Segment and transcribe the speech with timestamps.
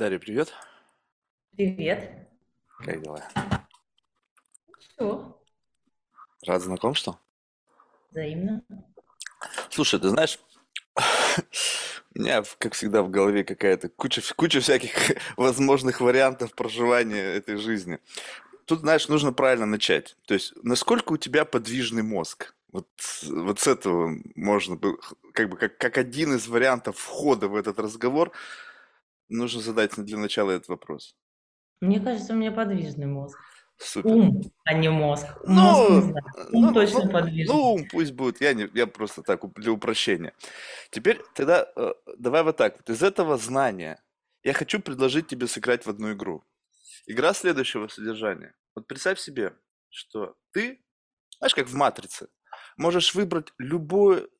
[0.00, 0.54] Дарья, привет.
[1.54, 2.10] Привет.
[2.78, 3.22] Как дела?
[4.78, 5.38] Все,
[6.46, 7.20] Рад знакомству.
[8.10, 8.64] взаимно.
[9.68, 10.38] Слушай, ты знаешь,
[12.14, 14.90] у меня, как всегда, в голове какая-то куча, куча всяких
[15.36, 17.98] возможных вариантов проживания этой жизни.
[18.64, 20.16] Тут, знаешь, нужно правильно начать.
[20.24, 22.54] То есть, насколько у тебя подвижный мозг?
[22.72, 22.88] Вот,
[23.24, 24.80] вот с этого можно
[25.34, 28.32] как бы, как, как один из вариантов входа в этот разговор,
[29.30, 31.16] нужно задать для начала этот вопрос.
[31.80, 33.38] Мне кажется, у меня подвижный мозг.
[33.78, 34.10] Супер.
[34.10, 35.26] Ум, а не мозг.
[35.46, 36.24] Мозг не Ну, знаю.
[36.52, 37.54] Ум ну, точно ну, подвижный.
[37.54, 38.40] ну, ум пусть будет.
[38.42, 40.34] Я, не, я просто так, для упрощения.
[40.90, 42.76] Теперь тогда э, давай вот так.
[42.76, 44.02] Вот из этого знания
[44.42, 46.44] я хочу предложить тебе сыграть в одну игру.
[47.06, 48.54] Игра следующего содержания.
[48.74, 49.54] Вот представь себе,
[49.88, 50.84] что ты,
[51.38, 52.28] знаешь, как в «Матрице»,
[52.80, 54.30] можешь выбрать любую,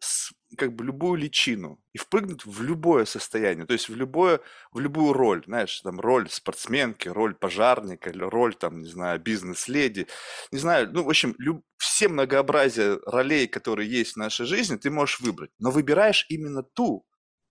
[0.56, 4.40] как бы любую личину и впрыгнуть в любое состояние, то есть в любое,
[4.72, 10.08] в любую роль, знаешь, там роль спортсменки, роль пожарника, роль, там, не знаю, бизнес-леди,
[10.52, 14.90] не знаю, ну, в общем, люб- все многообразие ролей, которые есть в нашей жизни, ты
[14.90, 17.06] можешь выбрать, но выбираешь именно ту,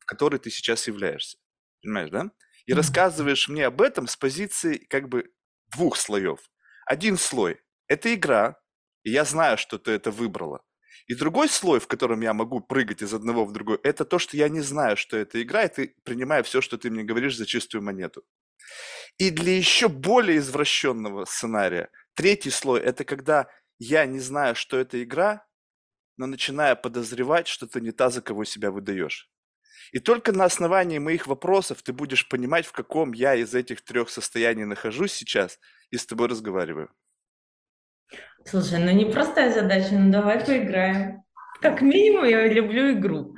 [0.05, 1.37] которой ты сейчас являешься,
[1.83, 2.31] понимаешь, да?
[2.65, 5.31] И рассказываешь мне об этом с позиции как бы
[5.71, 6.39] двух слоев.
[6.87, 8.59] Один слой– это игра,
[9.03, 10.61] и я знаю, что ты это выбрала.
[11.09, 14.37] И другой слой, в котором я могу прыгать из одного в другой, это то, что
[14.37, 17.47] я не знаю, что это игра, и ты принимаю все, что ты мне говоришь за
[17.47, 18.23] чистую монету.
[19.17, 23.47] И для еще более извращенного сценария, третий слой– это когда
[23.79, 25.47] я не знаю, что это игра,
[26.17, 29.31] но начинаю подозревать, что ты не та, за кого себя выдаешь.
[29.91, 34.11] И только на основании моих вопросов ты будешь понимать, в каком я из этих трех
[34.11, 36.91] состояний нахожусь сейчас и с тобой разговариваю.
[38.45, 41.23] Слушай, ну непростая задача, ну давай поиграем.
[41.61, 43.35] Как минимум, я люблю игру.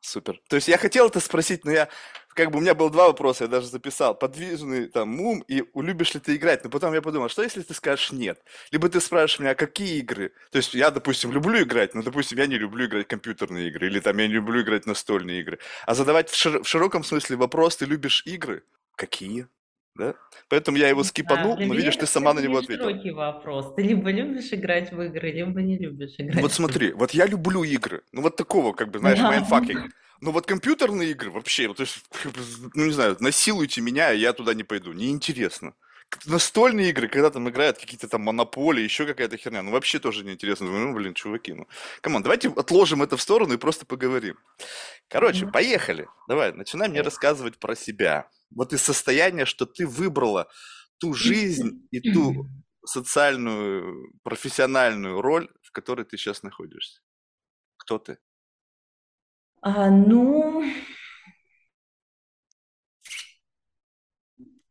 [0.00, 0.40] Супер.
[0.48, 1.88] То есть я хотел это спросить, но я
[2.34, 4.14] как бы у меня было два вопроса, я даже записал.
[4.14, 6.64] Подвижный там ум и любишь ли ты играть?
[6.64, 8.42] Но потом я подумал, что если ты скажешь нет?
[8.70, 10.32] Либо ты спрашиваешь меня, а какие игры?
[10.50, 13.86] То есть я, допустим, люблю играть, но, допустим, я не люблю играть в компьютерные игры,
[13.86, 15.58] или там я не люблю играть в настольные игры.
[15.86, 18.64] А задавать в, шир- в широком смысле вопрос, ты любишь игры?
[18.96, 19.46] Какие?
[19.94, 20.14] Да?
[20.48, 22.90] Поэтому я его скипанул, для но видишь, ты сама на него не ответила.
[22.90, 23.74] широкий вопрос.
[23.74, 26.54] Ты либо любишь играть в игры, либо не любишь Ну играть вот в игры.
[26.54, 29.92] смотри, вот я люблю игры, ну вот такого, как бы, знаешь, mindfucking.
[30.20, 31.80] Но вот компьютерные игры вообще, вот,
[32.74, 35.74] ну не знаю, насилуйте меня, и я туда не пойду, неинтересно.
[36.26, 40.66] Настольные игры, когда там играют какие-то там монополии, еще какая-то херня, ну вообще тоже неинтересно.
[40.66, 41.66] Ну блин, чуваки, ну.
[42.02, 44.38] Come on, давайте отложим это в сторону и просто поговорим.
[45.08, 46.06] Короче, поехали.
[46.28, 48.28] Давай, начинай мне рассказывать про себя.
[48.54, 50.48] Вот из состояния, что ты выбрала
[50.98, 52.48] ту жизнь и ту
[52.84, 57.00] социальную, профессиональную роль, в которой ты сейчас находишься.
[57.76, 58.18] Кто ты?
[59.60, 60.64] А, ну,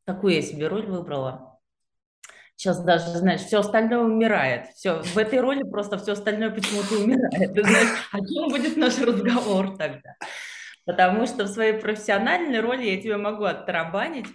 [0.05, 1.59] такую я себе роль выбрала.
[2.55, 4.67] Сейчас даже, знаешь, все остальное умирает.
[4.75, 7.53] Все, в этой роли просто все остальное почему-то умирает.
[7.55, 10.15] Ты знаешь, о чем будет наш разговор тогда?
[10.91, 14.27] Потому что в своей профессиональной роли я тебе могу оттарабанить.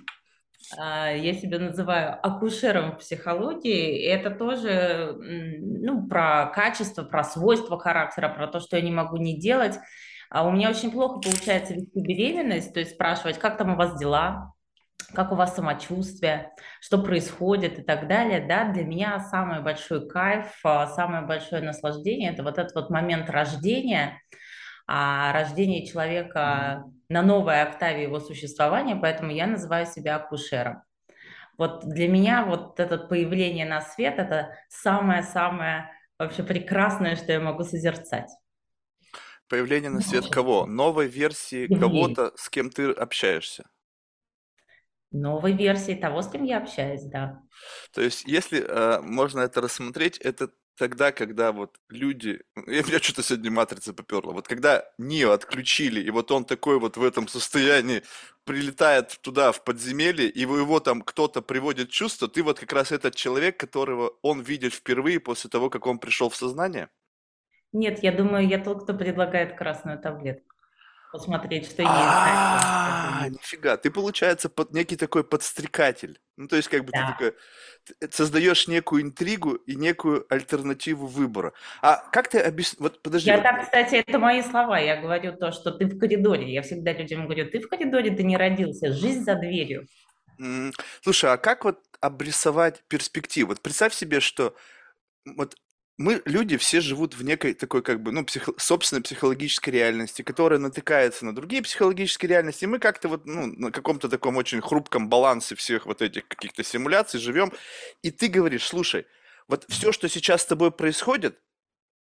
[0.78, 4.00] А, Я себя называю акушером в психологии.
[4.00, 9.18] И это тоже ну, про качество, про свойства характера, про то, что я не могу
[9.18, 9.78] не делать.
[10.30, 13.98] А у меня очень плохо получается вести беременность, то есть спрашивать, как там у вас
[13.98, 14.54] дела,
[15.12, 20.46] как у вас самочувствие, что происходит и так далее, да, для меня самый большой кайф,
[20.64, 24.20] а, самое большое наслаждение– это вот этот вот момент рождения,
[24.86, 30.82] а рождение человека на новой октаве его существования, поэтому я называю себя акушером.
[31.58, 37.64] Вот для меня вот это появление на свет– это самое-самое вообще прекрасное, что я могу
[37.64, 38.30] созерцать.
[39.48, 40.66] Появление на свет кого?
[40.66, 43.64] Новой версии кого-то, с кем ты общаешься.
[45.12, 47.40] Новой версии того, с кем я общаюсь, да.
[47.92, 52.40] То есть, если э, можно это рассмотреть, это тогда, когда вот люди...
[52.66, 54.32] Я, меня что-то сегодня матрица поперло.
[54.32, 58.02] Вот когда Нио отключили, и вот он такой вот в этом состоянии
[58.44, 63.14] прилетает туда, в подземелье, и его там кто-то приводит чувство, ты вот как раз этот
[63.14, 66.88] человек, которого он видит впервые после того, как он пришел в сознание?
[67.72, 70.55] Нет, я думаю, я тот, кто предлагает красную таблетку.
[71.12, 76.20] Посмотреть, что есть А, нифига, ты, получается, под некий такой подстрекатель.
[76.36, 77.34] Ну, то есть, как бы ты такой,
[77.84, 81.52] ты создаешь некую интригу и некую альтернативу выбора.
[81.80, 84.78] А как ты объяснишь, вот подожди, Я так, кстати, это мои слова.
[84.78, 86.52] Я говорю то, что ты в коридоре.
[86.52, 88.92] Я всегда людям говорю, ты в коридоре, ты не родился.
[88.92, 89.86] Жизнь за дверью.
[91.02, 93.48] слушай, а как вот обрисовать перспективу?
[93.50, 94.54] Вот представь себе, что
[95.24, 95.56] вот
[95.98, 100.58] мы, люди, все живут в некой такой, как бы, ну, психо- собственной психологической реальности, которая
[100.58, 105.08] натыкается на другие психологические реальности, и мы как-то вот, ну, на каком-то таком очень хрупком
[105.08, 107.52] балансе всех вот этих каких-то симуляций живем,
[108.02, 109.06] и ты говоришь, слушай,
[109.48, 111.38] вот все, что сейчас с тобой происходит,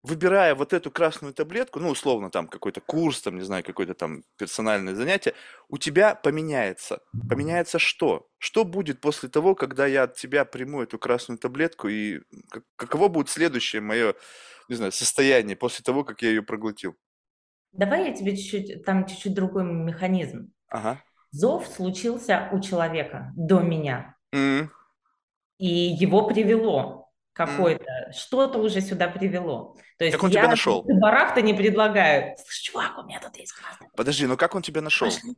[0.06, 4.22] выбирая вот эту красную таблетку, ну, условно, там, какой-то курс, там, не знаю, какое-то там
[4.38, 5.34] персональное занятие,
[5.68, 7.00] у тебя поменяется.
[7.28, 8.28] Поменяется что?
[8.38, 12.20] Что будет после того, когда я от тебя приму эту красную таблетку, и
[12.76, 14.14] каково будет следующее мое,
[14.68, 16.96] не знаю, состояние после того, как я ее проглотил?
[17.72, 20.52] Давай я тебе чуть-чуть, там чуть-чуть другой механизм.
[20.68, 21.02] Ага.
[21.30, 24.16] Зов случился у человека до меня.
[24.32, 24.70] М,
[25.58, 27.05] И его привело
[27.36, 29.76] какой-то, что-то уже сюда привело.
[29.98, 30.82] То есть Как он я тебя нашел?
[30.82, 32.34] барахта не предлагаю.
[32.38, 33.88] Слышь, чувак, у меня тут есть красный.
[33.94, 35.08] Подожди, ну как он тебя нашел?
[35.08, 35.36] Пошли.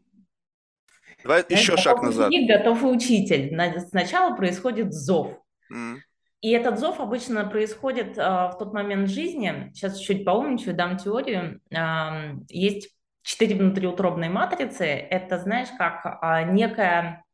[1.24, 2.28] Давай еще Знаешь, шаг готов назад.
[2.28, 3.54] ученик, готов и учитель.
[3.54, 5.32] На- Сначала происходит зов.
[5.70, 6.00] М,
[6.40, 9.72] И этот зов обычно происходит а, в тот момент жизни.
[9.74, 11.60] Сейчас чуть-чуть поумничаю, дам теорию.
[11.74, 12.90] Ам, есть
[13.22, 14.84] четыре внутриутробные матрицы.
[14.86, 17.24] Это, знаешь, как а, некая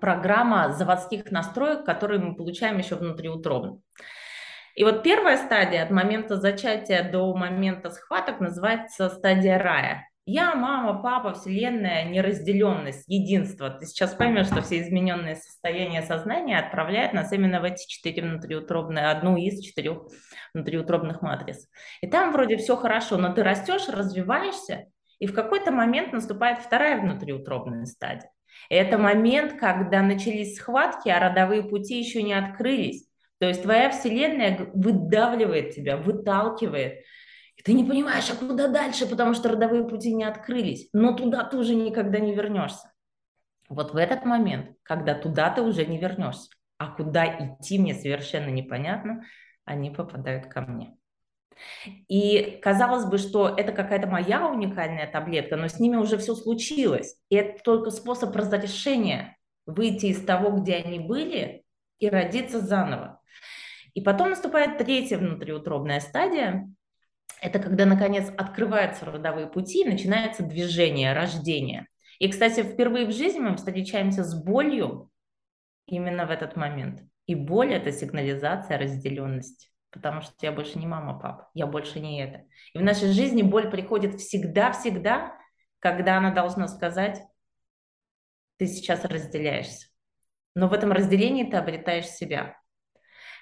[0.00, 3.80] программа заводских настроек, которые мы получаем еще внутриутробно.
[4.74, 10.08] И вот первая стадия от момента зачатия до момента схваток называется стадия рая.
[10.26, 13.68] Я, мама, папа, вселенная, неразделенность, единство.
[13.68, 19.10] Ты сейчас поймешь, что все измененные состояния сознания отправляют нас именно в эти четыре внутриутробные,
[19.10, 19.98] одну из четырех
[20.54, 21.68] внутриутробных матриц.
[22.00, 24.86] И там вроде все хорошо, но ты растешь, развиваешься,
[25.18, 28.30] и в какой-то момент наступает вторая внутриутробная стадия.
[28.68, 33.06] Это момент, когда начались схватки, а родовые пути еще не открылись.
[33.38, 37.00] То есть твоя вселенная выдавливает тебя, выталкивает,
[37.56, 40.88] и ты не понимаешь, а куда дальше, потому что родовые пути не открылись.
[40.92, 42.92] Но туда ты уже никогда не вернешься.
[43.68, 48.50] Вот в этот момент, когда туда ты уже не вернешься, а куда идти мне совершенно
[48.50, 49.24] непонятно,
[49.64, 50.96] они попадают ко мне.
[52.08, 57.16] И казалось бы, что это какая-то моя уникальная таблетка, но с ними уже все случилось.
[57.28, 59.36] И это только способ разрешения
[59.66, 61.64] выйти из того, где они были,
[61.98, 63.20] и родиться заново.
[63.94, 66.68] И потом наступает третья внутриутробная стадия,
[67.40, 71.86] это когда, наконец, открываются родовые пути, начинается движение, рождение.
[72.18, 75.10] И, кстати, впервые в жизни мы встречаемся с болью
[75.86, 77.02] именно в этот момент.
[77.26, 82.20] И боль– это сигнализация разделенности, потому что я больше не мама, папа, я больше не
[82.20, 82.44] это.
[82.74, 85.38] И в нашей жизни боль приходит всегда-всегда,
[85.78, 87.22] когда она должна сказать,
[88.58, 89.86] ты сейчас разделяешься.
[90.56, 92.58] Но в этом разделении ты обретаешь себя.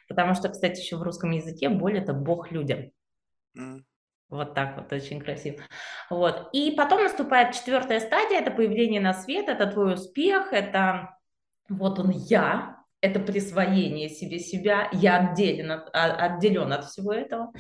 [0.09, 2.91] Потому что, кстати, еще в русском языке боль– это Бог людям.
[4.29, 5.63] Вот так вот, очень красиво.
[6.11, 6.51] Вот.
[6.53, 11.17] И потом наступает четвертая стадия, это появление на свет, это твой успех, это
[11.69, 17.53] вот он я, это присвоение себе себя, я отделен от, а- отделен от всего этого.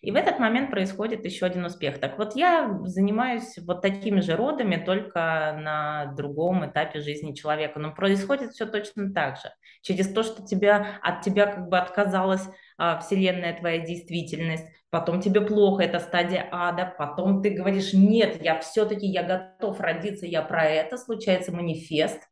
[0.00, 1.98] И в этот момент происходит еще один успех.
[1.98, 7.80] Так вот, я занимаюсь вот такими же родами, только на другом этапе жизни человека.
[7.80, 9.50] Но происходит все точно так же.
[9.82, 12.46] Через то, что тебя, от тебя как бы отказалась
[12.76, 18.60] а, Вселенная, твоя действительность, потом тебе плохо, это стадия ада, потом ты говоришь, нет, я
[18.60, 22.22] все-таки, я готов родиться, я про это, случается манифест,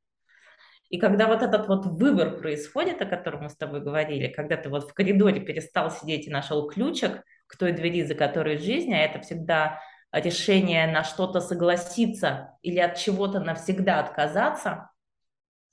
[0.88, 4.68] и когда вот этот вот выбор происходит, о котором мы с тобой говорили, когда ты
[4.68, 8.98] вот в коридоре перестал сидеть и нашел ключик к той двери, за которой жизнь, а
[8.98, 9.80] это всегда
[10.12, 14.90] решение на что-то согласиться или от чего-то навсегда отказаться,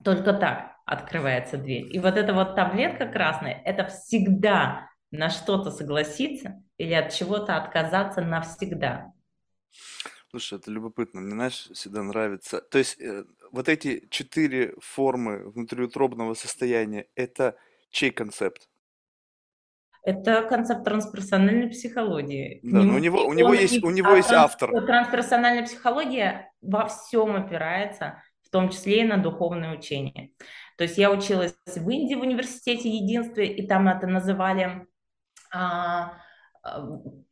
[0.04, 1.96] только так открывается дверь.
[1.96, 8.22] И вот эта вот таблетка красная, это всегда на что-то согласиться или от чего-то отказаться
[8.22, 9.14] навсегда.
[10.30, 11.22] Слушай, это любопытно.
[11.22, 12.60] Мне, знаешь, всегда нравится.
[12.60, 17.56] То есть э, вот эти четыре формы внутриутробного состояния, это
[17.92, 18.68] чей концепт?
[20.02, 22.60] Это концепт трансперсональной психологии.
[22.64, 24.72] Да, но у него, у него есть, у него а есть транс- автор.
[24.86, 30.32] Трансперсональная психология во всем опирается, в том числе и на духовное учение.
[30.78, 34.88] То есть я училась в Индии в университете единстве, и там это называли
[35.54, 36.18] а,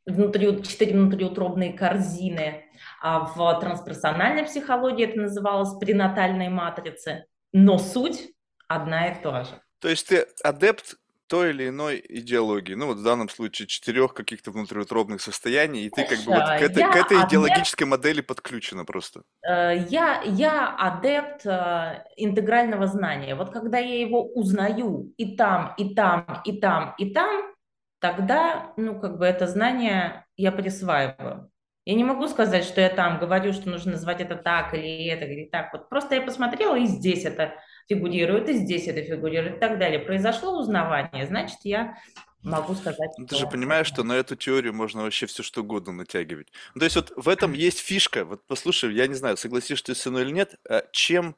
[0.06, 2.66] внутри, четыре внутриутробные корзины,
[3.02, 8.34] а в трансперсональной психологии это называлось пренатальные матрицы, но суть
[8.68, 9.52] одна и та же.
[9.80, 10.96] То есть ты адепт
[11.28, 16.04] той или иной идеологии, ну вот в данном случае четырех каких-то внутриутробных состояний, и ты
[16.04, 19.22] как бы вот к этой, я к этой адепт- идеологической модели подключена просто.
[19.42, 23.36] Э, Я, я адепт э, интегрального знания.
[23.36, 27.54] Вот когда я его узнаю и там, и там, и там, и там,
[28.02, 31.50] тогда, ну, как бы это знание я присваиваю.
[31.86, 35.26] Я не могу сказать, что я там говорю, что нужно назвать это так или это,
[35.26, 35.72] или так.
[35.74, 37.54] Вот просто я посмотрела, и здесь это
[37.88, 40.00] фигурирует, и здесь это фигурирует, и так далее.
[40.00, 41.96] Произошло узнавание, значит, я
[42.44, 45.94] могу сказать, Ну, ты же понимаешь, что на эту теорию можно вообще все что угодно
[45.94, 46.52] натягивать.
[46.74, 48.26] Ну, то есть вот в этом есть фишка.
[48.26, 51.36] Вот послушай, я не знаю, согласишься ты со мной или нет, э, чем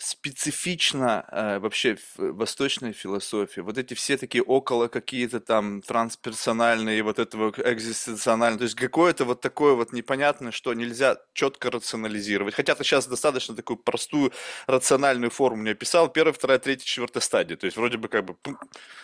[0.00, 3.60] специфично э, вообще в восточной философии.
[3.60, 9.40] Вот эти все такие около какие-то там трансперсональные, вот этого экзистенциональные, то есть какое-то вот
[9.40, 12.54] такое вот непонятное, что нельзя четко рационализировать.
[12.54, 14.32] Хотя ты сейчас достаточно такую простую
[14.66, 17.56] рациональную форму мне описал, первая, вторая, третья, четвертая стадия.
[17.56, 18.36] То есть вроде бы как бы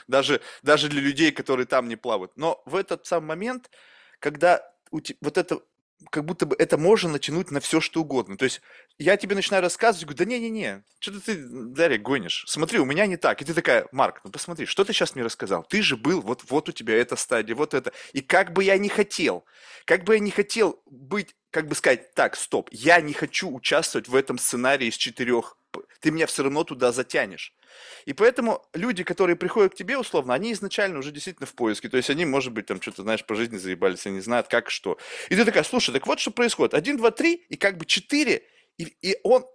[0.09, 2.33] даже, даже для людей, которые там не плавают.
[2.37, 3.71] Но в этот сам момент,
[4.21, 5.61] когда у тебя, вот это
[6.11, 8.37] как будто бы это можно натянуть на все, что угодно.
[8.37, 8.61] То есть
[8.99, 12.45] я тебе начинаю рассказывать, говорю, да не-не-не, что ты, Дарья, гонишь?
[12.47, 13.43] Смотри, у меня не так.
[13.43, 15.65] И ты такая, Марк, ну посмотри, что ты сейчас мне рассказал?
[15.65, 17.93] Ты же был, вот, вот у тебя эта стадия, вот это.
[18.13, 19.45] И как бы я не хотел,
[19.85, 24.09] как бы я не хотел быть, как бы сказать, так, стоп, я не хочу участвовать
[24.09, 25.57] в этом сценарии из четырех,
[26.05, 27.55] ты меня все равно туда затянешь.
[28.05, 31.89] И поэтому люди, которые приходят к тебе условно, они изначально уже действительно в поиске.
[31.89, 34.99] То есть они, может быть, там что-то, знаешь, по жизни заебались, они знают, как что.
[35.31, 36.75] И ты такая, слушай, так вот что происходит.
[36.75, 38.43] Один, два, три, и как бы четыре,
[38.77, 39.47] и, и он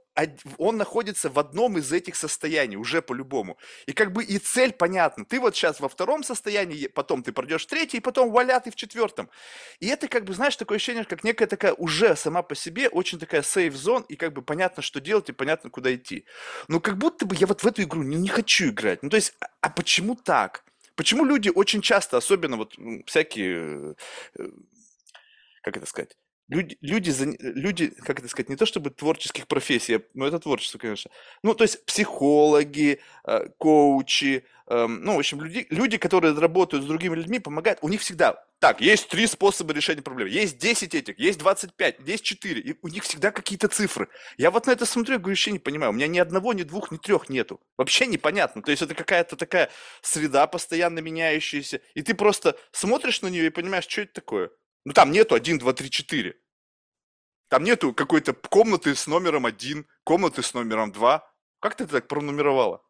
[0.58, 3.58] он находится в одном из этих состояний, уже по-любому.
[3.86, 5.26] И как бы и цель понятна.
[5.26, 8.72] Ты вот сейчас во втором состоянии, потом ты пройдешь в третий, и потом валя ты
[8.72, 9.30] в четвертом.
[9.80, 13.20] И это как бы, знаешь, такое ощущение, как некая такая уже сама по себе очень
[13.20, 16.26] такая сейф зон, и как бы понятно, что делать, и понятно, куда идти.
[16.68, 19.04] Но как будто бы я вот в эту игру не, не хочу играть.
[19.04, 20.64] Ну то есть, а, а почему так?
[20.96, 23.96] Почему люди очень часто, особенно вот всякие,
[24.38, 24.50] э,
[25.62, 26.18] как это сказать,
[26.50, 31.12] люди, люди, люди, как это сказать, не то чтобы творческих профессий, но это творчество, конечно.
[31.44, 36.88] Ну, то есть психологи, э, коучи, эм, ну, в общем, люди, люди, которые работают с
[36.88, 41.18] другими людьми, помогают, у них всегда, так, есть три способа решения проблемы, есть 10 этих,
[41.20, 44.10] есть 25, есть 4, и у них всегда какие-то цифры.
[44.38, 46.92] Я вот на это смотрю, говорю, вообще не понимаю, у меня ни одного, ни двух,
[46.92, 47.62] ни трех нету.
[47.78, 48.62] Вообще непонятно.
[48.62, 49.70] То есть это какая-то такая
[50.02, 54.50] среда постоянно меняющаяся, и ты просто смотришь на нее и понимаешь, что это такое.
[54.86, 56.36] Ну, там нету 1, 2, 3, 4.
[57.50, 61.24] Там нету какой-то комнаты с номером 1, комнаты с номером 2.
[61.60, 62.82] Как ты это так пронумеровала?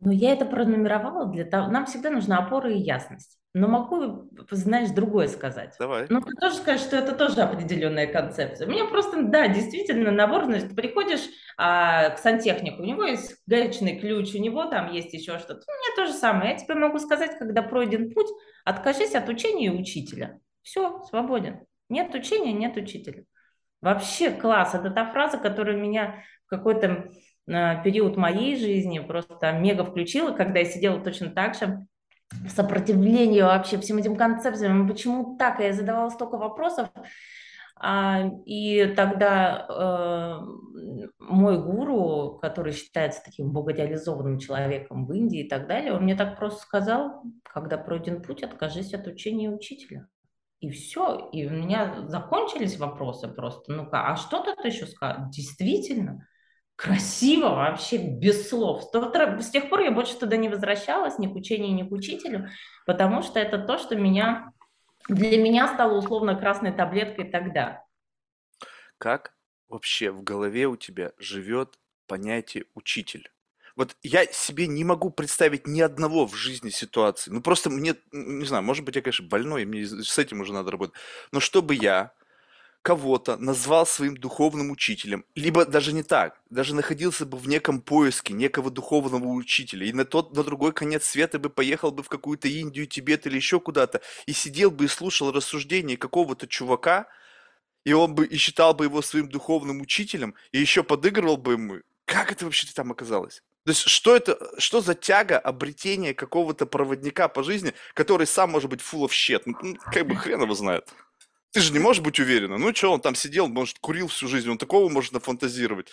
[0.00, 1.70] Ну, я это пронумеровала для того...
[1.70, 3.38] Нам всегда нужна опора и ясность.
[3.54, 5.76] Но могу, знаешь, другое сказать.
[5.78, 6.06] Давай.
[6.08, 8.66] Ну, ты тоже скажешь, что это тоже определенная концепция.
[8.66, 11.22] У меня просто, да, действительно набор, значит, ты приходишь
[11.56, 15.62] а, к сантехнику, у него есть гаечный ключ, у него там есть еще что-то.
[15.68, 16.50] У меня то же самое.
[16.50, 18.28] Я тебе могу сказать, когда пройден путь,
[18.64, 20.40] откажись от учения и учителя.
[20.62, 21.60] Все, свободен.
[21.88, 23.24] Нет учения, нет учителя.
[23.80, 24.74] Вообще класс.
[24.74, 27.10] Это та фраза, которая меня в какой-то
[27.46, 31.86] э, период моей жизни просто мега включила, когда я сидела точно так же
[32.30, 34.88] в сопротивлении вообще всем этим концепциям.
[34.88, 35.60] Почему так?
[35.60, 36.88] Я задавала столько вопросов.
[37.76, 45.66] А, и тогда э, мой гуру, который считается таким богодеализованным человеком в Индии и так
[45.66, 50.06] далее, он мне так просто сказал, когда пройден путь, откажись от учения учителя.
[50.60, 53.72] И все, и у меня закончились вопросы просто.
[53.72, 55.28] Ну-ка, а что тут еще сказать?
[55.30, 56.26] Действительно,
[56.76, 58.84] красиво вообще, без слов.
[58.84, 62.48] С тех пор я больше туда не возвращалась, ни к учению, ни к учителю,
[62.86, 64.52] потому что это то, что меня,
[65.08, 67.84] для меня стало условно красной таблеткой тогда.
[68.98, 69.34] Как
[69.68, 73.30] вообще в голове у тебя живет понятие учитель?
[73.76, 77.30] Вот я себе не могу представить ни одного в жизни ситуации.
[77.30, 80.70] Ну просто мне, не знаю, может быть, я, конечно, больной, мне с этим уже надо
[80.70, 80.94] работать.
[81.32, 82.12] Но чтобы я
[82.84, 88.34] кого-то назвал своим духовным учителем, либо даже не так, даже находился бы в неком поиске
[88.34, 92.46] некого духовного учителя, и на тот, на другой конец света бы поехал бы в какую-то
[92.46, 97.06] Индию, Тибет или еще куда-то, и сидел бы и слушал рассуждения какого-то чувака,
[97.86, 101.76] и он бы и считал бы его своим духовным учителем, и еще подыгрывал бы ему.
[102.04, 103.42] Как это вообще там оказалось?
[103.64, 108.68] То есть что это, что за тяга обретения какого-то проводника по жизни, который сам может
[108.68, 109.40] быть full of shit?
[109.46, 110.86] Ну, ну, как бы хрен его знает.
[111.54, 112.58] Ты же не можешь быть уверена.
[112.58, 115.88] Ну что, он там сидел, может, курил всю жизнь, он такого может нафантазировать.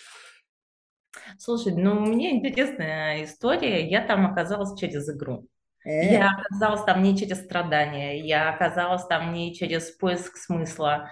[1.38, 3.88] Слушай, ну у меня интересная история.
[3.88, 5.48] Я там оказалась через игру.
[5.86, 11.12] Я оказалась там не через страдания, я оказалась там не через поиск смысла.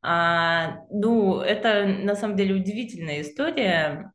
[0.00, 4.12] А, ну, это на самом деле удивительная история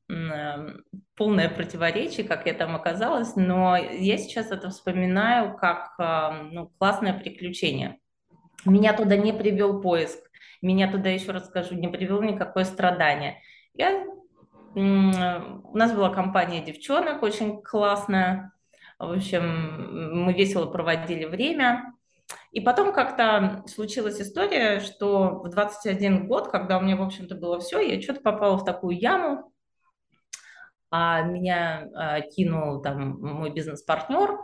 [1.16, 5.96] полное противоречие, как я там оказалась, но я сейчас это вспоминаю как
[6.52, 8.00] ну, классное приключение.
[8.66, 10.20] Меня туда не привел поиск,
[10.62, 13.42] меня туда, еще раз скажу, не привело никакое страдание.
[13.74, 14.06] Я,
[14.76, 18.54] у нас была компания девчонок очень классная,
[19.00, 21.94] в общем, мы весело проводили время.
[22.52, 27.60] И потом как-то случилась история, что в 21 год, когда у меня, в общем-то, было
[27.60, 29.52] все, я что-то попала в такую яму,
[30.90, 34.38] а меня а, кинул там мой бизнес-партнер,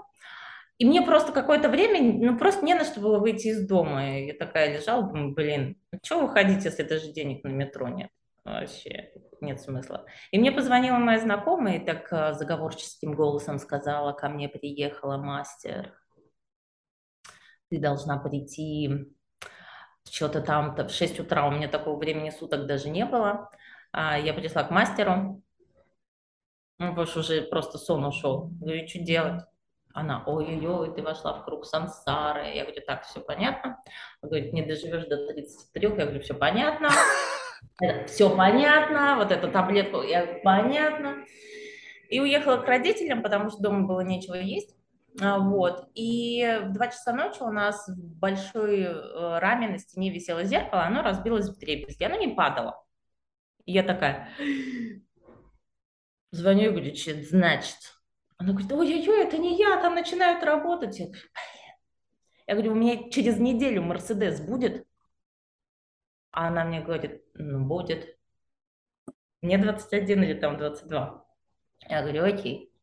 [0.80, 4.18] И мне просто какое-то время, ну, просто не на что было выйти из дома.
[4.18, 8.10] И я такая лежала, думаю, блин, ну, что выходить, если даже денег на метро нет?
[8.46, 10.06] Вообще нет смысла.
[10.32, 15.94] И мне позвонила моя знакомая и так э, заговорческим голосом сказала, ко мне приехала мастер,
[17.70, 19.14] ты должна прийти
[20.10, 23.52] что-то там-то в 6 утра, у меня такого времени суток даже не было.
[23.92, 25.44] А я пришла к мастеру,
[26.78, 28.50] ну, потому что уже просто сон ушел.
[28.62, 29.44] Говорю, что делать?
[29.94, 32.54] Она, ой-ой-ой, ты вошла в круг сансары.
[32.54, 33.82] Я говорю, так, все понятно.
[34.22, 35.88] Она говорит, не доживешь до 33.
[35.88, 36.90] Я говорю, все понятно.
[38.08, 41.26] Все понятно, вот эту таблетку, я понятно.
[42.10, 44.76] И уехала к родителям, потому что дома было нечего есть.
[45.22, 45.90] А, вот.
[45.94, 50.84] И в 2 часа ночи у нас в большой э, раме на стене висело зеркало,
[50.84, 52.84] оно разбилось в дребезги, оно не падало.
[53.66, 54.30] И я такая,
[56.32, 57.99] звоню и говорю, что это значит?
[58.40, 60.98] Она говорит, ой-ой-ой, это не я, там начинают работать.
[62.48, 64.88] Я говорю, у меня через неделю Мерседес будет?
[66.32, 68.18] А она мне говорит, ну, будет.
[69.42, 71.26] Мне 21 или там 22.
[71.90, 72.74] Я говорю, окей.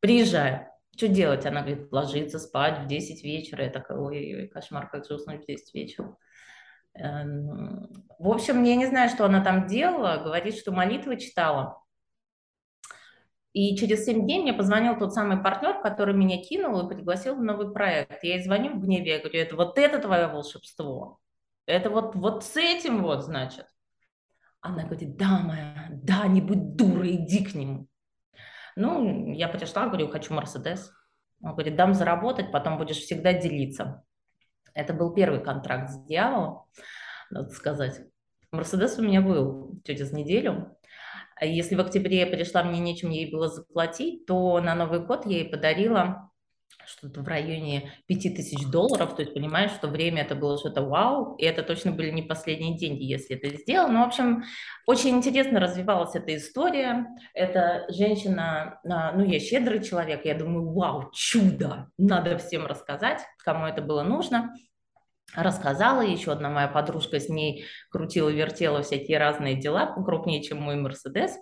[0.00, 0.66] Приезжаю.
[0.96, 1.46] Что делать?
[1.46, 3.64] Она говорит, ложиться спать в 10 вечера.
[3.64, 6.16] Я такая, ой-ой-ой, кошмар, как же уснуть в 10 вечера.
[6.94, 10.20] Эм, в общем, я не знаю, что она там делала.
[10.22, 11.80] Говорит, что молитвы читала.
[13.52, 17.42] И через 7 дней мне позвонил тот самый партнер, который меня кинул и пригласил в
[17.42, 18.22] новый проект.
[18.22, 21.18] Я ей звоню в гневе, я говорю, это вот это твое волшебство.
[21.66, 23.66] Это вот, вот с этим вот, значит.
[24.60, 27.86] Она говорит, да, моя, да, не будь дурой, иди к нему.
[28.76, 30.92] Ну, я пришла, говорю, хочу Мерседес.
[31.42, 34.04] Он говорит, дам заработать, потом будешь всегда делиться.
[34.74, 36.64] Это был первый контракт с дьяволом,
[37.30, 38.02] надо сказать.
[38.52, 40.76] Мерседес у меня был через неделю.
[41.40, 45.24] А если в октябре я пришла, мне нечем ей было заплатить, то на Новый год
[45.24, 46.30] я ей подарила
[46.86, 51.44] что-то в районе 5000 долларов, то есть понимаешь, что время это было что-то вау, и
[51.44, 53.88] это точно были не последние деньги, если это сделал.
[53.88, 54.44] Ну, в общем,
[54.86, 57.06] очень интересно развивалась эта история.
[57.32, 63.66] Эта женщина, а, ну, я щедрый человек, я думаю, вау, чудо, надо всем рассказать, кому
[63.66, 64.52] это было нужно
[65.34, 71.32] рассказала, еще одна моя подружка с ней крутила-вертела всякие разные дела, крупнее, чем мой Мерседес.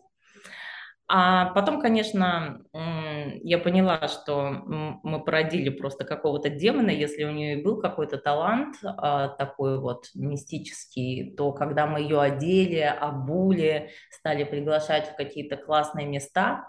[1.10, 7.80] А потом, конечно, я поняла, что мы породили просто какого-то демона, если у нее был
[7.80, 15.16] какой-то талант а, такой вот мистический, то когда мы ее одели, обули, стали приглашать в
[15.16, 16.66] какие-то классные места,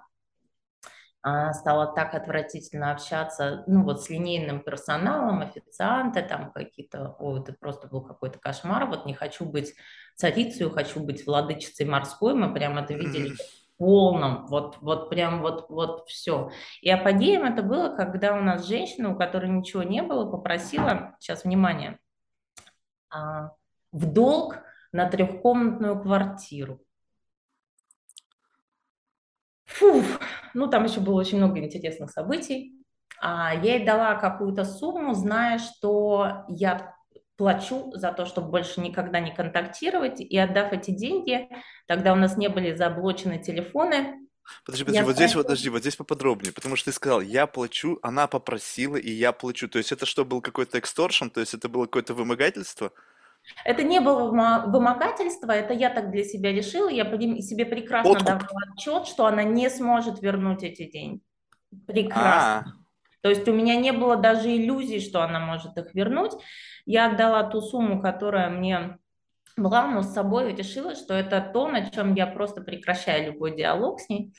[1.22, 7.88] стала так отвратительно общаться, ну вот с линейным персоналом, официанты там какие-то, ой, это просто
[7.88, 9.76] был какой-то кошмар, вот не хочу быть
[10.16, 15.70] царицей, хочу быть владычицей морской, мы прямо это видели в полном, вот, вот прям вот,
[15.70, 16.52] вот все.
[16.82, 21.44] И апогеем это было, когда у нас женщина, у которой ничего не было, попросила, сейчас
[21.44, 22.00] внимание,
[23.10, 23.52] а,
[23.92, 24.60] в долг
[24.92, 26.82] на трехкомнатную квартиру.
[29.80, 30.04] Фу,
[30.54, 32.76] ну там еще было очень много интересных событий.
[33.22, 36.96] А, я ей дала какую-то сумму, зная, что я
[37.38, 41.48] плачу за то, чтобы больше никогда не контактировать, и отдав эти деньги,
[41.88, 44.28] тогда у нас не были заблочены телефоны.
[44.66, 47.48] Подожди, подожди, я вот здесь, вот, подожди, вот здесь поподробнее, потому что ты сказал, я
[47.48, 49.70] плачу, она попросила, и я плачу.
[49.70, 52.92] То есть это что, был какой-то эксторшн, то есть это было какое-то вымогательство?
[53.66, 54.30] Это не было
[54.68, 57.04] вымогательство, это я так для себя решила, я
[57.42, 58.26] себе прекрасно Откуп.
[58.26, 61.22] давала отчет, что она не сможет вернуть эти деньги.
[61.86, 62.60] Прекрасно.
[62.60, 62.80] А-а-а.
[63.22, 66.32] То есть у меня не было даже иллюзий, что она может их вернуть.
[66.86, 68.98] Я отдала ту сумму, которая мне
[69.58, 74.00] была, но с собой решила, что это то, на чем я просто прекращаю любой диалог
[74.00, 74.34] с ней.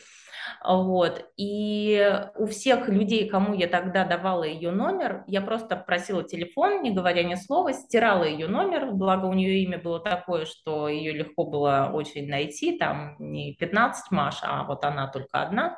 [0.64, 1.24] Вот.
[1.36, 6.90] И у всех людей, кому я тогда давала ее номер, я просто просила телефон, не
[6.90, 11.44] говоря ни слова, стирала ее номер, благо у нее имя было такое, что ее легко
[11.44, 15.76] было очень найти, там не 15 Маша, а вот она только одна.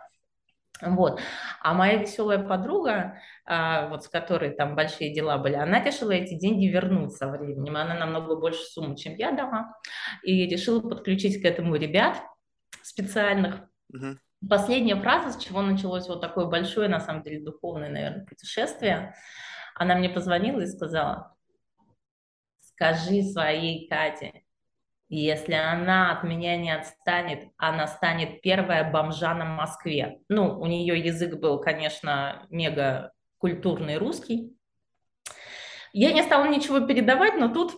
[0.82, 1.20] Вот.
[1.60, 6.34] А моя веселая подруга, а, вот с которой там большие дела были, она решила эти
[6.34, 7.76] деньги вернуть со временем.
[7.76, 9.74] Она намного больше суммы, чем я дала.
[10.22, 12.20] И решила подключить к этому ребят
[12.82, 13.60] специальных.
[13.94, 14.16] Uh-huh.
[14.48, 19.14] Последняя фраза, с чего началось вот такое большое, на самом деле, духовное, наверное, путешествие,
[19.74, 21.34] она мне позвонила и сказала,
[22.60, 24.42] скажи своей Кате,
[25.08, 30.20] если она от меня не отстанет, она станет первая бомжа на Москве.
[30.28, 34.56] Ну, у нее язык был, конечно, мега культурный русский.
[35.92, 37.74] Я не стала ничего передавать, но тут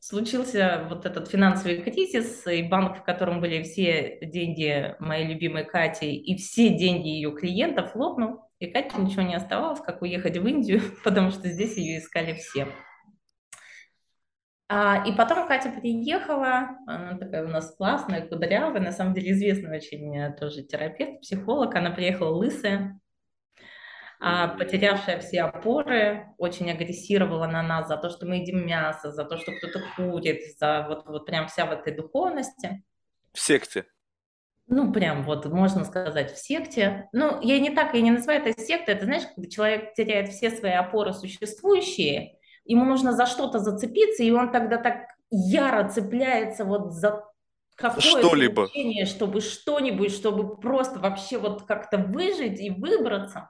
[0.00, 6.16] случился вот этот финансовый кризис, и банк, в котором были все деньги моей любимой Кати
[6.16, 10.80] и все деньги ее клиентов, лопнул, и Кате ничего не оставалось, как уехать в Индию,
[11.04, 12.66] потому что здесь ее искали все.
[14.72, 19.76] А, и потом Катя приехала, она такая у нас классная, кудрявая, на самом деле известный
[19.76, 23.00] очень э, тоже терапевт, психолог, она приехала лысая,
[24.20, 29.38] потерявшая все опоры, очень агрессировала на нас за то, что мы едим мясо, за то,
[29.38, 32.84] что кто-то курит, за вот, вот прям вся в этой духовности.
[33.32, 33.86] В секте.
[34.66, 37.08] Ну, прям вот, можно сказать, в секте.
[37.12, 40.50] Ну, я не так, я не называю это сектой, это, знаешь, когда человек теряет все
[40.50, 46.92] свои опоры существующие, ему нужно за что-то зацепиться, и он тогда так яро цепляется вот
[46.92, 47.24] за
[47.74, 48.68] какое-то Что-либо.
[49.06, 53.48] чтобы что-нибудь, чтобы просто вообще вот как-то выжить и выбраться.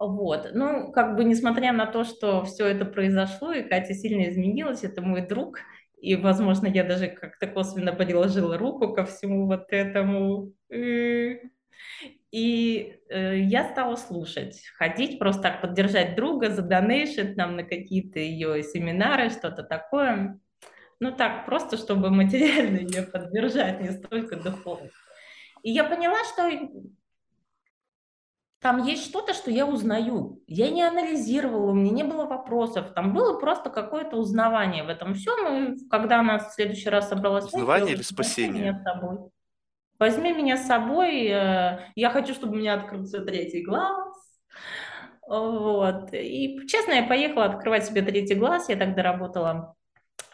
[0.00, 0.52] Вот.
[0.54, 5.02] Ну, как бы несмотря на то, что все это произошло, и Катя сильно изменилась, это
[5.02, 5.58] мой друг,
[6.00, 10.54] и, возможно, я даже как-то косвенно приложила руку ко всему вот этому.
[12.32, 18.62] И э, я стала слушать, ходить, просто так поддержать друга, задонейшить нам на какие-то ее
[18.62, 20.40] семинары, что-то такое.
[21.00, 24.88] Ну так, просто чтобы материально ее поддержать, не столько духовно.
[25.62, 26.48] И я поняла, что
[28.60, 30.42] там есть что-то, что я узнаю.
[30.46, 32.92] Я не анализировала, у меня не было вопросов.
[32.94, 35.74] Там было просто какое-то узнавание в этом всем.
[35.74, 37.46] И когда она в следующий раз собралась...
[37.46, 38.62] Узнавание или спасение?
[38.62, 39.30] Меня с собой.
[39.98, 41.26] Возьми меня с собой.
[41.26, 44.14] Э, я хочу, чтобы у меня открылся третий глаз.
[45.26, 46.12] Вот.
[46.12, 48.68] И, честно, я поехала открывать себе третий глаз.
[48.68, 49.74] Я тогда работала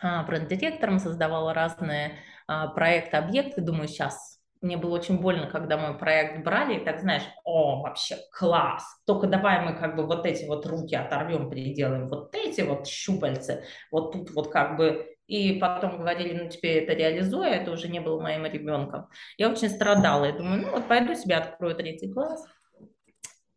[0.00, 3.60] а, бренд-директором, создавала разные а, проекты, объекты.
[3.60, 8.16] Думаю, сейчас мне было очень больно, когда мой проект брали, и так знаешь, о, вообще
[8.32, 12.86] класс, только давай мы как бы вот эти вот руки оторвем, переделаем, вот эти вот
[12.86, 17.88] щупальцы, вот тут вот как бы, и потом говорили, ну теперь это реализуя, это уже
[17.88, 19.08] не было моим ребенком.
[19.38, 22.44] Я очень страдала, я думаю, ну вот пойду себе открою третий класс,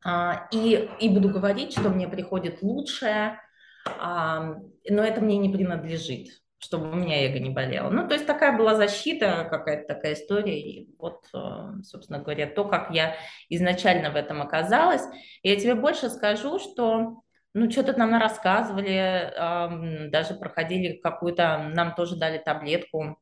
[0.03, 3.39] а, и, и буду говорить, что мне приходит лучшее,
[3.85, 4.55] а,
[4.89, 6.27] но это мне не принадлежит
[6.59, 7.89] чтобы у меня эго не болело.
[7.89, 10.59] Ну, то есть такая была защита, какая-то такая история.
[10.59, 13.15] И вот, э, собственно говоря, то, как я
[13.49, 15.03] изначально в этом оказалась.
[15.41, 17.21] И я тебе больше скажу, что
[17.53, 23.19] ну, что-то нам рассказывали, даже проходили какую-то, нам тоже дали таблетку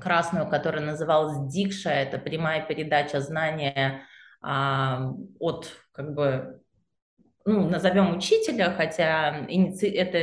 [0.00, 4.02] красную, которая называлась Дикша, это прямая передача знания
[4.40, 6.60] от как бы
[7.44, 9.88] ну, назовем учителя, хотя иници...
[9.88, 10.18] это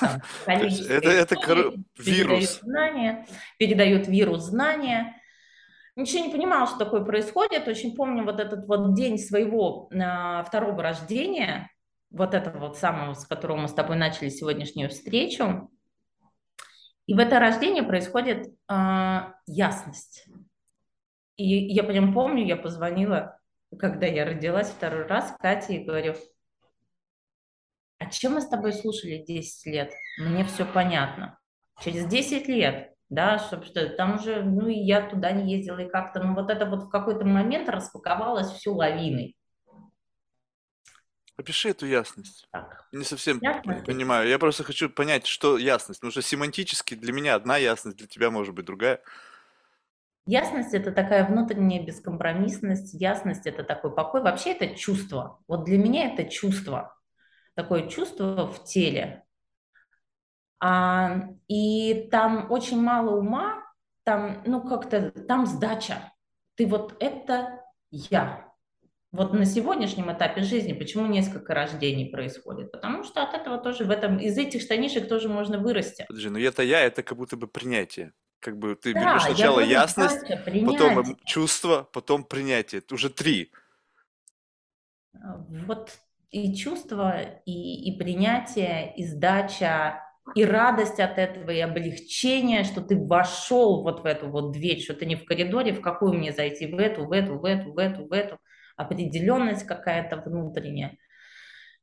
[0.46, 1.74] там, это, это кор...
[1.98, 2.60] вирус.
[2.62, 3.26] Знания,
[3.58, 5.16] передает вирус знания.
[5.94, 7.68] Ничего не понимала, что такое происходит.
[7.68, 11.70] Очень помню вот этот вот день своего э, второго рождения,
[12.10, 15.70] вот этого вот самого, с которого мы с тобой начали сегодняшнюю встречу.
[17.06, 20.26] И в это рождение происходит э, ясность.
[21.36, 23.38] И я прям помню, я позвонила,
[23.78, 26.14] когда я родилась второй раз Кате и говорю,
[28.02, 29.92] а чем мы с тобой слушали 10 лет?
[30.18, 31.38] Мне все понятно.
[31.80, 35.88] Через 10 лет, да, чтобы что там уже, ну и я туда не ездила, и
[35.88, 39.36] как-то, ну вот это вот в какой-то момент распаковалось все лавиной.
[41.36, 42.48] Опиши эту ясность.
[42.50, 42.86] Так.
[42.92, 43.86] Не совсем ясность?
[43.86, 44.28] понимаю.
[44.28, 46.00] Я просто хочу понять, что ясность.
[46.00, 49.00] Потому что семантически для меня одна ясность, для тебя может быть другая.
[50.26, 54.22] Ясность– это такая внутренняя бескомпромиссность, ясность– это такой покой.
[54.22, 55.40] Вообще это чувство.
[55.48, 56.96] Вот для меня это чувство
[57.54, 59.24] такое чувство в теле.
[60.60, 63.62] А, и там очень мало ума,
[64.04, 66.12] там, ну, как-то, там сдача.
[66.54, 68.52] Ты вот это я.
[69.10, 72.72] Вот на сегодняшнем этапе жизни почему несколько рождений происходит?
[72.72, 76.06] Потому что от этого тоже в этом, из этих штанишек тоже можно вырасти.
[76.08, 78.12] Подожди, ну это я, это как будто бы принятие.
[78.40, 82.78] Как бы ты да, берешь сначала я ясность, сдача, потом чувство, потом принятие.
[82.78, 83.52] Это уже три.
[85.12, 85.92] Вот
[86.32, 90.02] и чувство, и, и принятие, и сдача,
[90.34, 94.94] и радость от этого, и облегчение, что ты вошел вот в эту вот дверь, что
[94.94, 97.78] ты не в коридоре, в какую мне зайти, в эту, в эту, в эту, в
[97.78, 98.38] эту, в эту,
[98.76, 100.96] определенность какая-то внутренняя.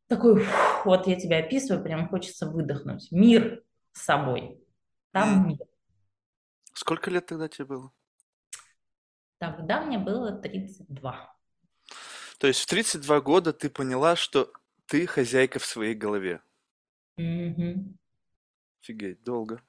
[0.07, 3.11] Такой, фух, вот я тебя описываю, прям хочется выдохнуть.
[3.11, 4.59] Мир с собой.
[5.11, 5.59] Там мир.
[6.73, 7.91] Сколько лет тогда тебе было?
[9.37, 11.38] Тогда мне было 32.
[12.39, 14.51] То есть в 32 года ты поняла, что
[14.85, 16.41] ты хозяйка в своей голове.
[17.17, 17.97] Мгм.
[18.81, 19.61] Офигеть, долго.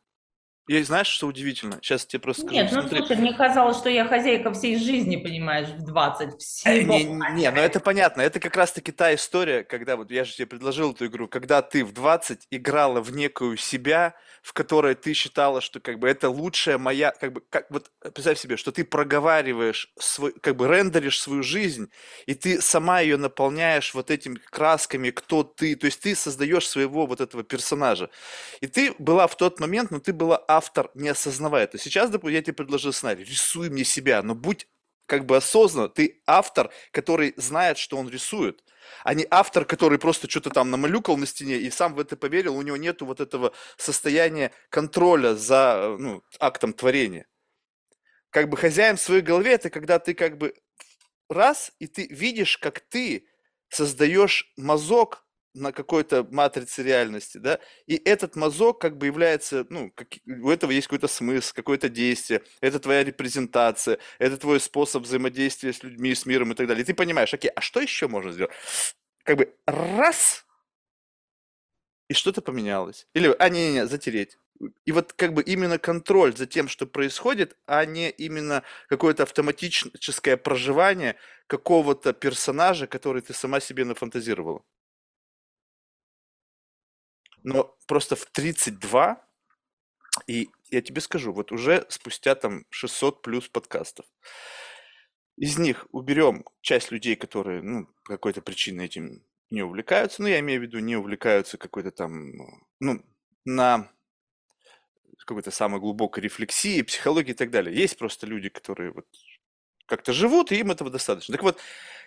[0.69, 1.79] И знаешь, что удивительно?
[1.83, 2.55] Сейчас тебе просто скажу.
[2.55, 2.99] Нет, ну смотри.
[2.99, 6.95] слушай, мне казалось, что я хозяйка всей жизни, понимаешь, в 20 Э, всего.
[6.95, 8.23] Не, не, ну это понятно.
[8.23, 11.85] Это как раз-таки та история, когда вот я же тебе предложил эту игру, когда ты
[11.85, 16.79] в 20 играла в некую себя, в которой ты считала, что как бы это лучшая
[16.79, 21.43] моя, как бы, как вот представь себе, что ты проговариваешь свой, как бы рендеришь свою
[21.43, 21.91] жизнь,
[22.27, 27.07] и ты сама ее наполняешь вот этими красками, кто ты, то есть ты создаешь своего
[27.07, 28.11] вот этого персонажа.
[28.61, 31.79] И ты была в тот момент, но ты была автор, не осознавая это.
[31.79, 34.69] Сейчас, допустим, я тебе предложил сценарий, рисуй мне себя, но будь
[35.07, 38.63] как бы осознанно, ты автор, который знает, что он рисует,
[39.05, 42.57] а не автор, который просто что-то там намалюкал на стене и сам в это поверил,
[42.57, 47.27] у него нету вот этого состояния контроля за ну, актом творения.
[48.29, 50.55] Как бы хозяин в своей голове, это когда ты как бы
[51.31, 53.27] раз, и ты видишь, как ты
[53.71, 60.09] создаешь мазок на какой-то матрице реальности, да, и этот мазок как бы является, ну, как,
[60.27, 65.83] у этого есть какой-то смысл, какое-то действие, это твоя репрезентация, это твой способ взаимодействия с
[65.83, 66.83] людьми, с миром и так далее.
[66.83, 68.53] И ты понимаешь, окей, а что еще можно сделать?
[69.25, 70.45] Как бы раз,
[72.11, 73.07] и что-то поменялось.
[73.15, 74.37] Или, а, не-не-не, затереть.
[74.85, 80.37] И вот как бы именно контроль за тем, что происходит, а не именно какое-то автоматическое
[80.37, 84.65] проживание какого-то персонажа, который ты сама себе нафантазировала.
[87.43, 89.25] Но просто в 32,
[90.27, 94.07] и я тебе скажу, вот уже спустя там 600 плюс подкастов,
[95.37, 100.41] из них уберем часть людей, которые, ну, по какой-то причине этим не увлекаются, ну, я
[100.41, 102.33] имею в виду, не увлекаются какой-то там,
[102.79, 103.03] ну,
[103.45, 103.91] на
[105.25, 107.77] какой-то самой глубокой рефлексии, психологии и так далее.
[107.77, 109.07] Есть просто люди, которые вот
[109.87, 111.33] как-то живут, и им этого достаточно.
[111.33, 111.59] Так вот,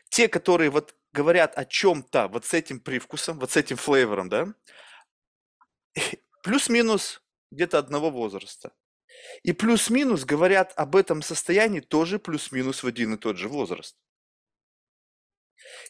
[0.09, 4.53] те, которые вот говорят о чем-то вот с этим привкусом, вот с этим флейвором, да,
[6.43, 8.73] плюс-минус где-то одного возраста.
[9.43, 13.95] И плюс-минус говорят об этом состоянии тоже плюс-минус в один и тот же возраст.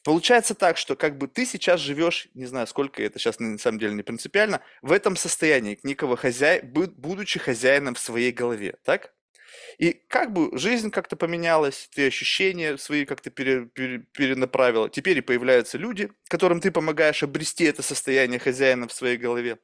[0.03, 3.79] Получается так, что как бы ты сейчас живешь, не знаю, сколько это сейчас на самом
[3.79, 9.13] деле не принципиально, в этом состоянии некого хозяина, будучи хозяином в своей голове, так?
[9.77, 14.89] И как бы жизнь как-то поменялась, ты ощущения свои как-то пере, пере, перенаправила.
[14.89, 19.59] Теперь и появляются люди, которым ты помогаешь обрести это состояние хозяина в своей голове.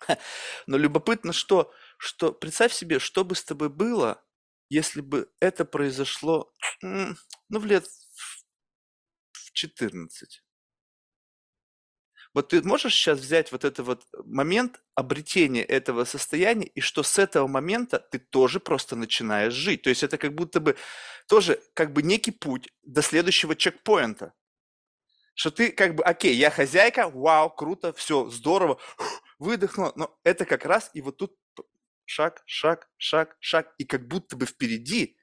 [0.66, 4.22] Но любопытно, что, что представь себе, что бы с тобой было,
[4.68, 7.14] если бы это произошло, ну,
[7.48, 7.86] в лет
[9.32, 10.42] в 14.
[12.36, 17.18] Вот ты можешь сейчас взять вот этот вот момент обретения этого состояния, и что с
[17.18, 19.80] этого момента ты тоже просто начинаешь жить.
[19.80, 20.76] То есть это как будто бы
[21.28, 24.34] тоже как бы некий путь до следующего чекпоинта.
[25.34, 28.78] Что ты как бы, окей, я хозяйка, вау, круто, все, здорово,
[29.38, 31.36] выдохнула, но это как раз и вот тут
[32.04, 35.16] шаг, шаг, шаг, шаг, и как будто бы впереди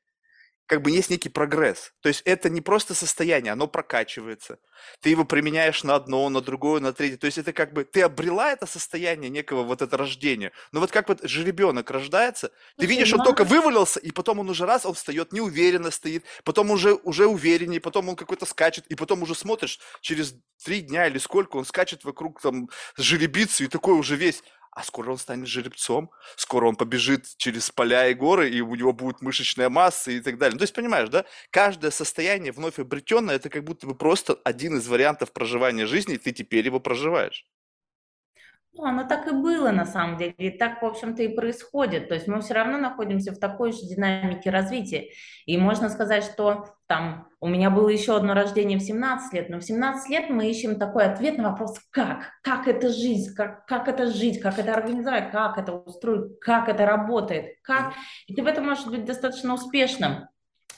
[0.66, 1.94] как бы есть некий прогресс.
[2.02, 4.60] То есть это не просто состояние, оно прокачивается.
[5.02, 7.18] Ты его применяешь на одно, на другое, на третье.
[7.18, 10.52] То есть это как бы ты обрела это состояние некого вот это рождение.
[10.72, 14.66] Но вот как вот жеребенок рождается, ты видишь, он только вывалился, и потом он уже
[14.66, 19.22] раз, он встает, неуверенно стоит, потом уже, уже увереннее, потом он какой-то скачет, и потом
[19.24, 24.16] уже смотришь, через три дня или сколько он скачет вокруг там жеребицы, и такой уже
[24.16, 24.44] весь,
[24.76, 28.94] а скоро он станет жеребцом, скоро он побежит через поля и горы, и у него
[28.94, 30.54] будет мышечная масса и так далее.
[30.54, 34.78] Ну, то есть, понимаешь, да, каждое состояние вновь обретенное, это как будто бы просто один
[34.78, 37.46] из вариантов проживания жизни, и ты теперь его проживаешь.
[38.76, 42.08] Ну, оно так и было на самом деле, и так, в общем-то, и происходит.
[42.08, 45.10] То есть мы все равно находимся в такой же динамике развития.
[45.46, 49.60] И можно сказать, что там у меня было еще одно рождение в 17 лет, но
[49.60, 52.32] в 17 лет мы ищем такой ответ на вопрос, как?
[52.42, 53.36] Как это жизнь?
[53.36, 54.42] Как, как это жить?
[54.42, 55.30] Как это организовать?
[55.32, 56.40] Как это устроить?
[56.40, 57.58] Как это работает?
[57.62, 57.94] Как?
[58.26, 60.30] И ты в этом можешь быть достаточно успешным.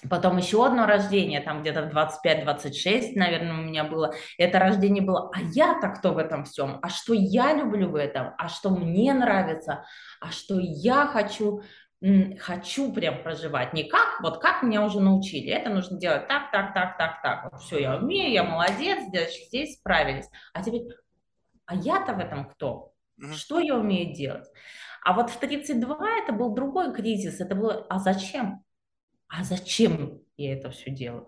[0.10, 4.13] Потом еще одно рождение, там где-то 25-26, наверное, у меня было.
[4.38, 6.80] Это рождение было, а я-то кто в этом всем?
[6.82, 8.34] А что я люблю в этом?
[8.38, 9.86] А что мне нравится?
[10.20, 11.62] А что я хочу?
[12.39, 16.74] хочу прям проживать, не как, вот как меня уже научили, это нужно делать так, так,
[16.74, 20.84] так, так, так, вот все, я умею, я молодец, здесь, здесь справились, а теперь,
[21.65, 22.94] а я-то в этом кто?
[23.34, 24.46] Что я умею делать?
[25.04, 28.64] А вот в 32 это был другой кризис, это было, а зачем?
[29.27, 31.27] А зачем я это все делаю?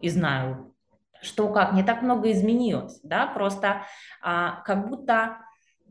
[0.00, 0.74] И знаю,
[1.22, 3.82] что как, не так много изменилось, да, просто
[4.22, 5.38] а, как будто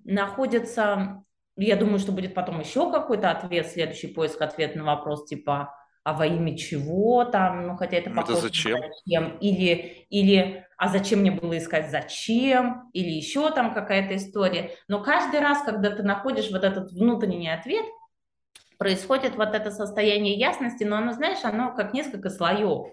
[0.03, 1.23] находится,
[1.57, 6.13] я думаю, что будет потом еще какой-то ответ, следующий поиск ответа на вопрос типа, а
[6.13, 8.79] во имя чего там, ну хотя это похоже это зачем?
[8.79, 15.03] зачем, или, или а зачем мне было искать зачем, или еще там какая-то история, но
[15.03, 17.85] каждый раз, когда ты находишь вот этот внутренний ответ,
[18.77, 22.87] происходит вот это состояние ясности, но оно, знаешь, оно как несколько слоев.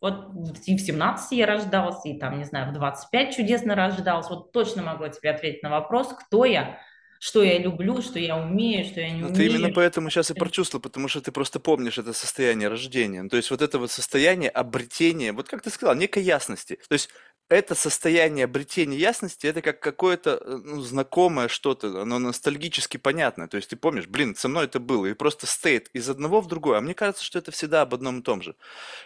[0.00, 0.30] Вот
[0.64, 4.30] и в 17 я рождался, и там, не знаю, в 25 чудесно рождался.
[4.30, 6.78] Вот точно могу тебе ответить на вопрос, кто я,
[7.18, 9.34] что я люблю, что я умею, что я не Ну, умею.
[9.34, 13.20] ты именно поэтому сейчас и прочувствовал, потому что ты просто помнишь это состояние рождения.
[13.22, 16.78] Ну, То есть вот это вот состояние обретения, вот как ты сказал, некой ясности.
[16.88, 17.10] То есть
[17.50, 23.48] это состояние обретения ясности, это как какое-то э, ну, знакомое что-то, оно ностальгически понятное.
[23.48, 26.46] То есть ты помнишь, блин, со мной это было, и просто стейт из одного в
[26.46, 26.78] другое.
[26.78, 28.54] А мне кажется, что это всегда об одном и том же.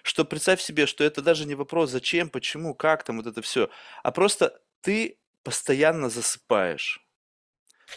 [0.03, 3.71] Что представь себе, что это даже не вопрос, зачем, почему, как там вот это все,
[4.03, 7.01] а просто ты постоянно засыпаешь.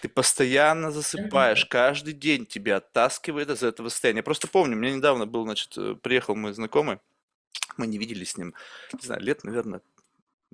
[0.02, 4.20] Ты постоянно засыпаешь, каждый день тебя оттаскивает из этого состояния.
[4.20, 7.00] Я просто помню, у меня недавно был, значит, э, приехал мой знакомый,
[7.76, 8.54] мы не виделись с ним,
[8.94, 9.82] не знаю, лет, наверное,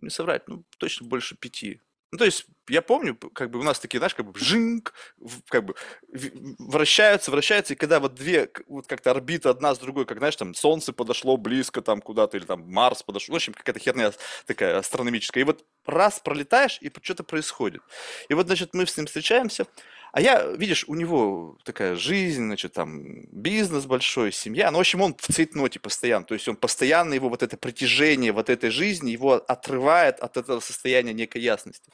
[0.03, 1.81] не соврать, ну, точно больше пяти.
[2.13, 4.93] Ну, то есть, я помню, как бы у нас такие, знаешь, как бы жинг,
[5.47, 5.73] как бы
[6.59, 10.53] вращаются, вращаются, и когда вот две, вот как-то орбиты одна с другой, как, знаешь, там,
[10.53, 14.11] Солнце подошло близко там куда-то, или там Марс подошел, в общем, какая-то херня
[14.45, 15.41] такая астрономическая.
[15.41, 17.81] И вот раз пролетаешь, и что-то происходит.
[18.29, 19.65] И вот, значит, мы с ним встречаемся,
[20.13, 24.69] а я, видишь, у него такая жизнь, значит, там, бизнес большой, семья.
[24.69, 26.23] Ну, в общем, он в цейтноте постоянно.
[26.23, 30.59] То есть он постоянно, его вот это притяжение вот этой жизни, его отрывает от этого
[30.59, 31.89] состояния некой ясности.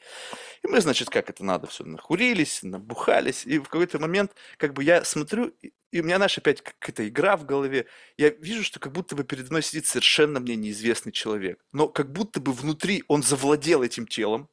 [0.64, 3.46] И мы, значит, как это надо, все нахурились, набухались.
[3.46, 5.54] И в какой-то момент, как бы я смотрю,
[5.92, 7.88] и у меня, знаешь, опять какая-то игра в голове.
[8.18, 11.64] Я вижу, что как будто бы передо мной сидит совершенно мне неизвестный человек.
[11.72, 14.50] Но как будто бы внутри он завладел этим телом.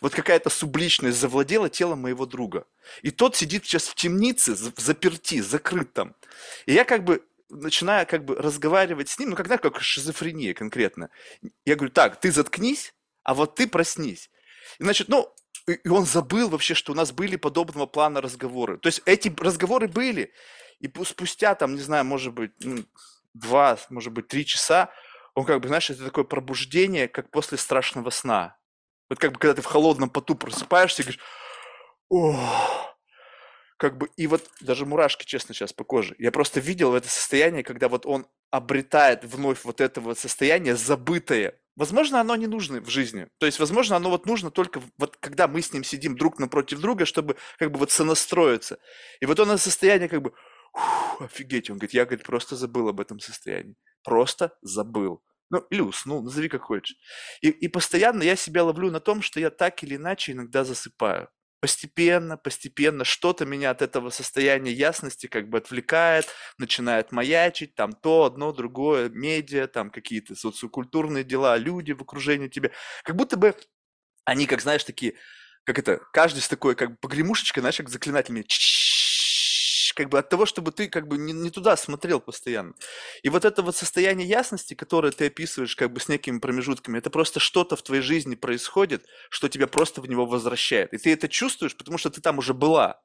[0.00, 2.66] Вот какая-то субличность завладела телом моего друга.
[3.02, 6.14] И тот сидит сейчас в темнице, в заперти, закрыт там.
[6.66, 11.10] И я как бы начинаю как бы разговаривать с ним, ну, когда как шизофрения конкретно.
[11.64, 14.30] Я говорю, так, ты заткнись, а вот ты проснись.
[14.78, 15.32] И, значит, ну,
[15.66, 18.78] и он забыл вообще, что у нас были подобного плана разговоры.
[18.78, 20.32] То есть эти разговоры были.
[20.80, 22.84] И пу- спустя, там, не знаю, может быть, ну,
[23.32, 24.90] два, может быть, три часа,
[25.34, 28.56] он как бы, знаешь, это такое пробуждение, как после страшного сна.
[29.08, 31.20] Вот как бы, когда ты в холодном поту просыпаешься и говоришь,
[32.10, 32.36] о,
[33.76, 36.14] как бы, и вот даже мурашки, честно, сейчас по коже.
[36.18, 41.58] Я просто видел это состояние, когда вот он обретает вновь вот это вот состояние забытое.
[41.76, 43.26] Возможно, оно не нужно в жизни.
[43.38, 46.80] То есть, возможно, оно вот нужно только вот когда мы с ним сидим друг напротив
[46.80, 48.78] друга, чтобы как бы вот сонастроиться.
[49.20, 50.32] И вот он это состояние как бы,
[50.72, 53.74] «Ух, офигеть, он говорит, я, говорит, просто забыл об этом состоянии.
[54.04, 55.22] Просто забыл.
[55.54, 56.96] Ну, или уснул, назови как хочешь.
[57.40, 61.28] И, и постоянно я себя ловлю на том, что я так или иначе иногда засыпаю.
[61.60, 66.26] Постепенно, постепенно что-то меня от этого состояния ясности как бы отвлекает,
[66.58, 72.70] начинает маячить, там то, одно, другое, медиа, там какие-то социокультурные дела, люди в окружении тебя.
[73.04, 73.54] Как будто бы
[74.24, 75.14] они, как знаешь, такие,
[75.62, 78.44] как это, каждый с такой, как бы погремушечкой, знаешь, как заклинателями,
[79.94, 82.74] как бы от того, чтобы ты как бы не, не туда смотрел постоянно.
[83.22, 87.10] И вот это вот состояние ясности, которое ты описываешь как бы с некими промежутками, это
[87.10, 90.92] просто что-то в твоей жизни происходит, что тебя просто в него возвращает.
[90.92, 93.00] И ты это чувствуешь, потому что ты там уже была.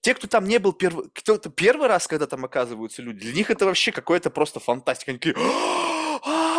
[0.00, 3.50] Те, кто там не был первый, кто-то первый раз, когда там оказываются люди, для них
[3.50, 5.12] это вообще какое-то просто фантастика.
[5.12, 5.36] Они такие,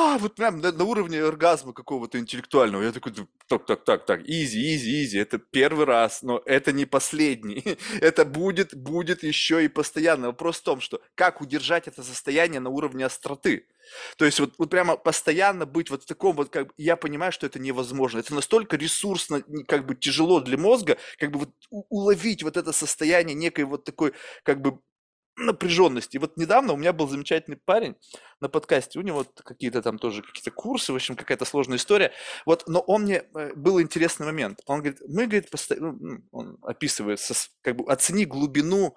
[0.10, 2.82] «А, вот прям на, на уровне оргазма какого-то интеллектуального.
[2.82, 3.14] Я такой,
[3.48, 7.78] так, так, так, так, easy, easy, easy, это первый раз, но это не последний.
[8.02, 10.28] Это будет, будет еще и постоянно.
[10.28, 13.68] Вопрос в том, что как удержать это состояние на уровне остроты.
[14.18, 17.46] То есть вот, вот прямо постоянно быть вот в таком вот, как я понимаю, что
[17.46, 18.20] это невозможно.
[18.20, 23.36] Это настолько ресурсно, как бы тяжело для мозга, как бы вот уловить вот это состояние
[23.36, 24.80] некой вот такой, как бы
[25.40, 26.18] напряженности.
[26.18, 27.96] И вот недавно у меня был замечательный парень
[28.40, 32.12] на подкасте, у него какие-то там тоже какие-то курсы, в общем, какая-то сложная история.
[32.46, 34.62] Вот, но он мне, э, был интересный момент.
[34.66, 37.20] Он говорит, мы, говорит, постоянно, он описывает,
[37.62, 38.96] как бы оцени глубину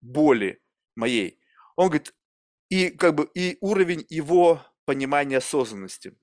[0.00, 0.60] боли
[0.96, 1.38] моей.
[1.76, 2.14] Он говорит,
[2.68, 6.14] и как бы и уровень его понимания осознанности.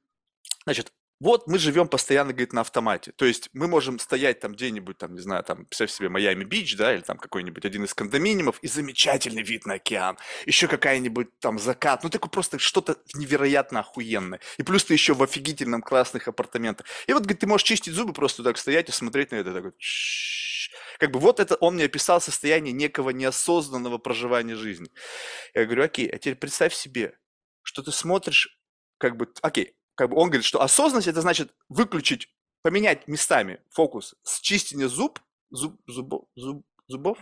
[0.65, 3.11] Значит, вот мы живем постоянно, говорит, на автомате.
[3.11, 6.93] То есть мы можем стоять там где-нибудь, там, не знаю, там, представь себе, Майами-Бич, да,
[6.93, 10.17] или там какой-нибудь один из кондоминиумов, и замечательный вид на океан.
[10.45, 12.03] Еще какая-нибудь там закат.
[12.03, 14.39] Ну, такое просто что-то невероятно охуенное.
[14.57, 16.87] И плюс ты еще в офигительном классных апартаментах.
[17.07, 19.73] И вот, говорит, ты можешь чистить зубы, просто так стоять и смотреть на это, такой,
[20.99, 24.89] как бы вот это он мне описал состояние некого неосознанного проживания жизни.
[25.53, 27.17] Я говорю, окей, а теперь представь себе,
[27.61, 28.59] что ты смотришь,
[28.97, 34.15] как бы, окей, как бы он говорит, что осознанность это значит выключить, поменять местами фокус
[34.23, 35.19] с чистения зуб,
[35.51, 37.17] зуб, зубов, зуб, зубов,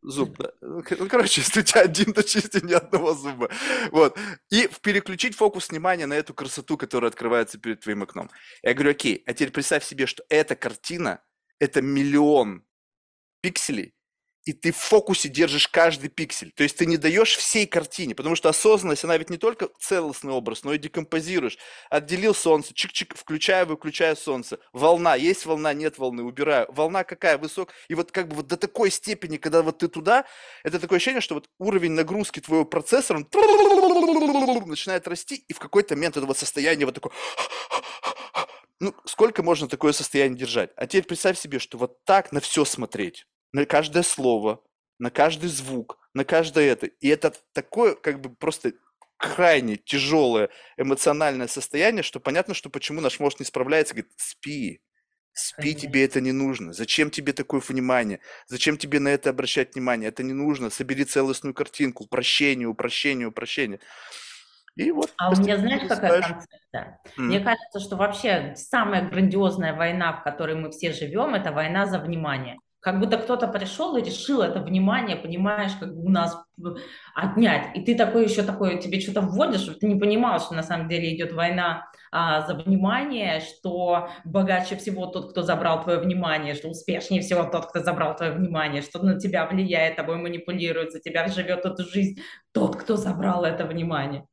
[0.00, 0.50] зуб, да.
[0.62, 3.50] Ну, ну, короче, если у тебя один, то чисти ни одного зуба.
[3.90, 4.16] Вот.
[4.50, 8.30] И переключить фокус внимания на эту красоту, которая открывается перед твоим окном.
[8.62, 11.22] Я говорю, окей, а теперь представь себе, что эта картина,
[11.58, 12.64] это миллион
[13.42, 13.94] пикселей,
[14.48, 16.52] и ты в фокусе держишь каждый пиксель.
[16.52, 20.32] То есть ты не даешь всей картине, потому что осознанность, она ведь не только целостный
[20.32, 21.58] образ, но и декомпозируешь.
[21.90, 24.58] Отделил солнце, чик-чик, включаю, выключаю солнце.
[24.72, 26.66] Волна, есть волна, нет волны, убираю.
[26.70, 27.76] Волна какая, высокая.
[27.88, 30.24] И вот как бы вот до такой степени, когда вот ты туда,
[30.64, 33.18] это такое ощущение, что вот уровень нагрузки твоего процессора
[34.66, 37.12] начинает расти, и в какой-то момент это вот состояние вот такое
[38.80, 40.70] ну, сколько можно такое состояние держать?
[40.76, 44.62] А теперь представь себе, что вот так на все смотреть на каждое слово,
[44.98, 46.86] на каждый звук, на каждое это.
[46.86, 48.72] И это такое, как бы просто
[49.16, 54.80] крайне тяжелое эмоциональное состояние, что понятно, что почему наш мозг не справляется, говорит, спи,
[55.32, 55.80] спи, Конечно.
[55.88, 56.72] тебе это не нужно.
[56.72, 58.20] Зачем тебе такое внимание?
[58.46, 60.08] Зачем тебе на это обращать внимание?
[60.08, 60.70] Это не нужно.
[60.70, 63.80] Собери целостную картинку, упрощение, упрощение, упрощение.
[64.76, 66.26] И вот А у меня знаешь, какая засыпаешь.
[66.28, 67.00] концепция?
[67.18, 67.26] М.
[67.26, 71.98] Мне кажется, что вообще самая грандиозная война, в которой мы все живем, это война за
[71.98, 72.58] внимание.
[72.80, 76.68] Как будто кто-то пришел и решил это внимание, понимаешь, как бы у нас э,
[77.14, 77.76] отнять.
[77.76, 81.14] И ты такой еще такой, тебе что-то вводишь, ты не понимал, что на самом деле
[81.14, 87.20] идет война а, за внимание, что богаче всего тот, кто забрал твое внимание, что успешнее
[87.20, 91.66] всего тот, кто забрал твое внимание, что на тебя влияет, тобой манипулирует, за тебя живет
[91.66, 92.22] эту жизнь
[92.52, 94.24] тот, кто забрал это внимание.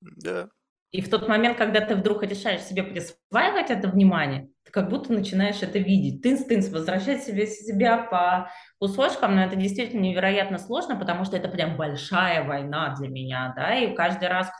[0.00, 0.48] Да.
[0.90, 5.12] И в тот момент, когда ты вдруг решаешь себе присваивать это внимание, ты как будто
[5.12, 6.24] начинаешь это видеть.
[6.24, 11.76] Тынс-тынс, возвращать себе себя по кусочкам, но это действительно невероятно сложно, потому что это прям
[11.76, 14.50] большая война для меня, да, и каждый раз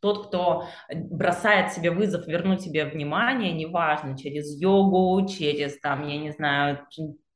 [0.00, 6.32] тот, кто бросает себе вызов вернуть себе внимание, неважно, через йогу, через, там, я не
[6.32, 6.86] знаю,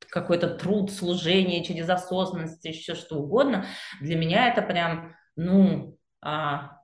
[0.09, 3.65] какой-то труд, служение, через осознанность, еще что угодно,
[4.01, 6.82] для меня это прям, ну, а,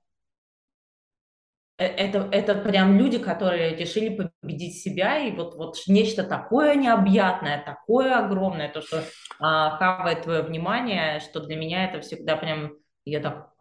[1.84, 8.17] это, это прям люди, которые решили победить себя, и вот, вот нечто такое необъятное, такое
[8.17, 9.03] огромное, то, что
[9.39, 12.73] а, хавает твое внимание, что для меня это всегда прям,
[13.05, 13.53] я так,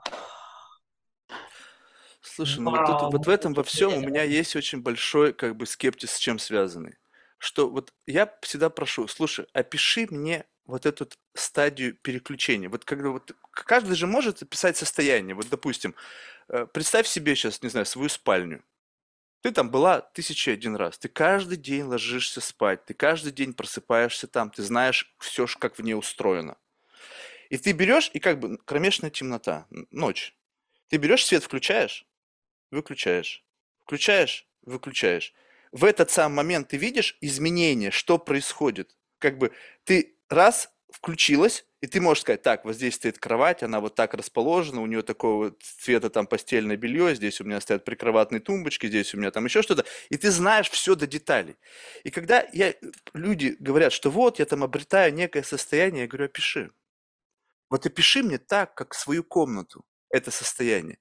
[2.21, 5.57] Слушай, ну вот тут вот в этом во всем у меня есть очень большой как
[5.57, 6.95] бы скептиз, с чем связанный.
[7.39, 12.69] Что вот я всегда прошу, слушай, опиши мне вот эту стадию переключения.
[12.69, 15.35] Вот когда вот каждый же может описать состояние.
[15.35, 15.95] Вот, допустим,
[16.49, 18.63] э, представь себе сейчас, не знаю, свою спальню.
[19.41, 20.99] Ты там была тысяча один раз.
[20.99, 25.83] Ты каждый день ложишься спать, ты каждый день просыпаешься там, ты знаешь все, как в
[25.83, 26.59] ней устроено.
[27.49, 30.37] И ты берешь, и как бы кромешная темнота, ночь.
[30.89, 32.07] Ты берешь свет, включаешь,
[32.71, 33.43] выключаешь,
[33.85, 35.33] включаешь, выключаешь.
[35.73, 38.97] В этот самый момент ты видишь изменения, что происходит.
[39.19, 39.53] Как бы
[39.85, 44.15] ты раз включилась, и ты можешь сказать, так, вот здесь стоит кровать, она вот так
[44.15, 48.87] расположена, у нее такого вот цвета там постельное белье, здесь у меня стоят прикроватные тумбочки,
[48.87, 51.57] здесь у меня там еще что-то, и ты знаешь все до деталей.
[52.05, 52.75] И когда я,
[53.15, 56.71] люди говорят, что вот, я там обретаю некое состояние, я говорю, опиши.
[57.71, 60.99] Вот опиши мне так, как свою комнату, это состояние.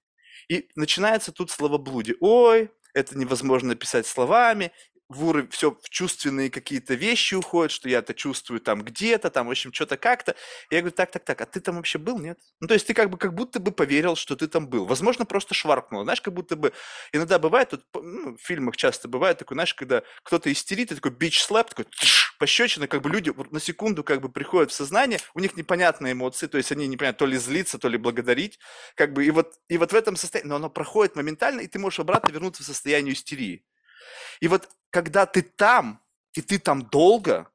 [0.49, 2.17] И начинается тут словоблудие.
[2.19, 4.71] Ой, это невозможно написать словами,
[5.09, 9.47] в уровень, все в чувственные какие-то вещи уходят, что я это чувствую там где-то, там,
[9.47, 10.35] в общем, что-то как-то.
[10.69, 12.39] Я говорю, так, так, так, а ты там вообще был, нет?
[12.59, 14.85] Ну, то есть ты как бы как будто бы поверил, что ты там был.
[14.85, 16.03] Возможно, просто шваркнул.
[16.03, 16.73] Знаешь, как будто бы
[17.13, 21.11] иногда бывает, тут, ну, в фильмах часто бывает такое, знаешь, когда кто-то истерит, и такой
[21.11, 25.19] бич слэп, такой тш, пощечина, как бы люди на секунду как бы приходят в сознание,
[25.33, 28.59] у них непонятные эмоции, то есть они не понимают, то ли злиться, то ли благодарить,
[28.95, 31.79] как бы, и вот, и вот в этом состоянии, но оно проходит моментально, и ты
[31.79, 33.63] можешь обратно вернуться в состояние истерии.
[34.39, 36.01] И вот когда ты там,
[36.33, 37.51] и ты там долго,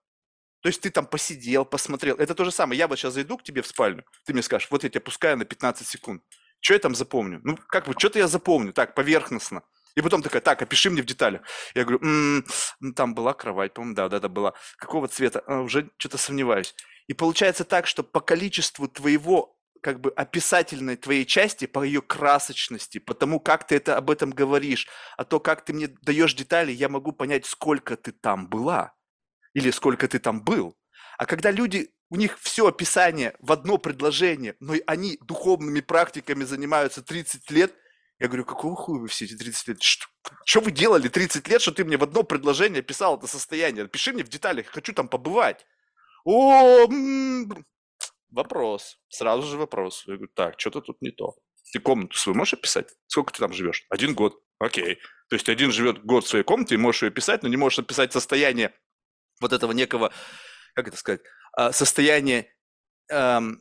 [0.61, 2.79] то есть ты там посидел, посмотрел, это то же самое.
[2.79, 5.37] Я вот сейчас зайду к тебе в спальню, ты мне скажешь, вот я тебя пускаю
[5.37, 6.23] на 15 секунд.
[6.61, 7.41] Что я там запомню?
[7.43, 9.63] Ну, как бы, что-то я запомню, так, поверхностно.
[9.97, 11.43] И потом такая, так, опиши мне в деталях.
[11.75, 12.47] Я говорю, «М,
[12.81, 14.55] ну, там была кровать, по-моему, да, да, да, была.
[14.79, 15.43] Какого цвета?
[15.47, 16.75] А, уже что-то сомневаюсь.
[17.09, 22.99] И получается так, что по количеству твоего как бы описательной твоей части, по ее красочности,
[22.99, 26.73] по тому, как ты это об этом говоришь, а то, как ты мне даешь детали,
[26.73, 28.95] я могу понять, сколько ты там была
[29.55, 30.77] или сколько ты там был.
[31.19, 37.03] А когда люди, у них все описание в одно предложение, но они духовными практиками занимаются
[37.03, 37.75] 30 лет,
[38.21, 39.83] я говорю, какого хуя вы все эти 30 лет?
[39.83, 40.07] Что,
[40.47, 43.89] что вы делали 30 лет, что ты мне в одно предложение описал это состояние?
[43.89, 45.67] Пиши мне в деталях, хочу там побывать.
[46.25, 47.65] О, м,
[48.33, 48.99] вопрос.
[49.09, 50.05] Сразу же вопрос.
[50.07, 51.37] Я говорю, так, что-то тут не то.
[51.73, 52.93] Ты комнату свою можешь описать?
[53.07, 53.87] Сколько ты там живешь?
[53.89, 54.43] Один год.
[54.59, 54.97] Окей.
[55.29, 57.79] То есть один живет год в своей комнате, и можешь ее описать, но не можешь
[57.79, 58.75] описать состояние
[59.41, 60.13] вот этого некого,
[60.75, 61.23] как это сказать,
[61.53, 62.55] а, состояния,
[63.11, 63.61] ам,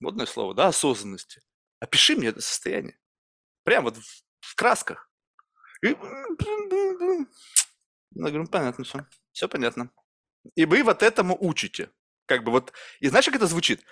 [0.00, 1.42] модное слово, да, осознанности.
[1.80, 2.98] Опиши мне это состояние.
[3.64, 5.10] Прям вот в, в красках.
[5.82, 5.94] И, я
[8.14, 9.06] говорю, «Ну, понятно все.
[9.32, 9.90] Все понятно.
[10.54, 11.90] И вы вот этому учите.
[12.26, 13.82] Как бы вот, и знаешь, как это звучит?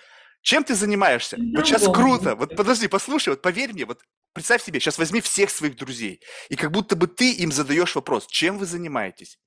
[0.41, 1.37] Чем ты занимаешься?
[1.55, 2.35] Вот сейчас круто.
[2.35, 4.01] Вот подожди, послушай, вот поверь мне, вот
[4.33, 8.27] представь себе, сейчас возьми всех своих друзей, и как будто бы ты им задаешь вопрос,
[8.27, 9.37] чем вы занимаетесь?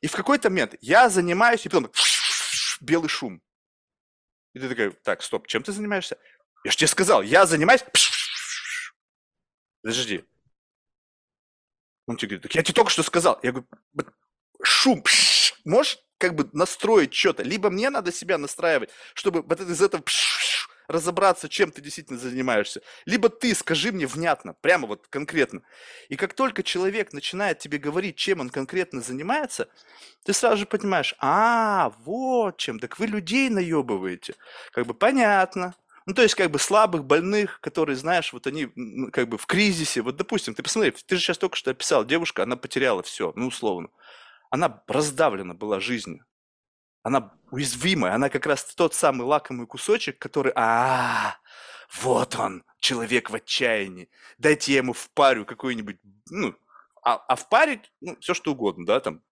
[0.00, 1.90] И в какой-то момент я занимаюсь, и потом
[2.80, 3.42] белый шум.
[4.54, 6.18] И ты такой, так, стоп, чем ты занимаешься?
[6.64, 7.84] Я же тебе сказал, я занимаюсь...
[9.82, 10.24] Подожди.
[12.06, 13.38] Он тебе говорит, так я тебе только что сказал.
[13.42, 14.10] Я говорю, «Б-
[14.62, 15.04] шум,
[15.64, 17.42] можешь как бы настроить что-то?
[17.42, 20.02] Либо мне надо себя настраивать, чтобы вот из этого
[20.88, 22.80] разобраться, чем ты действительно занимаешься.
[23.04, 25.62] Либо ты скажи мне внятно, прямо вот конкретно.
[26.08, 29.68] И как только человек начинает тебе говорить, чем он конкретно занимается,
[30.24, 34.34] ты сразу же понимаешь, а, вот чем, так вы людей наебываете.
[34.72, 35.74] Как бы понятно.
[36.06, 38.70] Ну, то есть, как бы слабых, больных, которые, знаешь, вот они
[39.12, 40.00] как бы в кризисе.
[40.00, 43.48] Вот, допустим, ты посмотри, ты же сейчас только что описал, девушка, она потеряла все, ну,
[43.48, 43.90] условно.
[44.50, 46.24] Она раздавлена была жизнью.
[47.02, 51.36] Она уязвимая, она как раз тот самый лакомый кусочек, который, а,
[52.02, 54.10] вот он, человек в отчаянии.
[54.38, 55.96] Дайте я ему впарю какой-нибудь,
[56.30, 56.54] ну,
[57.02, 59.22] а, а впарить, ну, все что угодно, да, там,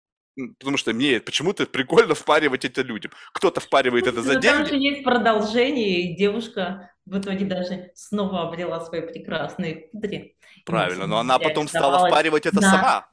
[0.59, 3.13] потому что мне почему-то прикольно впаривать это людям.
[3.33, 7.91] Кто-то впаривает это за Ну, там деньги, же есть продолжение, и девушка в итоге даже
[7.95, 10.37] снова обрела свои прекрасные кудри.
[10.65, 13.09] Правильно, но она потом стала впаривать это на- сама.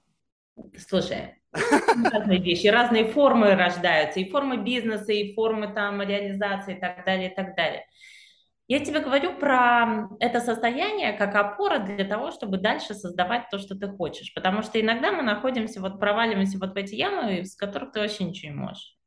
[0.78, 7.06] Слушай, разные вещи, разные формы рождаются, и формы бизнеса, и формы там реализации, и так
[7.06, 7.86] далее, и так далее.
[8.68, 13.76] Я тебе говорю про это состояние как опора для того, чтобы дальше создавать то, что
[13.76, 14.34] ты хочешь.
[14.34, 18.24] Потому что иногда мы находимся, вот проваливаемся вот в эти ямы, с которых ты вообще
[18.24, 18.98] ничего не можешь.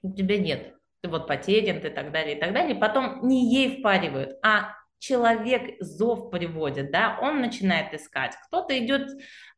[0.00, 0.74] У тебя нет.
[1.02, 2.74] Ты вот потерян, ты так далее, и так далее.
[2.74, 8.34] Потом не ей впаривают, а человек зов приводит, да, он начинает искать.
[8.46, 9.10] Кто-то идет,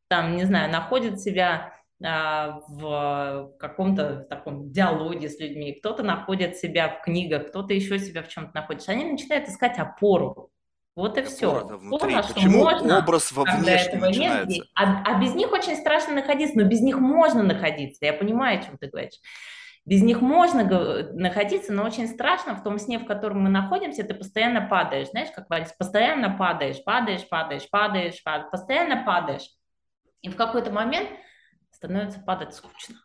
[0.07, 6.89] там, не знаю, находит себя а, в каком-то таком диалоге с людьми, кто-то находит себя
[6.89, 8.87] в книгах, кто-то еще себя в чем-то находит.
[8.87, 10.51] Они начинают искать опору.
[10.95, 11.63] Вот и все.
[11.63, 14.63] На что Почему можно, образ во внешнем нет, начинается?
[14.75, 18.05] а, а без них очень страшно находиться, но без них можно находиться.
[18.05, 19.19] Я понимаю, о чем ты говоришь.
[19.85, 20.65] Без них можно
[21.13, 25.29] находиться, но очень страшно в том сне, в котором мы находимся, ты постоянно падаешь, знаешь,
[25.33, 29.47] как вальс, постоянно падаешь, падаешь, падаешь, падаешь, падаешь, постоянно падаешь.
[30.21, 31.09] И в какой-то момент
[31.71, 32.95] становится падать скучно.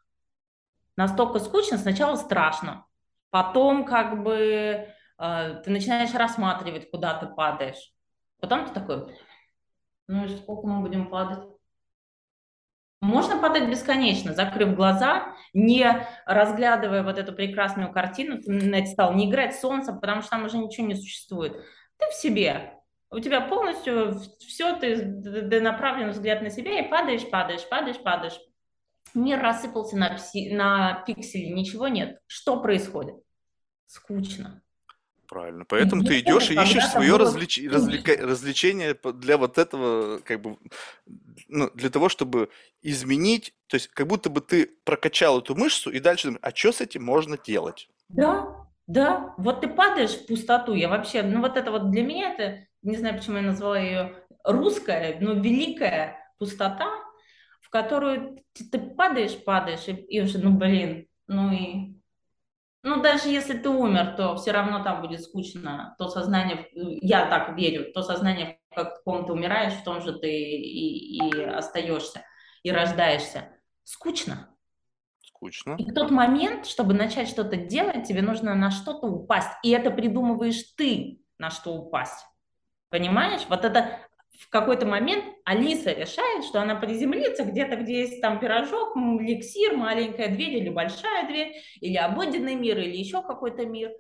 [0.97, 2.87] Настолько скучно, сначала страшно,
[3.31, 4.89] потом как бы
[5.19, 7.93] э, ты начинаешь рассматривать, куда ты падаешь.
[8.41, 9.17] Потом ты такой,
[10.07, 11.49] ну и сколько мы будем падать?
[13.01, 19.59] Можно падать бесконечно, закрыв глаза, не разглядывая вот эту прекрасную картину, ты стал не играть
[19.59, 21.53] солнце, потому что там уже ничего не существует.
[21.97, 22.79] Ты в себе,
[23.13, 28.41] у тебя полностью все, ты д- направлен взгляд на себя и падаешь, падаешь, падаешь, падаешь.
[29.15, 32.21] Мир рассыпался на, пси- на пиксели, ничего нет.
[32.27, 33.17] Что происходит?
[33.87, 34.63] Скучно.
[35.29, 35.65] Правильно.
[35.67, 37.59] Поэтому ты Если идешь и ищешь свое было развлеч...
[37.59, 40.59] развлека- развлечение для вот этого, как бы,
[41.49, 42.51] ну, для того, чтобы
[42.83, 46.73] изменить, то есть как будто бы ты прокачал эту мышцу и дальше думаешь, а что
[46.73, 47.89] с этим можно делать?
[48.09, 50.75] Да, да, вот ты падаешь в пустоту.
[50.75, 54.15] Я вообще, ну вот это вот для меня это, не знаю, почему я назвала ее
[54.45, 56.89] русская, но великая пустота,
[57.61, 61.97] в которую ты, ты падаешь, падаешь, и, и уже, ну блин, ну и...
[62.85, 65.95] Ну, даже если ты умер, то все равно там будет скучно.
[65.99, 70.19] То сознание, в- я так верю, то сознание, в каком ты умираешь, в том же
[70.19, 72.25] ты и, и остаешься,
[72.65, 73.57] и рождаешься.
[73.85, 74.49] Скучно.
[75.23, 75.77] Скучно.
[75.79, 79.53] И в тот момент, чтобы начать что-то делать, тебе нужно на что-то упасть.
[79.63, 82.27] И это придумываешь ты, на что упасть.
[82.93, 83.41] Понимаешь?
[83.49, 83.99] Вот это
[84.39, 90.29] в какой-то момент Алиса решает, что она приземлится где-то, где есть там пирожок, эликсир, маленькая
[90.29, 93.93] дверь или большая дверь, или обыденный мир, или еще какой-то мир.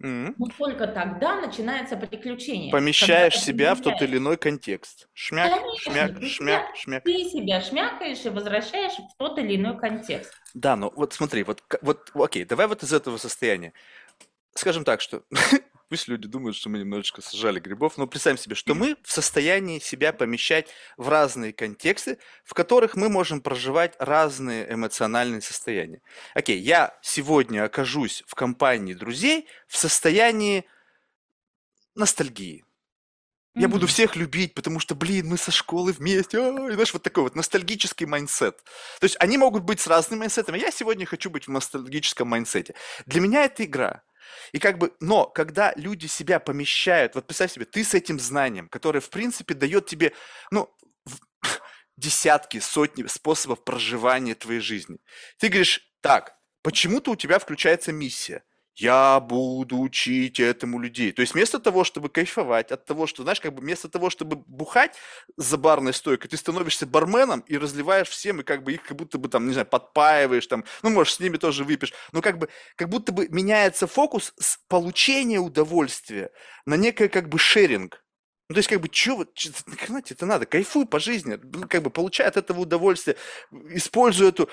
[0.00, 0.36] М.
[0.38, 2.70] Но только тогда начинается приключение.
[2.70, 5.08] Помещаешь себя в тот или иной контекст.
[5.12, 7.04] Шмяк, Конечно, шмяк, ты шмяк, себя- шмяк.
[7.04, 10.32] Ты себя шмякаешь и возвращаешь в тот или иной контекст.
[10.54, 13.72] Да, но вот смотри, вот, вот, окей, давай вот из этого состояния.
[14.54, 15.24] Скажем так, что
[15.90, 19.80] пусть люди думают, что мы немножечко сажали грибов, но представим себе, что мы в состоянии
[19.80, 26.00] себя помещать в разные контексты, в которых мы можем проживать разные эмоциональные состояния.
[26.34, 30.64] Окей, я сегодня окажусь в компании друзей в состоянии
[31.94, 32.64] ностальгии.
[33.56, 33.88] Я буду Мгм.
[33.88, 36.38] всех любить, потому что, блин, мы со школы вместе.
[36.38, 38.58] а, И знаешь, вот такой вот ностальгический mindset.
[39.00, 40.58] То есть они могут быть с разными mindset ами.
[40.58, 42.74] Я сегодня хочу быть в ностальгическом mindset е.
[43.06, 44.02] Для меня это игра.
[44.52, 48.68] И как бы, но когда люди себя помещают, вот представь себе, ты с этим знанием,
[48.68, 50.12] которое, в принципе, дает тебе,
[50.50, 50.74] ну,
[51.96, 54.98] десятки, сотни способов проживания твоей жизни.
[55.38, 58.44] Ты говоришь, так, почему-то у тебя включается миссия.
[58.76, 61.12] Я буду учить этому людей.
[61.12, 64.36] То есть вместо того, чтобы кайфовать от того, что, знаешь, как бы вместо того, чтобы
[64.46, 64.96] бухать
[65.36, 69.18] за барной стойкой, ты становишься барменом и разливаешь всем, и как бы их как будто
[69.18, 72.48] бы там, не знаю, подпаиваешь там, ну, может, с ними тоже выпьешь, но как бы,
[72.76, 76.30] как будто бы меняется фокус с получения удовольствия
[76.66, 78.02] на некое как бы шеринг.
[78.50, 79.30] Ну, то есть, как бы, что вот,
[79.68, 80.44] нахрена тебе это надо?
[80.44, 81.38] Кайфуй по жизни,
[81.68, 83.16] как бы, получай от этого удовольствие,
[83.52, 84.50] используй эту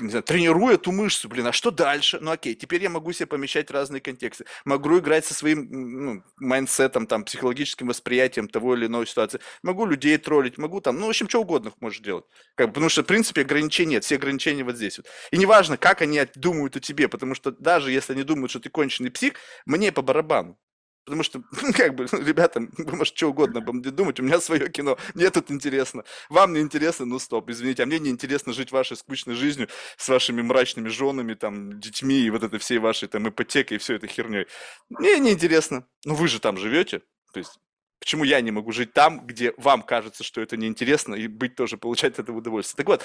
[0.00, 2.18] не знаю, тренирую эту мышцу, блин, а что дальше?
[2.20, 4.44] Ну окей, теперь я могу себе помещать разные контексты.
[4.64, 9.38] Могу играть со своим ну, mindset ом, там, психологическим восприятием того или иной ситуации.
[9.62, 12.24] Могу людей троллить, могу там, ну, в общем, что угодно можешь делать.
[12.56, 15.06] Как, потому что, в принципе, ограничений нет, все ограничения вот здесь вот.
[15.30, 18.68] И неважно, как они думают о тебе, потому что даже если они думают, что ты
[18.68, 20.58] конченый псих, мне по барабану.
[21.04, 21.42] Потому что,
[21.76, 25.30] как бы, ребята, вы можете что угодно обо мне думать, у меня свое кино, мне
[25.30, 26.04] тут интересно.
[26.28, 30.08] Вам не интересно, ну стоп, извините, а мне не интересно жить вашей скучной жизнью с
[30.08, 34.08] вашими мрачными женами, там, детьми и вот этой всей вашей там ипотекой и все этой
[34.08, 34.46] херней.
[34.88, 35.86] Мне не интересно.
[36.04, 37.00] Ну вы же там живете,
[37.32, 37.58] то есть
[38.02, 41.76] Почему я не могу жить там, где вам кажется, что это неинтересно, и быть тоже,
[41.76, 42.78] получать это удовольствие?
[42.78, 43.04] Так вот,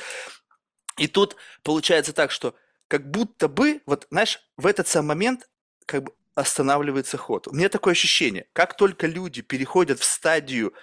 [0.97, 2.55] и тут получается так, что
[2.87, 5.47] как будто бы, вот, знаешь, в этот самый момент
[5.85, 7.47] как бы останавливается ход.
[7.47, 10.73] У меня такое ощущение, как только люди переходят в стадию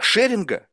[0.00, 0.66] шеринга,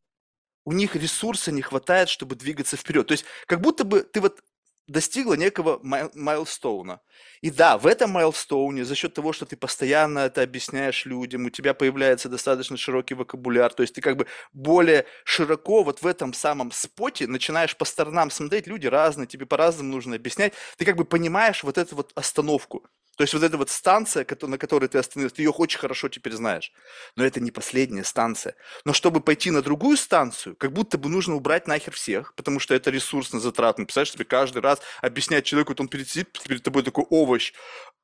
[0.64, 3.06] у них ресурса не хватает, чтобы двигаться вперед.
[3.06, 4.40] То есть как будто бы ты вот
[4.88, 7.00] достигла некого майлстоуна.
[7.42, 11.50] И да, в этом майлстоуне, за счет того, что ты постоянно это объясняешь людям, у
[11.50, 16.32] тебя появляется достаточно широкий вокабуляр, то есть ты как бы более широко вот в этом
[16.32, 21.04] самом споте начинаешь по сторонам смотреть, люди разные, тебе по-разному нужно объяснять, ты как бы
[21.04, 22.88] понимаешь вот эту вот остановку.
[23.18, 26.34] То есть вот эта вот станция, на которой ты остановился, ты ее очень хорошо теперь
[26.34, 26.72] знаешь.
[27.16, 28.54] Но это не последняя станция.
[28.84, 32.74] Но чтобы пойти на другую станцию, как будто бы нужно убрать нахер всех, потому что
[32.76, 33.86] это ресурсно затратно.
[33.86, 37.54] Представляешь, тебе каждый раз объяснять человеку, вот он перед, сидит перед тобой такой овощ,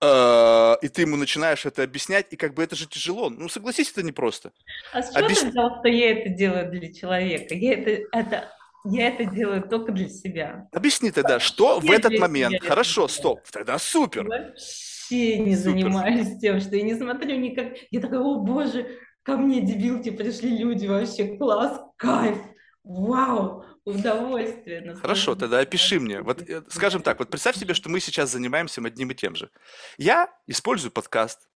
[0.00, 3.30] э, и ты ему начинаешь это объяснять, и как бы это же тяжело.
[3.30, 4.50] Ну, согласись, это непросто.
[4.92, 5.38] А с чего Объяс...
[5.42, 7.54] ты взял, что я это делаю для человека?
[7.54, 8.52] Я это, это
[8.84, 10.66] я это делаю только для себя.
[10.72, 12.60] Объясни тогда, что я в этот момент?
[12.64, 15.70] Хорошо, стоп, тогда супер вообще не Супер.
[15.70, 17.74] занимаюсь тем, что я не смотрю никак.
[17.90, 22.38] Я такая, о боже, ко мне дебилки пришли люди, вообще класс, кайф,
[22.82, 24.94] вау, удовольствие.
[24.96, 26.20] Хорошо, тогда опиши мне.
[26.20, 29.50] Вот, э, скажем так, вот представь себе, что мы сейчас занимаемся одним и тем же.
[29.98, 31.48] Я использую подкаст,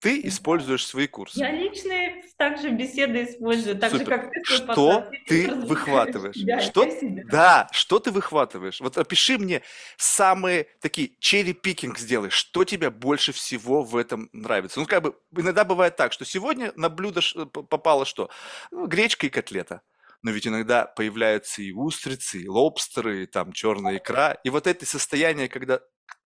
[0.00, 1.38] ты используешь свои курсы.
[1.38, 4.04] Я личные также беседы использую, так Супер.
[4.04, 4.44] же, как ты.
[4.44, 6.64] Что ты выхватываешь?
[6.64, 6.86] Что,
[7.30, 8.80] да, что ты выхватываешь?
[8.80, 9.62] Вот опиши мне
[9.96, 12.30] самые такие черри-пикинг сделай.
[12.30, 14.80] Что тебе больше всего в этом нравится?
[14.80, 18.30] Ну, как бы, иногда бывает так, что сегодня на блюдо попало что?
[18.70, 19.82] Ну, гречка и котлета.
[20.22, 24.32] Но ведь иногда появляются и устрицы, и лобстеры, и там черная икра.
[24.42, 25.80] И вот это состояние, когда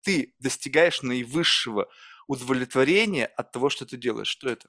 [0.03, 1.89] ты достигаешь наивысшего
[2.27, 4.27] удовлетворение от того, что ты делаешь.
[4.27, 4.67] Что это?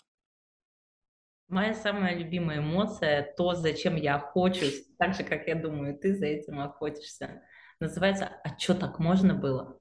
[1.48, 6.26] Моя самая любимая эмоция, то, зачем я охочусь, так же, как я думаю, ты за
[6.26, 7.42] этим охотишься,
[7.80, 9.78] называется «А что так можно было?»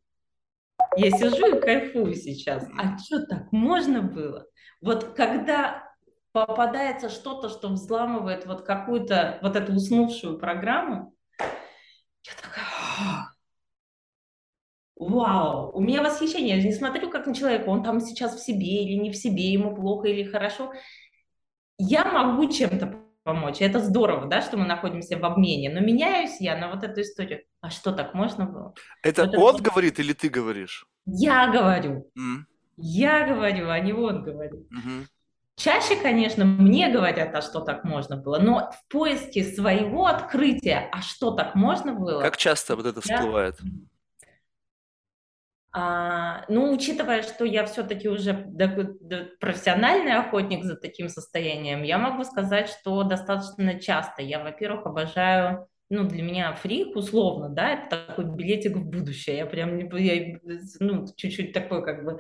[0.95, 2.67] Я сижу и кайфую сейчас.
[2.77, 4.47] А что так можно было?
[4.81, 5.87] Вот когда
[6.31, 12.65] попадается что-то, что взламывает вот какую-то вот эту уснувшую программу, я такая,
[14.99, 16.57] Вау, у меня восхищение.
[16.57, 19.51] Я не смотрю как на человека, он там сейчас в себе или не в себе,
[19.51, 20.73] ему плохо или хорошо.
[21.77, 23.57] Я могу чем-то помочь.
[23.59, 25.69] Это здорово, да, что мы находимся в обмене.
[25.69, 27.43] Но меняюсь я на вот эту историю.
[27.61, 28.73] А что, так можно было?
[29.03, 29.63] Это вот он это...
[29.63, 30.87] говорит или ты говоришь?
[31.05, 32.09] Я говорю.
[32.17, 32.43] Mm.
[32.77, 34.61] Я говорю, а не он говорит.
[34.71, 35.05] Mm-hmm.
[35.57, 41.01] Чаще, конечно, мне говорят, а что так можно было, но в поиске своего открытия, а
[41.01, 42.21] что так можно было...
[42.21, 43.55] Как часто вот это всплывает?
[43.61, 43.69] Я
[45.71, 48.33] а, ну, учитывая, что я все-таки уже
[49.39, 54.21] профессиональный охотник за таким состоянием, я могу сказать, что достаточно часто.
[54.21, 59.37] Я, во-первых, обожаю ну, для меня фрик, условно, да, это такой билетик в будущее.
[59.37, 60.37] Я прям, я,
[60.79, 62.19] ну, чуть-чуть такой, как бы,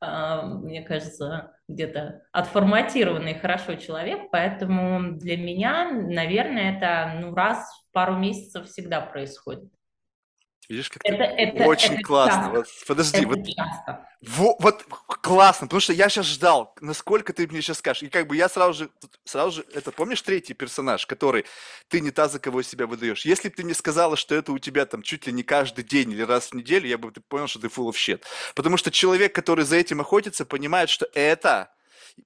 [0.00, 7.58] э, мне кажется, где-то отформатированный хорошо человек, поэтому для меня, наверное, это, ну, раз
[7.88, 9.71] в пару месяцев всегда происходит.
[10.68, 12.42] Видишь, как это, это очень это классно.
[12.42, 12.56] Часто.
[12.56, 14.08] Вот, подожди, это вот, часто.
[14.22, 14.84] вот, вот
[15.20, 18.04] классно, потому что я сейчас ждал, насколько ты мне сейчас скажешь.
[18.04, 18.90] И как бы я сразу же,
[19.24, 21.44] сразу же, это помнишь третий персонаж, который
[21.88, 23.24] ты не та, за кого себя выдаешь.
[23.24, 26.12] Если бы ты мне сказала, что это у тебя там чуть ли не каждый день
[26.12, 28.22] или раз в неделю, я бы понял, что ты full of shit.
[28.54, 31.70] Потому что человек, который за этим охотится, понимает, что это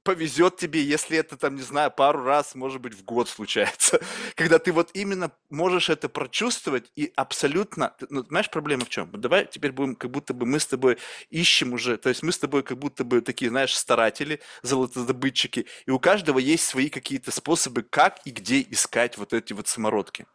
[0.02, 4.00] повезет тебе, если это там, не знаю, пару раз, может быть, в год случается.
[4.34, 7.94] Когда ты вот именно можешь это прочувствовать и абсолютно...
[8.10, 9.10] Ну, знаешь, проблема в чем?
[9.12, 10.98] Давай теперь будем, как будто бы мы с тобой
[11.30, 15.90] ищем уже, то есть мы с тобой как будто бы такие, знаешь, старатели, золотодобытчики, и
[15.90, 20.26] у каждого есть свои какие-то способы, как и где искать вот эти вот самородки.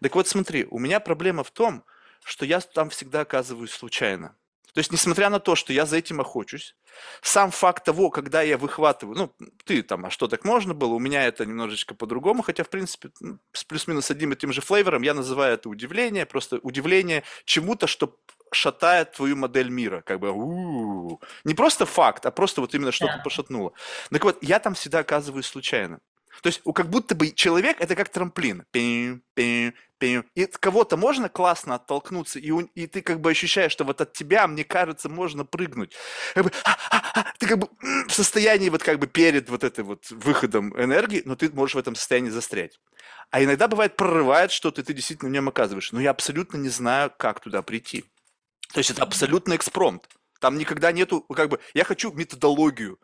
[0.00, 1.84] Так вот, смотри, у меня проблема в том,
[2.24, 4.34] что я там всегда оказываюсь случайно.
[4.74, 6.74] То есть, несмотря на то, что я за этим охочусь,
[7.22, 10.98] сам факт того, когда я выхватываю, ну, ты там, а что так можно было, у
[10.98, 13.10] меня это немножечко по-другому, хотя, в принципе,
[13.52, 18.16] с плюс-минус одним и тем же флейвором, я называю это удивление, просто удивление чему-то, что
[18.52, 21.20] шатает твою модель мира, как бы, у-у-у.
[21.44, 23.22] не просто факт, а просто вот именно что-то Да.
[23.22, 23.72] пошатнуло.
[24.10, 26.00] Так вот, я там всегда оказываюсь случайно.
[26.42, 28.64] То есть, как будто бы человек это как трамплин.
[28.70, 30.24] Пим, пим, пим.
[30.34, 34.00] И от кого-то можно классно оттолкнуться, и, у- и ты как бы ощущаешь, что вот
[34.00, 35.94] от тебя, мне кажется, можно прыгнуть.
[36.34, 37.68] Как бы, а, а, а, ты как бы
[38.08, 41.78] в состоянии вот как бы перед вот этой вот выходом энергии, но ты можешь в
[41.78, 42.78] этом состоянии застрять.
[43.30, 45.92] А иногда бывает прорывает что-то, и ты действительно в нем оказываешь.
[45.92, 48.04] Но я абсолютно не знаю, как туда прийти.
[48.72, 50.06] То есть это абсолютно экспромт.
[50.40, 52.98] Там никогда нету, как бы, я хочу методологию.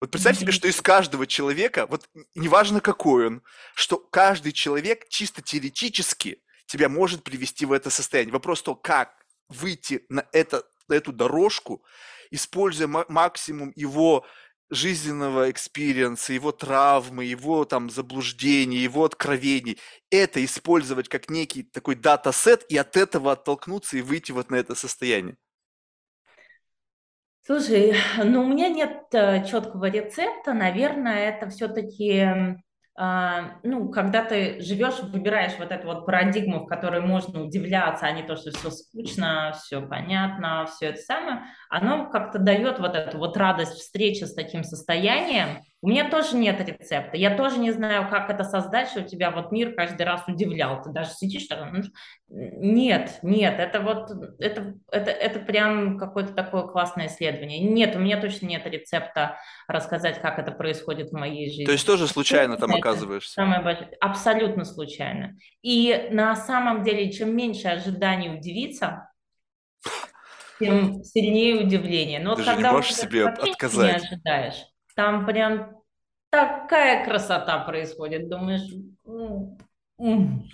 [0.00, 3.42] Вот представь себе, что из каждого человека, вот неважно какой он,
[3.74, 8.32] что каждый человек чисто теоретически тебя может привести в это состояние.
[8.32, 9.14] Вопрос то, как
[9.48, 11.84] выйти на, это, на эту дорожку,
[12.30, 14.24] используя ма- максимум его
[14.70, 19.78] жизненного experience а, его травмы, его там заблуждений, его откровений,
[20.10, 24.74] это использовать как некий такой дата-сет и от этого оттолкнуться и выйти вот на это
[24.74, 25.36] состояние.
[27.50, 27.94] Слушай,
[28.24, 32.24] ну у меня нет э, четкого рецепта, наверное, это все-таки,
[32.96, 38.22] ну, когда ты живешь, выбираешь вот эту вот парадигму, в которой можно удивляться, а не
[38.22, 43.36] то, что все скучно, все понятно, все это самое, оно как-то дает вот эту вот
[43.36, 45.64] радость встречи с таким состоянием.
[45.82, 49.50] У меня тоже нет рецепта, я тоже не знаю, как это создать, что тебя вот
[49.50, 51.82] мир каждый раз удивлял, ты даже сидишь так, ну,
[52.28, 57.60] нет, нет, это вот, это, это, это прям какое-то такое классное исследование.
[57.60, 61.64] Нет, у меня точно нет рецепта рассказать, как это происходит в моей жизни.
[61.64, 63.32] То есть тоже случайно там оказываешься.
[63.32, 65.38] Самое большое, абсолютно случайно.
[65.62, 69.10] И на самом деле, чем меньше ожиданий удивиться,
[70.60, 72.20] тем сильнее удивление.
[72.20, 74.02] Но Ты вот же не можешь себе отказать.
[74.02, 75.80] не ожидаешь, там прям
[76.30, 78.28] такая красота происходит.
[78.28, 78.62] Думаешь,
[79.06, 79.58] «М,
[79.98, 80.48] м».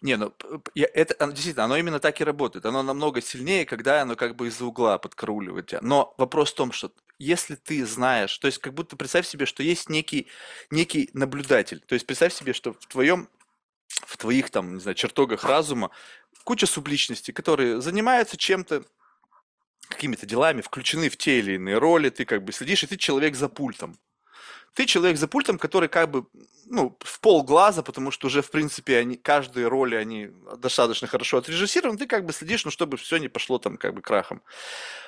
[0.00, 0.32] Не, ну
[0.74, 2.64] я- это оно действительно, оно именно так и работает.
[2.64, 5.80] Оно намного сильнее, когда оно как бы из-за угла подкарауливает тебя.
[5.82, 9.62] Но вопрос в том, что если ты знаешь, то есть как будто представь себе, что
[9.62, 10.28] есть некий,
[10.70, 11.80] некий наблюдатель.
[11.80, 13.28] То есть представь себе, что в твоем,
[13.88, 15.90] в твоих там, не знаю, чертогах разума
[16.44, 18.84] куча субличностей, которые занимаются чем-то,
[19.90, 23.36] какими-то делами, включены в те или иные роли, ты как бы следишь, и ты человек
[23.36, 23.98] за пультом.
[24.74, 26.26] Ты человек за пультом, который как бы,
[26.66, 31.98] ну, в полглаза, потому что уже, в принципе, они, каждые роли, они достаточно хорошо отрежиссированы,
[31.98, 34.42] ты как бы следишь, ну, чтобы все не пошло там как бы крахом.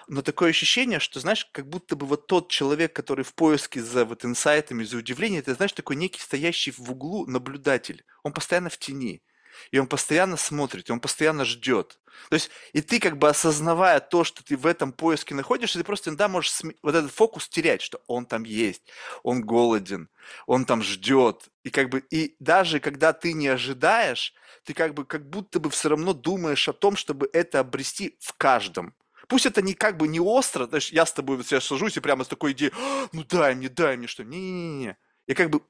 [0.09, 4.05] Но такое ощущение, что, знаешь, как будто бы вот тот человек, который в поиске за
[4.05, 8.05] вот инсайтами, за удивлением, это, знаешь, такой некий стоящий в углу наблюдатель.
[8.25, 9.23] Он постоянно в тени.
[9.71, 11.99] И он постоянно смотрит, он постоянно ждет.
[12.29, 15.85] То есть, и ты как бы осознавая то, что ты в этом поиске находишься, ты
[15.85, 18.83] просто иногда можешь сме- вот этот фокус терять, что он там есть,
[19.23, 20.09] он голоден,
[20.47, 21.49] он там ждет.
[21.65, 24.35] И как бы, и даже когда ты не ожидаешь,
[24.65, 28.35] ты как бы, как будто бы все равно думаешь о том, чтобы это обрести в
[28.35, 28.95] каждом.
[29.29, 32.01] Пусть это не как бы не остро, знаешь, я с тобой вот сейчас сажусь и
[32.01, 34.25] прямо с такой идеей, «А, ну дай мне, дай мне что.
[34.25, 34.97] Не-не-не.
[35.27, 35.63] Я как бы,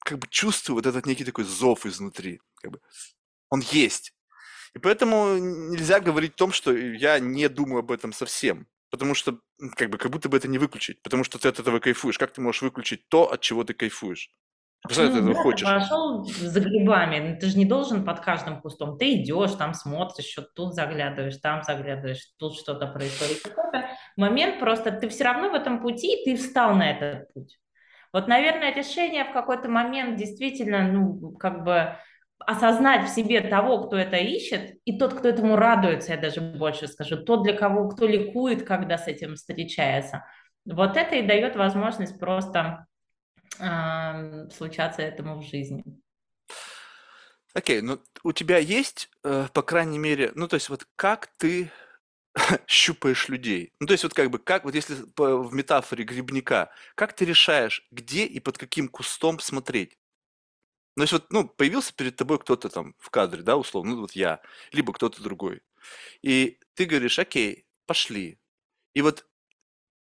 [0.00, 2.40] как бы чувствую вот этот некий такой зов изнутри.
[2.64, 2.80] Как бы,
[3.50, 4.14] он есть.
[4.74, 8.66] И поэтому нельзя говорить о том, что я не думаю об этом совсем.
[8.90, 9.38] Потому что,
[9.76, 11.02] как бы, как будто бы это не выключить.
[11.02, 12.18] Потому что ты от этого кайфуешь.
[12.18, 14.30] Как ты можешь выключить то, от чего ты кайфуешь?
[14.88, 15.66] Ты Ну этого да, ты хочешь.
[15.66, 18.96] пошел за грибами, но ты же не должен под каждым кустом.
[18.98, 23.42] Ты идешь, там смотришь, что тут заглядываешь, там заглядываешь, тут что-то происходит.
[23.42, 27.58] Какой-то момент просто ты все равно в этом пути, и ты встал на этот путь.
[28.12, 31.96] Вот, наверное, решение в какой-то момент действительно, ну, как бы
[32.46, 36.88] осознать в себе того, кто это ищет, и тот, кто этому радуется, я даже больше
[36.88, 40.24] скажу, тот, для кого, кто ликует, когда с этим встречается.
[40.64, 42.86] Вот это и дает возможность просто
[43.58, 45.84] ам, случаться этому в жизни.
[47.52, 51.70] Окей, ну у тебя есть, э, по крайней мере, ну то есть вот как ты
[52.66, 53.72] щупаешь людей?
[53.78, 57.86] Ну то есть вот как бы, как вот если в метафоре грибника, как ты решаешь,
[57.92, 59.96] где и под каким кустом смотреть?
[60.96, 64.12] Ну, есть вот, ну, появился перед тобой кто-то там в кадре, да, условно, ну вот
[64.12, 64.40] я,
[64.72, 65.62] либо кто-то другой.
[66.22, 68.38] И ты говоришь, окей, пошли.
[68.94, 69.26] И вот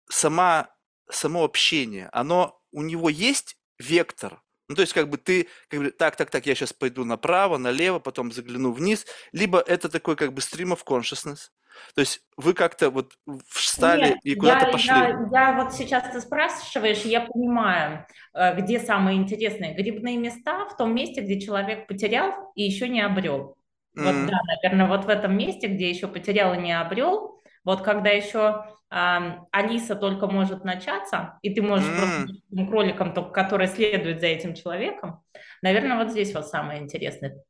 [0.08, 0.74] сама
[1.10, 4.42] само общение, оно, у него есть вектор?
[4.68, 7.56] Ну, то есть, как бы ты, как бы, так, так, так, я сейчас пойду направо,
[7.56, 11.50] налево, потом загляну вниз, либо это такой, как бы, stream of consciousness,
[11.94, 13.18] то есть вы как-то вот
[13.48, 15.10] встали Нет, и куда-то я, пошли.
[15.10, 20.76] я, я вот сейчас ты спрашиваешь, я понимаю, э, где самые интересные грибные места, в
[20.78, 23.54] том месте, где человек потерял и еще не обрел.
[23.94, 27.82] Вот М, да, наверное, вот в этом месте, где еще потерял и не обрел, вот
[27.82, 32.32] когда еще ам, Алиса только может начаться, и ты можешь просто м.
[32.50, 35.22] быть кроликом, который следует за этим человеком,
[35.62, 37.42] наверное, вот здесь вот самое интересное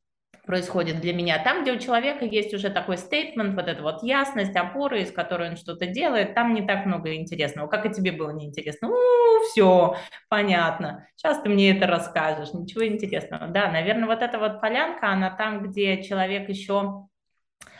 [0.47, 1.43] происходит для меня.
[1.43, 5.51] Там, где у человека есть уже такой стейтмент, вот эта вот ясность, опора, из которой
[5.51, 7.67] он что-то делает, там не так много интересного.
[7.67, 8.89] Как и тебе было неинтересно?
[8.89, 9.97] У, все,
[10.29, 11.07] понятно.
[11.17, 12.55] Сейчас ты мне это расскажешь.
[12.55, 13.49] Ничего интересного.
[13.49, 17.09] Да, наверное, вот эта вот полянка, она там, где человек еще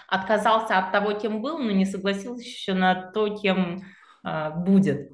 [0.09, 3.83] отказался от того, кем был, но не согласился еще на то, кем
[4.23, 5.11] а, будет.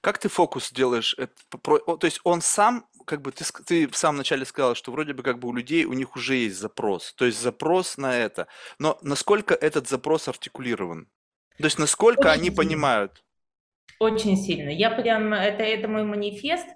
[0.00, 1.14] Как ты фокус делаешь?
[1.18, 5.12] Это то есть он сам, как бы ты, ты в самом начале сказал, что вроде
[5.12, 7.12] бы как бы у людей, у них уже есть запрос.
[7.14, 8.46] То есть запрос на это.
[8.78, 11.08] Но насколько этот запрос артикулирован?
[11.58, 12.56] То есть насколько они Очень сильно.
[12.56, 13.24] понимают?
[14.00, 14.70] Очень сильно.
[14.70, 16.66] Я прям, это, это мой манифест,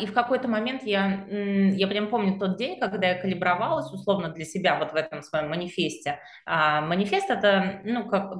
[0.00, 4.44] и в какой-то момент я, я прям помню тот день, когда я калибровалась условно для
[4.44, 6.18] себя вот в этом своем манифесте.
[6.44, 8.32] А, манифест это, ну, как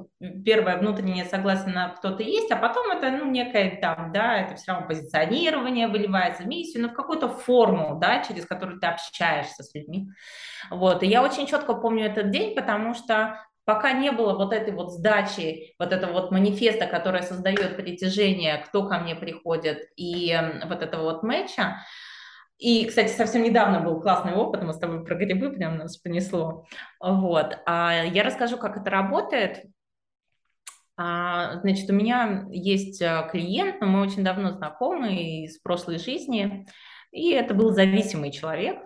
[0.45, 4.55] первое внутреннее согласие на кто то есть, а потом это, ну, некое там, да, это
[4.55, 9.63] все равно позиционирование выливается в миссию, но в какую-то форму, да, через которую ты общаешься
[9.63, 10.09] с людьми.
[10.69, 14.73] Вот, и я очень четко помню этот день, потому что пока не было вот этой
[14.73, 20.39] вот сдачи, вот этого вот манифеста, который создает притяжение, кто ко мне приходит, и
[20.69, 21.75] вот этого вот матча.
[22.57, 26.65] И, кстати, совсем недавно был классный опыт, мы с тобой про грибы прям нас понесло.
[27.01, 27.59] Вот.
[27.65, 29.65] А я расскажу, как это работает.
[30.95, 36.65] А, значит, у меня есть э, клиент, но мы очень давно знакомы из прошлой жизни,
[37.11, 38.77] и это был зависимый человек,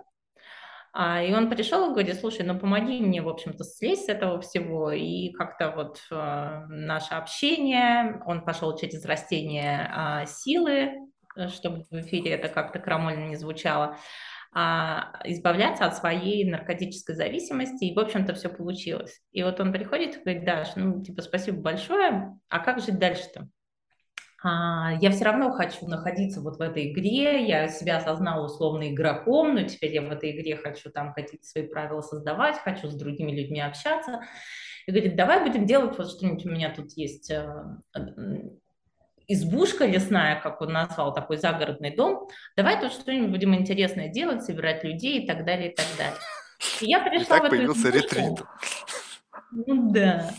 [0.94, 4.90] и он пришел и говорит, слушай, ну помоги мне, в общем-то, слезть с этого всего.
[4.92, 10.92] И как-то вот э, наше общение, он пошел через растение а, силы,
[11.34, 13.96] э, чтобы в эфире это как-то крамольно не звучало,
[14.54, 19.22] а, избавляться от своей наркотической зависимости, и, в общем-то, все получилось.
[19.32, 23.48] И вот он приходит и говорит, Даш, ну, типа, спасибо большое, а как жить дальше-то?
[24.44, 29.54] А, я все равно хочу находиться вот в этой игре, я себя осознала условно игроком,
[29.54, 33.30] но теперь я в этой игре хочу там какие-то свои правила создавать, хочу с другими
[33.30, 34.22] людьми общаться.
[34.86, 37.46] И говорит, давай будем делать вот что-нибудь, у меня тут есть э,
[39.28, 44.82] избушка лесная, как он назвал, такой загородный дом, давай тут что-нибудь будем интересное делать, собирать
[44.82, 46.18] людей и так далее, и так далее.
[46.80, 48.14] И я пришла И так в эту появился избушку.
[48.16, 48.44] ретрит.
[49.52, 50.30] Ну да.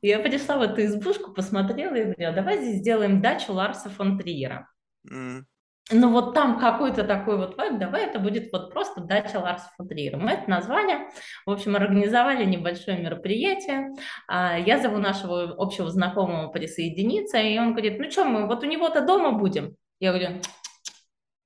[0.00, 4.18] Я пришла в эту избушку, посмотрела и говорю, «А давай здесь сделаем дачу Ларса фон
[4.18, 4.68] Триера.
[5.10, 5.46] М,
[5.90, 9.88] Ну вот там какой-то такой вот вайб, давай это будет вот просто дача Ларса фон
[9.88, 10.16] Триера.
[10.16, 11.08] Мы это назвали,
[11.44, 13.90] в общем, организовали небольшое мероприятие.
[14.28, 18.66] А, Я зову нашего общего знакомого присоединиться, и он говорит, ну что, мы вот у
[18.66, 19.76] него-то дома будем?
[20.00, 20.40] Я говорю,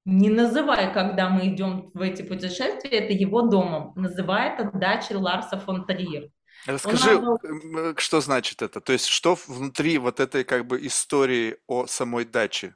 [0.05, 3.93] не называй, когда мы идем в эти путешествия, это его домом.
[3.97, 6.29] Называй это дачей Ларса фон Триера.
[6.65, 8.81] Расскажи, м, э, что значит это?
[8.81, 12.75] То есть что внутри вот этой как бы истории о самой даче?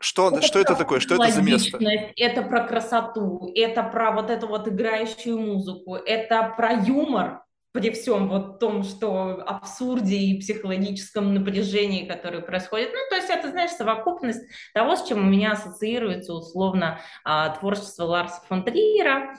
[0.00, 1.00] Что, что это такое?
[1.00, 1.78] Что это за место?
[2.16, 7.42] Это про красоту, это про вот эту вот играющую музыку, это про юмор
[7.72, 12.90] при всем вот том, что абсурде и психологическом напряжении, которое происходит.
[12.92, 14.42] Ну, то есть это, знаешь, совокупность
[14.72, 19.36] того, с чем у меня ассоциируется условно а, творчество Ларса фон Триера.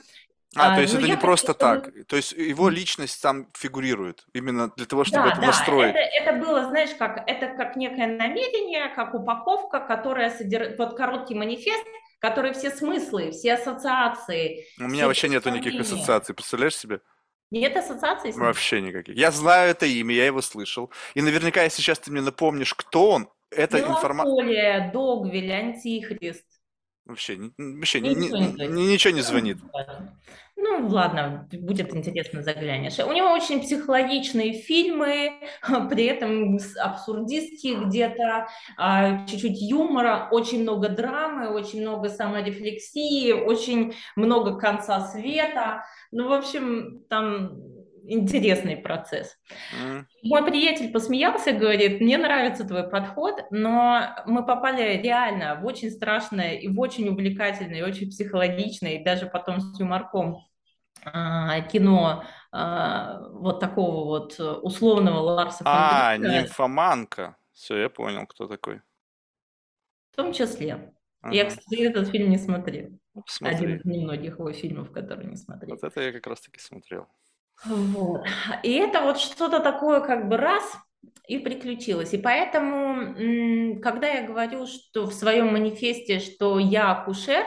[0.56, 2.06] А, А, то есть ну, это не просто чтобы- так.
[2.08, 5.94] То есть его личность там фигурирует именно для того, чтобы Да, это да, настроить.
[5.94, 11.34] это, это было, знаешь, как это как некое намерение, как упаковка, которая содержит вот короткий
[11.36, 11.84] манифест,
[12.18, 14.64] который все смыслы, все ассоциации.
[14.78, 17.00] У меня вообще нету никаких ассоциаций, представляешь себе?
[17.52, 18.44] Нет ассоциаций с ним?
[18.44, 19.16] Вообще никаких.
[19.16, 20.92] Я знаю это имя, я его слышал.
[21.14, 24.90] И наверняка, если сейчас ты мне напомнишь, кто он, эта информация...
[24.92, 26.46] Догвиль, Антихрист.
[27.10, 28.70] Вообще, вообще ни- Ничего ни- не звонит.
[28.70, 29.58] ни- ничего не звонит.
[30.62, 32.98] Ну, ладно, будет интересно, заглянешь.
[32.98, 35.32] У него очень психологичные фильмы,
[35.90, 38.46] при этом абсурдистские где-то,
[38.76, 45.84] а, чуть-чуть юмора, очень много драмы, очень много саморефлексии, очень много конца света.
[46.12, 47.52] Ну, в общем, там
[48.04, 49.36] интересный процесс.
[49.80, 50.06] М.
[50.22, 56.54] Мой приятель посмеялся, говорит, мне нравится твой подход, но мы попали реально в очень страшное
[56.54, 60.44] и в очень увлекательное, и очень психологичное, и даже потом с юморком
[61.04, 67.36] а, кино а, вот такого вот э, условного Ларса А, нимфоманка.
[67.52, 68.80] Все, я понял, кто такой.
[70.12, 70.92] В том числе.
[71.30, 71.48] Я, Ага.
[71.48, 72.90] кстати, этот фильм не смотрел.
[73.14, 73.74] Ну, Один Посмотри.
[73.74, 75.74] из немногих его фильмов, которые не смотрел.
[75.74, 77.06] Вот это я как раз таки смотрел.
[77.64, 78.24] Вот.
[78.62, 80.64] И это вот что-то такое как бы раз
[81.28, 82.12] и приключилось.
[82.12, 83.14] И поэтому,
[83.80, 87.44] когда я говорю, что в своем манифесте, что я акушер,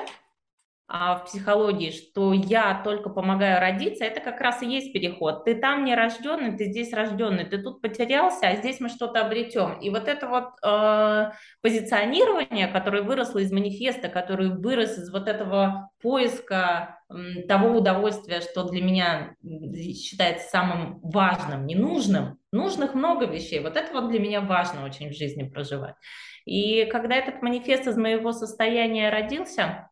[0.88, 5.45] в психологии, что я только помогаю родиться, это как раз и есть переход.
[5.45, 9.79] Ты там не рожденный, ты здесь рожденный, ты тут потерялся, а здесь мы что-то обретем.
[9.79, 11.31] И вот это вот э,
[11.61, 18.63] позиционирование, которое выросло из манифеста, которое вырос из вот этого поиска м, того удовольствия, что
[18.69, 22.38] для меня считается самым важным, ненужным.
[22.51, 23.61] Нужных много вещей.
[23.61, 25.95] Вот это вот для меня важно очень в жизни проживать.
[26.45, 29.89] И когда этот манифест из моего состояния родился,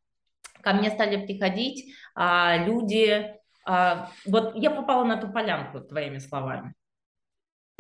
[0.62, 3.36] ко мне стали приходить а, люди.
[3.66, 6.74] А, вот я попала на ту полянку, твоими словами.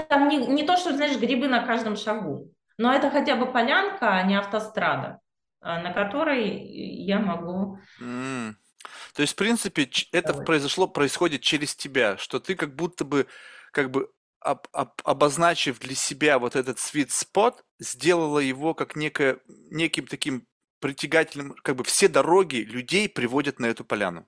[0.09, 4.15] Там не, не то, что, знаешь, грибы на каждом шагу, но это хотя бы полянка,
[4.15, 5.19] а не автострада,
[5.59, 7.79] а, на которой я могу...
[7.99, 8.57] М.
[9.13, 13.27] То есть, в принципе, это произошло, происходит через тебя, что ты как будто бы,
[13.71, 14.09] как бы
[14.39, 20.47] об- об- обозначив для себя вот этот sweet spot, сделала его как некое, неким таким
[20.81, 24.27] притягательным, как бы все дороги людей приводят на эту поляну.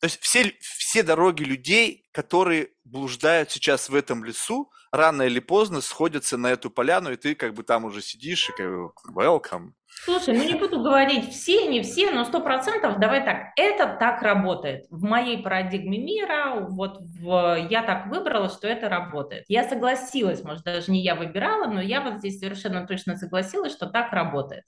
[0.00, 5.80] То есть все, все дороги людей, которые блуждают сейчас в этом лесу, рано или поздно
[5.80, 8.68] сходятся на эту поляну, и ты как бы там уже сидишь и как
[9.12, 9.72] бы welcome.
[10.04, 14.22] Слушай, ну не буду говорить все, не все, но сто процентов, давай так, это так
[14.22, 14.86] работает.
[14.90, 19.44] В моей парадигме мира, вот в, я так выбрала, что это работает.
[19.46, 23.86] Я согласилась, может, даже не я выбирала, но я вот здесь совершенно точно согласилась, что
[23.86, 24.64] так работает.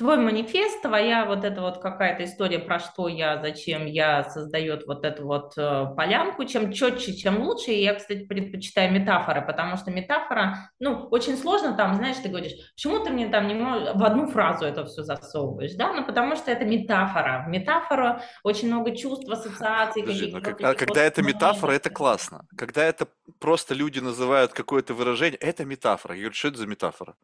[0.00, 5.04] Твой манифест, твоя вот эта вот какая-то история, про что я, зачем я, создает вот
[5.04, 6.46] эту вот э, полянку.
[6.46, 7.72] Чем четче, чем лучше.
[7.72, 12.54] И я, кстати, предпочитаю метафоры, потому что метафора, ну, очень сложно там, знаешь, ты говоришь,
[12.74, 15.92] почему ты мне там не можешь в одну фразу это все засовываешь, да?
[15.92, 17.44] Ну, потому что это метафора.
[17.46, 20.00] В метафору очень много чувств, ассоциаций.
[20.02, 22.46] Подожди, но как- а когда это метафора, это классно.
[22.56, 23.06] Когда это
[23.38, 26.14] просто люди называют какое-то выражение, это метафора.
[26.14, 27.16] Я говорю, что это за метафора?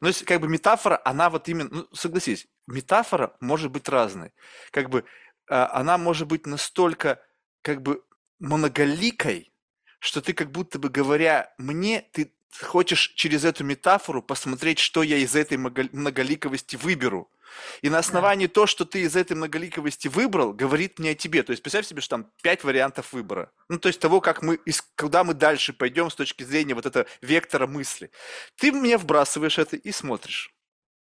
[0.00, 4.32] Ну, если как бы метафора, она вот именно, ну, согласись, метафора может быть разной.
[4.70, 5.04] Как бы
[5.48, 7.20] а, она может быть настолько
[7.62, 8.02] как бы
[8.38, 9.52] многоликой,
[9.98, 12.32] что ты как будто бы говоря мне, ты
[12.62, 17.30] хочешь через эту метафору посмотреть, что я из этой много- многоликовости выберу.
[17.82, 21.42] И на основании то, что ты из этой многоликовости выбрал, говорит мне о тебе.
[21.42, 23.50] То есть представь себе, что там пять вариантов выбора.
[23.68, 26.86] Ну, то есть того, как мы, из- куда мы дальше пойдем с точки зрения вот
[26.86, 28.10] этого вектора мысли.
[28.56, 30.54] Ты мне вбрасываешь это и смотришь.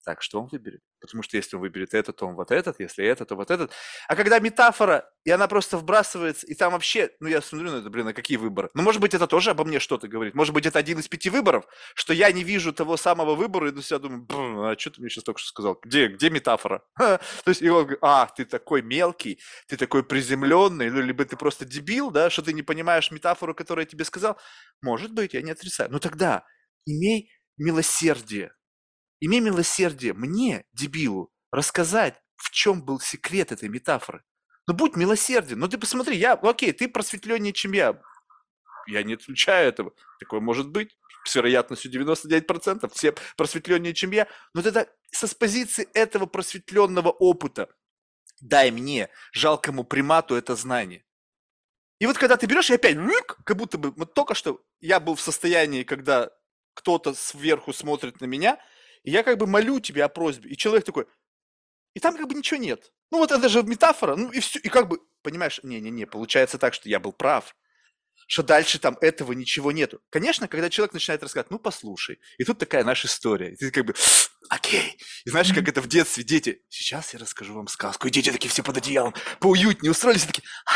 [0.05, 0.81] Так, что он выберет?
[1.01, 3.73] Потому что если он выберет этот, то он вот этот, если это, то вот этот.
[4.07, 7.89] А когда метафора, и она просто вбрасывается, и там вообще, ну я смотрю на это,
[7.89, 8.71] блин, а какие выборы?
[8.75, 10.35] Ну, может быть, это тоже обо мне что-то говорит.
[10.35, 13.73] Может быть, это один из пяти выборов, что я не вижу того самого выбора, и
[13.73, 15.79] на себя думаю, «Блин, а что ты мне сейчас только что сказал?
[15.83, 16.83] Где, где метафора?
[16.99, 21.37] То есть, и он говорит, а, ты такой мелкий, ты такой приземленный, ну, либо ты
[21.37, 24.39] просто дебил, да, что ты не понимаешь метафору, которую я тебе сказал.
[24.83, 25.91] Может быть, я не отрицаю.
[25.91, 26.45] Но тогда
[26.87, 28.53] имей милосердие.
[29.21, 34.23] Имей милосердие мне, дебилу, рассказать, в чем был секрет этой метафоры.
[34.67, 35.59] Ну, будь милосерден.
[35.59, 38.01] Ну, ты посмотри, я, ну, окей, ты просветленнее, чем я.
[38.87, 39.93] Я не отключаю этого.
[40.19, 40.97] Такое может быть.
[41.25, 42.91] С вероятностью 99%.
[42.93, 44.27] Все просветленнее, чем я.
[44.53, 47.69] Но тогда со с позиции этого просветленного опыта
[48.41, 51.05] дай мне, жалкому примату, это знание.
[51.99, 52.97] И вот когда ты берешь и опять,
[53.45, 56.31] как будто бы, вот только что я был в состоянии, когда
[56.75, 58.59] кто-то сверху смотрит на меня,
[59.05, 61.07] и я как бы молю тебя о просьбе, и человек такой,
[61.95, 62.93] и там как бы ничего нет.
[63.11, 66.75] Ну вот это же метафора, ну и все, и как бы, понимаешь, не-не-не, получается так,
[66.75, 67.55] что я был прав,
[68.27, 70.01] что дальше там этого ничего нету.
[70.11, 73.85] Конечно, когда человек начинает рассказывать, ну послушай, и тут такая наша история, и ты как
[73.85, 73.95] бы,
[74.49, 78.33] окей, и знаешь, как это в детстве, дети, сейчас я расскажу вам сказку, и дети
[78.33, 80.73] такие все под одеялом, поуютнее устроились, такие, «А».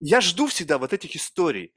[0.00, 1.74] я жду всегда вот этих историй,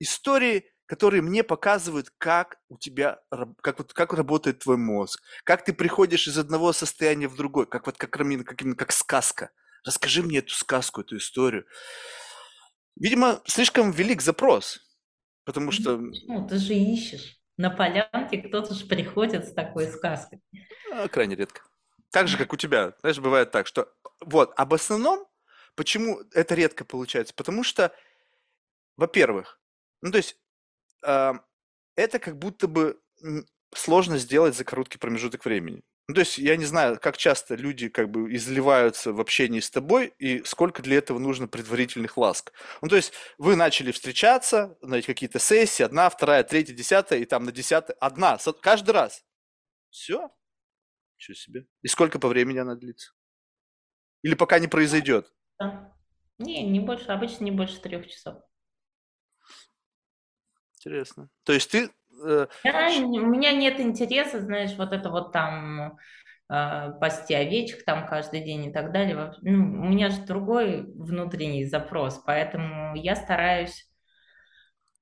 [0.00, 3.18] истории, которые мне показывают, как у тебя,
[3.62, 7.86] как, вот, как работает твой мозг, как ты приходишь из одного состояния в другой, как
[7.86, 9.52] вот как, как, как сказка.
[9.86, 11.64] Расскажи мне эту сказку, эту историю.
[12.94, 14.80] Видимо, слишком велик запрос,
[15.46, 17.38] потому что Ну, ты же ищешь.
[17.56, 20.42] На полянке кто-то же приходит с такой сказкой.
[20.92, 21.62] а, крайне редко.
[22.10, 22.92] Так же, как у тебя.
[23.00, 23.90] Знаешь, бывает так, что...
[24.20, 25.26] Вот, об основном,
[25.74, 27.32] почему это редко получается?
[27.34, 27.94] Потому что,
[28.98, 29.58] во-первых,
[30.02, 30.36] ну, то есть,
[31.02, 33.00] это как будто бы
[33.74, 35.82] сложно сделать за короткий промежуток времени.
[36.08, 39.70] Ну, то есть, я не знаю, как часто люди как бы изливаются в общении с
[39.70, 42.52] тобой и сколько для этого нужно предварительных ласк.
[42.82, 47.44] Ну, то есть, вы начали встречаться, знаете, какие-то сессии, одна, вторая, третья, десятая, и там
[47.44, 49.24] на десятой одна, каждый раз.
[49.90, 50.28] Все?
[51.16, 51.66] Ничего себе.
[51.82, 53.12] И сколько по времени она длится?
[54.22, 55.32] Или пока не произойдет?
[56.38, 58.42] Не, не больше, обычно не больше трех часов.
[60.84, 61.28] Интересно.
[61.44, 61.90] То есть ты...
[62.24, 65.98] э, Я, у меня нет интереса, знаешь, вот это вот там
[66.50, 69.34] э, пасти овечек там каждый день и так далее.
[69.42, 69.52] Ну,
[69.82, 73.88] у меня же другой внутренний запрос, поэтому я стараюсь...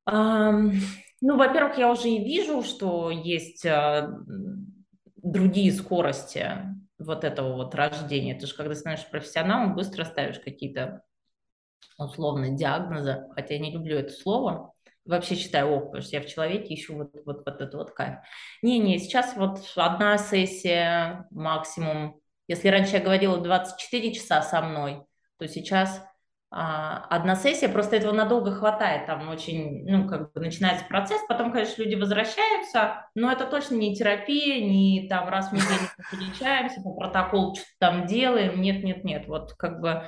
[0.04, 0.72] ам,
[1.20, 4.84] ну, во-первых, я уже и вижу, что есть м,
[5.16, 6.46] другие скорости
[6.98, 8.38] вот этого вот рождения.
[8.38, 11.02] Ты же когда становишься профессионалом, быстро ставишь какие-то
[11.98, 14.72] условно диагнозы, хотя я не люблю это слово,
[15.04, 18.16] вообще считаю ок, потому что я в человеке ищу вот, вот, вот этот вот кайф.
[18.62, 22.20] Не-не, сейчас вот одна сессия максимум.
[22.48, 25.02] Если раньше я говорила 24 часа со мной,
[25.38, 26.02] то сейчас
[26.52, 31.52] а, одна сессия, просто этого надолго хватает, там очень, ну, как бы начинается процесс, потом,
[31.52, 36.92] конечно, люди возвращаются, но это точно не терапия, не там раз в неделю встречаемся, по
[36.92, 40.02] протоколу что-то там делаем, нет-нет-нет, вот как бы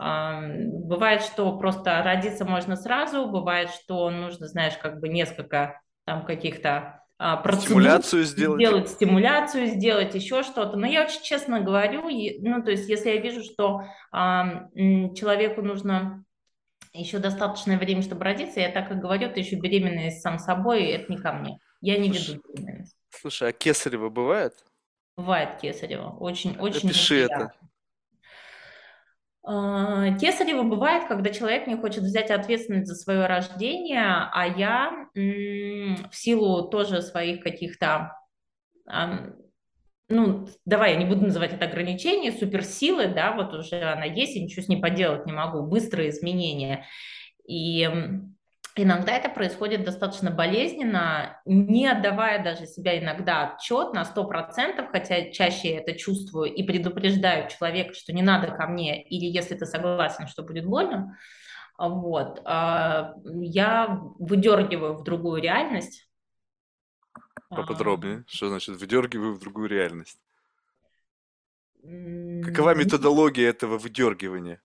[0.00, 7.02] Бывает, что просто родиться можно сразу, бывает, что нужно, знаешь, как бы несколько там каких-то
[7.18, 8.60] а, процедур стимуляцию сделать?
[8.60, 10.78] сделать, стимуляцию сделать, еще что-то.
[10.78, 16.24] Но я очень честно говорю, ну, то есть если я вижу, что человеку нужно
[16.94, 21.12] еще достаточное время, чтобы родиться, я так и говорю, ты еще беременная сам собой, это
[21.12, 21.58] не ко мне.
[21.82, 22.96] Я не Слушай, веду беременность.
[23.10, 24.54] Слушай, а кесарево бывает?
[25.16, 27.44] Бывает кесарево, очень, очень Опиши неприятно.
[27.44, 27.69] это.
[29.42, 36.14] А, Кесарево бывает, когда человек не хочет взять ответственность за свое рождение, а я в
[36.14, 38.16] силу тоже своих каких-то,
[40.08, 44.42] ну, давай, я не буду называть это ограничения, суперсилы, да, вот уже она есть, я
[44.42, 46.86] ничего с ней поделать не могу, быстрые изменения.
[47.46, 47.88] И
[48.76, 55.74] иногда это происходит достаточно болезненно, не отдавая даже себя иногда отчет на 100%, хотя чаще
[55.74, 60.26] я это чувствую и предупреждаю человека, что не надо ко мне, или если ты согласен,
[60.26, 61.16] что будет больно,
[61.76, 66.08] а, вот, а, я выдергиваю в другую реальность.
[67.48, 68.24] А, Поподробнее.
[68.26, 70.20] Что значит выдергиваю в другую реальность?
[71.82, 74.60] Какова методология этого выдергивания?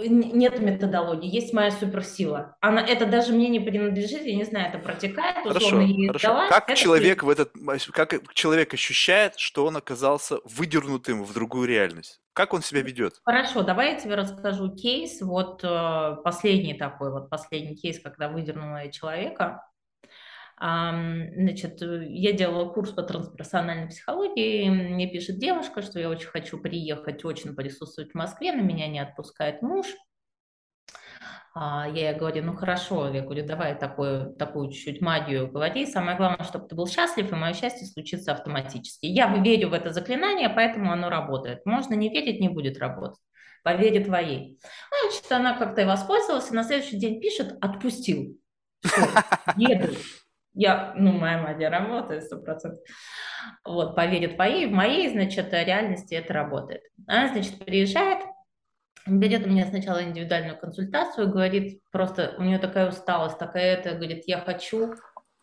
[0.00, 2.56] Нет методологии, есть моя суперсила.
[2.60, 6.18] Она, это даже мне не принадлежит, я не знаю, это протекает, условно, Хорошо, хорошо.
[6.18, 7.52] сдала, Как человек в этот,
[7.92, 12.20] как человек ощущает, что он оказался выдернутым в другую реальность?
[12.32, 13.20] Как он себя ведет?
[13.24, 15.20] Хорошо, давай я тебе расскажу кейс.
[15.20, 19.68] Вот э, последний такой, вот последний кейс, когда выдернула я человека.
[20.60, 26.28] Значит, э, я делала курс по трансперсональной психологии, и мне пишет девушка, что я очень
[26.28, 29.86] хочу приехать, очень присутствовать в Москве, но меня не отпускает муж.
[31.54, 35.86] А, Я ей говорю, ну хорошо, я говорю, давай такую, такую чуть-чуть магию говори.
[35.86, 39.06] Самое главное, чтобы ты был счастлив, и мое счастье случится автоматически.
[39.06, 41.64] Я верю в это заклинание, поэтому оно работает.
[41.66, 43.18] Можно не верить, не будет работать.
[43.64, 44.58] Поверит твоей.
[44.90, 48.38] Ну, Значит, она как-то и воспользовалась, и на следующий день пишет, отпустил.
[48.84, 49.06] Все,
[49.56, 49.94] еду.
[50.58, 52.80] Я, ну, моя магия работает, сто процентов.
[53.64, 56.82] Вот, поверит твоей, в моей, значит, реальности это работает.
[57.06, 58.24] Она, значит, приезжает,
[59.06, 64.24] берет у меня сначала индивидуальную консультацию, говорит, просто у нее такая усталость, такая это, говорит,
[64.26, 64.94] я хочу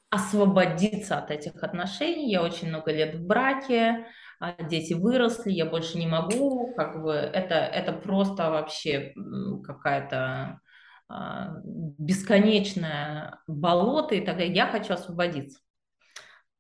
[0.09, 4.07] освободиться от этих отношений, я очень много лет в браке,
[4.41, 9.13] а дети выросли, я больше не могу, как бы это, это просто вообще
[9.63, 10.59] какая-то
[11.10, 15.60] бесконечное болото и так далее, я хочу освободиться.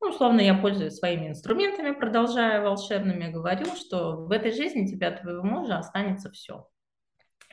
[0.01, 5.43] Ну, условно, я пользуюсь своими инструментами, продолжая волшебными, говорю, что в этой жизни тебя, твоего
[5.43, 6.67] мужа останется все.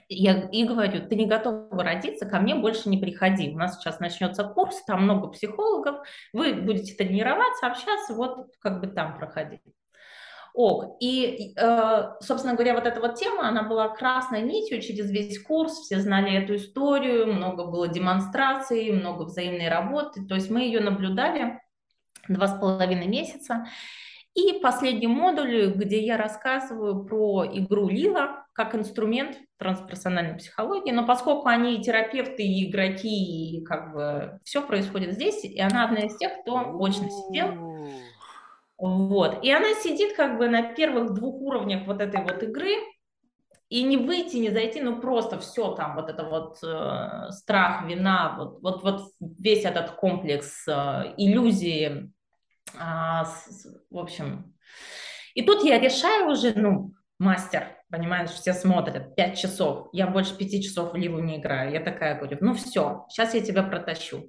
[0.09, 3.51] Я и говорю, ты не готова родиться, ко мне больше не приходи.
[3.51, 8.89] У нас сейчас начнется курс, там много психологов, вы будете тренироваться, общаться, вот как бы
[8.89, 9.63] там проходить.
[10.55, 10.97] Ок.
[11.01, 15.73] И, э, собственно говоря, вот эта вот тема, она была красной нитью через весь курс,
[15.81, 21.59] все знали эту историю, много было демонстраций, много взаимной работы, то есть мы ее наблюдали
[22.29, 23.67] два с половиной месяца.
[24.35, 31.49] И последний модуль, где я рассказываю про игру Лила как инструмент трансперсональной психологии, но поскольку
[31.49, 36.17] они и терапевты, и игроки, и как бы все происходит здесь, и она одна из
[36.17, 37.73] тех, кто очно сидел,
[38.89, 39.45] вот.
[39.45, 42.75] И она сидит как бы на первых двух уровнях вот этой вот игры,
[43.69, 48.37] и не выйти, не зайти, ну просто все там, вот это вот э, страх, вина,
[48.39, 52.13] вот, вот, вот весь этот комплекс э, иллюзии,
[52.75, 54.55] с- с- в общем.
[55.35, 60.63] И тут я решаю уже, ну, мастер, понимаешь, все смотрят, пять часов, я больше пяти
[60.63, 64.29] часов в Ливу не играю, я такая говорю, ну все, сейчас я тебя протащу.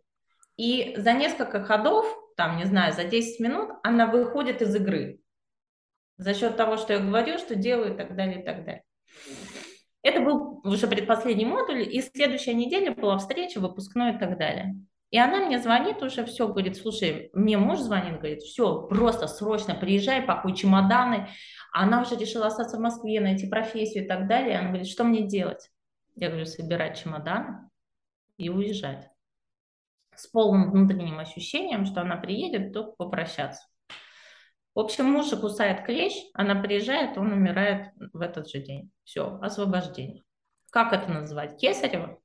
[0.56, 2.06] И за несколько ходов
[2.36, 5.20] там, не знаю, за 10 минут она выходит из игры.
[6.18, 8.84] За счет того, что я говорю, что делаю и так далее, и так далее.
[10.02, 14.76] Это был уже предпоследний модуль, и следующая неделя была встреча, выпускной и так далее.
[15.14, 19.76] И она мне звонит уже, все, говорит, слушай, мне муж звонит, говорит, все, просто срочно
[19.76, 21.30] приезжай, пакуй чемоданы.
[21.72, 24.58] Она уже решила остаться в Москве, найти профессию и так далее.
[24.58, 25.70] Она говорит, что мне делать?
[26.16, 27.70] Я говорю, собирать чемоданы
[28.38, 29.08] и уезжать.
[30.16, 33.68] С полным внутренним ощущением, что она приедет только попрощаться.
[34.76, 38.92] В общем, мужа кусает клещ, она приезжает, он умирает в этот же день.
[39.04, 40.24] Все, освобождение.
[40.72, 41.60] Как это называть?
[41.60, 42.20] Кесарево?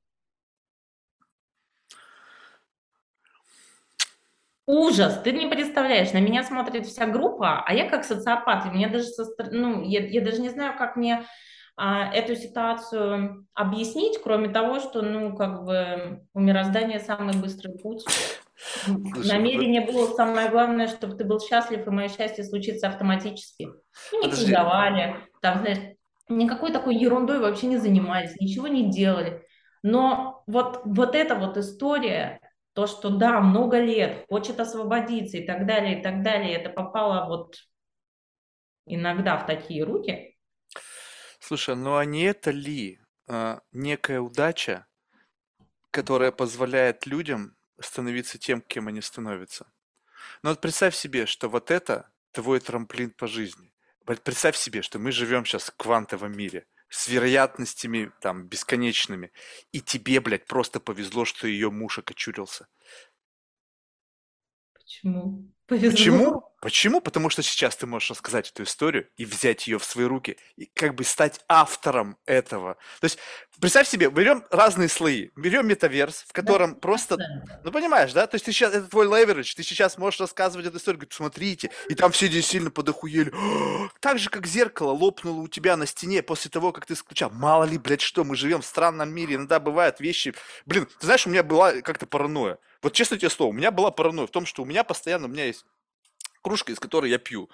[4.65, 8.87] Ужас, ты не представляешь, на меня смотрит вся группа, а я как социопат, и мне
[8.87, 11.25] даже, со, ну, я, я даже не знаю, как мне
[11.79, 18.03] эту ситуацию объяснить, кроме того, что, ну, как бы у мироздания самый быстрый путь.
[18.85, 19.93] Слушай, Намерение вы...
[19.93, 23.69] было самое главное, чтобы ты был счастлив, и мое счастье случится автоматически.
[24.11, 25.95] Ну, не кредовали, там, знаешь,
[26.27, 29.45] никакой такой ерундой вообще не занимались, ничего не делали.
[29.81, 32.41] Но вот, вот эта вот история,
[32.73, 37.29] то, что да, много лет, хочет освободиться и так далее, и так далее, это попало
[37.29, 37.55] вот
[38.85, 40.35] иногда в такие руки,
[41.49, 44.85] Слушай, ну а не это ли а, некая удача,
[45.89, 49.65] которая позволяет людям становиться тем, кем они становятся?
[50.43, 53.73] Ну вот представь себе, что вот это твой трамплин по жизни.
[54.05, 59.31] Представь себе, что мы живем сейчас в квантовом мире с вероятностями там бесконечными,
[59.71, 62.67] и тебе, блядь, просто повезло, что ее муж окочурился.
[64.75, 65.51] Почему?
[65.65, 65.89] Повезло.
[65.89, 66.48] Почему?
[66.61, 66.99] Почему?
[66.99, 70.65] Потому что сейчас ты можешь рассказать эту историю и взять ее в свои руки, и
[70.65, 72.75] как бы стать автором этого.
[72.99, 73.17] То есть,
[73.61, 77.61] представь себе, берем разные слои, берем метаверс, в котором да, просто, да.
[77.63, 80.77] ну понимаешь, да, то есть ты сейчас, это твой леверидж, ты сейчас можешь рассказывать эту
[80.77, 83.31] историю, говорить, смотрите, и там все здесь сильно подохуели.
[84.01, 87.29] Так же, как зеркало лопнуло у тебя на стене после того, как ты включал.
[87.31, 90.33] Мало ли, блядь, что, мы живем в странном мире, иногда бывают вещи,
[90.65, 92.59] блин, ты знаешь, у меня была как-то паранойя.
[92.81, 95.29] Вот честно тебе слово, у меня была паранойя в том, что у меня постоянно, у
[95.29, 95.65] меня есть
[96.41, 97.49] кружка, из которой я пью.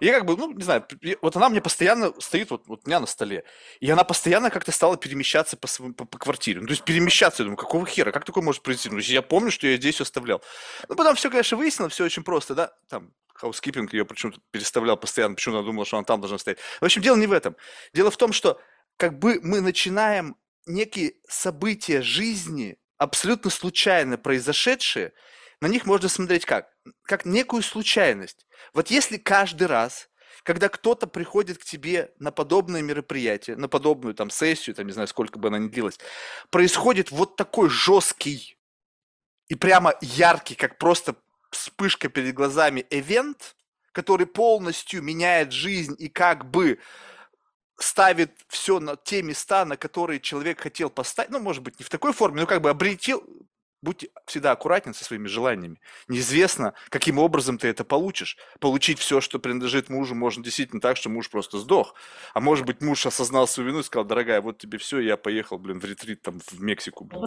[0.00, 0.86] И я как бы, ну, не знаю,
[1.22, 3.44] вот она мне постоянно стоит вот, вот у меня на столе.
[3.80, 6.60] И она постоянно как-то стала перемещаться по, по, по квартире.
[6.60, 8.90] Ну, то есть перемещаться, я думаю, какого хера, как такое может произойти?
[8.90, 10.42] Ну, я помню, что я здесь оставлял.
[10.88, 15.34] Ну, потом все, конечно, выяснилось, все очень просто, да, там, housekeeping ее почему-то переставлял постоянно,
[15.34, 16.58] почему она думала, что она там должна стоять.
[16.80, 17.56] В общем, дело не в этом.
[17.92, 18.60] Дело в том, что
[18.96, 20.36] как бы мы начинаем
[20.66, 25.12] некие события жизни, абсолютно случайно произошедшие,
[25.60, 26.70] на них можно смотреть как?
[27.02, 28.46] Как некую случайность.
[28.72, 30.08] Вот если каждый раз,
[30.42, 35.08] когда кто-то приходит к тебе на подобное мероприятие, на подобную там сессию, там не знаю,
[35.08, 35.98] сколько бы она ни длилась,
[36.50, 38.58] происходит вот такой жесткий
[39.48, 41.16] и прямо яркий, как просто
[41.50, 43.56] вспышка перед глазами, эвент,
[43.92, 46.78] который полностью меняет жизнь и как бы
[47.78, 51.88] ставит все на те места, на которые человек хотел поставить, ну, может быть, не в
[51.88, 53.24] такой форме, но как бы обретил,
[53.82, 55.80] Будь всегда аккуратен со своими желаниями.
[56.08, 58.36] Неизвестно, каким образом ты это получишь.
[58.58, 61.94] Получить все, что принадлежит мужу, можно действительно так, что муж просто сдох.
[62.34, 65.58] А может быть, муж осознал свою вину и сказал, дорогая, вот тебе все, я поехал,
[65.58, 67.04] блин, в ретрит там в Мексику.
[67.04, 67.22] Блин,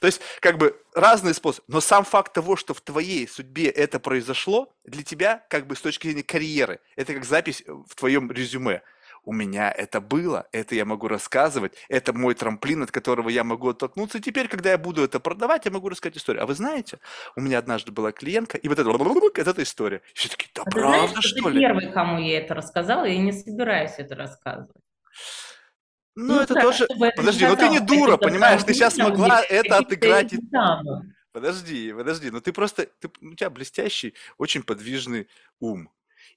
[0.00, 1.64] То есть, как бы, разные способы.
[1.68, 5.80] Но сам факт того, что в твоей судьбе это произошло, для тебя, как бы, с
[5.80, 8.82] точки зрения карьеры, это как запись в твоем резюме
[9.24, 13.70] у меня это было, это я могу рассказывать, это мой трамплин, от которого я могу
[13.70, 14.18] оттолкнуться.
[14.18, 16.42] И теперь, когда я буду это продавать, я могу рассказать историю.
[16.42, 16.98] А вы знаете,
[17.36, 20.02] у меня однажды была клиентка, и вот это, вот эта история.
[20.12, 21.60] И все таки да а правда, знаешь, что, ли?
[21.60, 24.70] Первый, кому я это рассказала, и не собираюсь это рассказывать.
[26.16, 26.86] Ну, ну это так, тоже...
[27.16, 28.62] Подожди, ну ты не дура, понимаешь?
[28.62, 30.32] Ты сейчас могла это отыграть.
[30.32, 30.38] И...
[31.32, 32.86] Подожди, подожди, ну ты просто...
[33.00, 35.28] Ты, у тебя блестящий, очень подвижный
[35.58, 35.90] ум.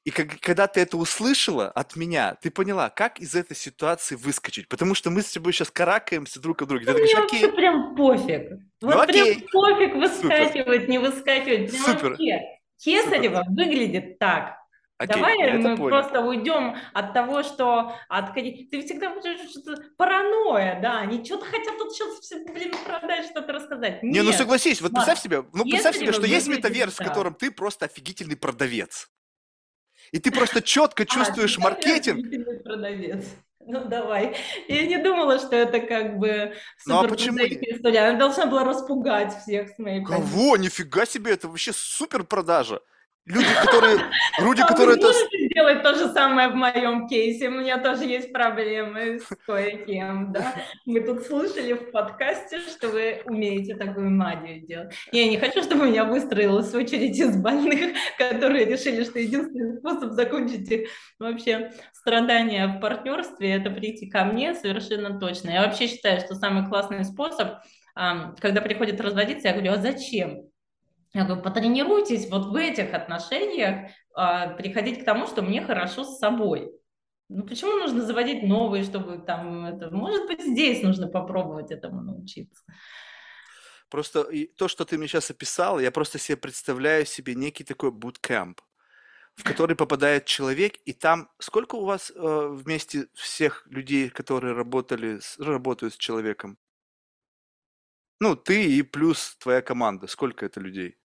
[0.04, 4.70] И как, когда ты это услышала от меня, ты поняла, как из этой ситуации выскочить.
[4.70, 6.86] Потому что мы с тобой сейчас каракаемся друг от друга.
[6.86, 8.52] Ну, мне говоришь, вообще прям пофиг.
[8.82, 10.90] Вот ну, прям пофиг выскакивать, Супер.
[10.90, 11.72] не выскакивать.
[11.72, 12.10] Прям Супер.
[12.12, 12.42] вообще.
[12.78, 13.66] Кесарева Супер.
[13.66, 14.58] выглядит так.
[15.00, 18.34] Окей, Давай мы просто уйдем от того, что от...
[18.34, 24.02] ты всегда что-то паранойя, да, они что-то хотят тут сейчас, блин, продать, что-то рассказать.
[24.02, 27.36] Нет, Не, ну согласись, вот представь себе, ну представь себе, что есть метаверс, в котором
[27.36, 29.08] ты просто офигительный продавец.
[30.12, 32.26] И ты просто четко а, чувствуешь а, маркетинг.
[32.64, 33.26] продавец.
[33.60, 34.36] Ну давай.
[34.70, 36.54] Я не думала, что это как бы
[36.86, 37.40] ну, а почему?
[37.40, 38.08] история.
[38.08, 40.56] Она должна была распугать всех с моей Кого?
[40.56, 42.80] Нифига себе, это вообще супер продажа.
[43.28, 43.98] Люди, которые,
[44.40, 45.12] люди, А которые это...
[45.52, 47.50] сделать то же самое в моем кейсе?
[47.50, 50.56] У меня тоже есть проблемы с кое-кем, да?
[50.86, 54.94] Мы тут слышали в подкасте, что вы умеете такую магию делать.
[55.12, 60.12] Я не хочу, чтобы у меня выстроилась очередь из больных, которые решили, что единственный способ
[60.14, 60.88] закончить
[61.20, 65.50] вообще страдания в партнерстве– это прийти ко мне совершенно точно.
[65.50, 67.58] Я вообще считаю, что самый классный способ,
[67.94, 70.47] когда приходит разводиться, я говорю, а зачем?
[71.14, 76.20] Я говорю, потренируйтесь вот в этих отношениях, а, приходить к тому, что мне хорошо с
[76.20, 76.72] собой.
[77.30, 79.90] Ну почему нужно заводить новые, чтобы там это...
[79.90, 82.64] Может быть, здесь нужно попробовать этому научиться.
[83.90, 84.28] Просто
[84.58, 88.60] то, что ты мне сейчас описал, я просто себе представляю себе некий такой буткэмп,
[89.36, 95.20] в который попадает человек, и там сколько у вас э, вместе всех людей, которые работали,
[95.20, 96.58] с- работают с человеком?
[98.20, 100.08] Ну, ты и плюс твоя команда.
[100.08, 100.98] Сколько это людей?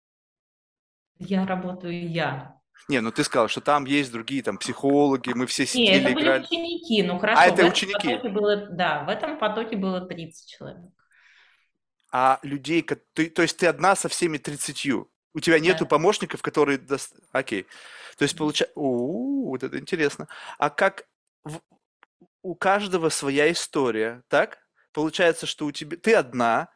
[1.18, 2.56] Я работаю я.
[2.88, 6.14] Не, ну ты сказал, что там есть другие, там, психологи, мы все Не, сидели, это
[6.14, 6.42] были играли.
[6.44, 7.40] ученики, ну хорошо.
[7.40, 8.28] А, это ученики.
[8.28, 10.90] было, да, в этом потоке было 30 человек.
[12.10, 12.82] А людей,
[13.12, 15.06] ты, то есть ты одна со всеми 30.
[15.34, 15.90] У тебя нету Да.
[15.90, 16.78] помощников, которые...
[16.78, 17.66] дос- Окей.
[18.18, 18.72] То есть получается...
[18.76, 20.26] Вот это интересно.
[20.58, 21.06] А как
[22.42, 24.58] у каждого своя история, так?
[24.92, 25.96] Получается, что у тебя...
[25.96, 26.68] Ты одна,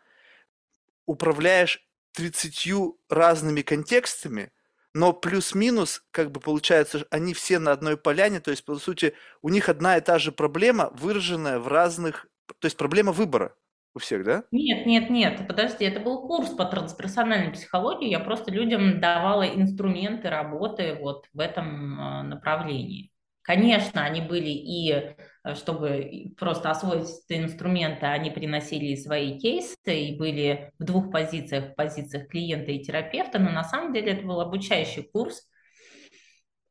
[1.07, 2.69] управляешь 30
[3.09, 4.53] разными контекстами,
[4.95, 9.51] но плюс-минус, как бы получается, они все на одной поляне, то есть, по сути, у
[9.51, 12.27] них одна и та же проблема, выраженная в разных...
[12.61, 13.55] То есть проблема выбора
[13.95, 14.45] у всех, да?
[14.51, 20.31] Нет, нет, нет, подожди, это был курс по трансперсональной психологии, я просто людям давала инструменты
[20.31, 23.13] работы вот в этом э, направлении.
[23.43, 25.15] Конечно, они были и,
[25.55, 31.73] чтобы и просто освоить эти инструменты, они приносили свои кейсы, и были в двух позициях,
[31.73, 35.49] в позициях клиента и терапевта, но на самом деле это был обучающий курс,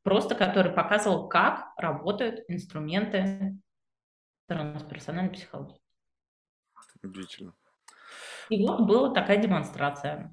[0.04, 3.58] просто который показывал, как работают инструменты
[4.48, 5.80] трансперсональной психологии.
[7.02, 7.54] Удивительно.
[8.50, 10.32] И вот была такая демонстрация.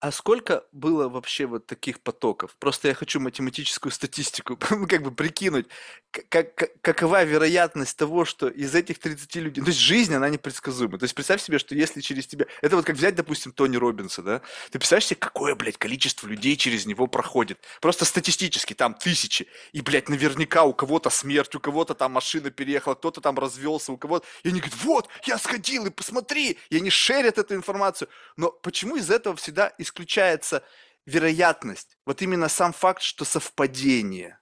[0.00, 2.56] А сколько было вообще вот таких потоков?
[2.58, 5.66] Просто я хочу математическую статистику, ну, как бы прикинуть,
[6.10, 9.62] как, как- какова вероятность того, что из этих 30 людей...
[9.62, 10.98] То есть жизнь, она непредсказуема.
[10.98, 12.46] То есть представь себе, что если через тебя...
[12.62, 14.40] Это вот как взять, допустим, Тони Робинса, да?
[14.70, 17.58] Ты представляешь себе, какое, блядь, количество людей через него проходит?
[17.82, 19.48] Просто статистически, там тысячи.
[19.72, 23.98] И, блядь, наверняка у кого-то смерть, у кого-то там машина переехала, кто-то там развелся, у
[23.98, 24.26] кого-то...
[24.44, 26.56] И они говорят, вот, я сходил, и посмотри!
[26.70, 28.08] И они шерят эту информацию.
[28.38, 30.62] Но почему из этого всегда исключается
[31.06, 31.98] вероятность?
[32.06, 34.38] Вот именно сам факт, что совпадение.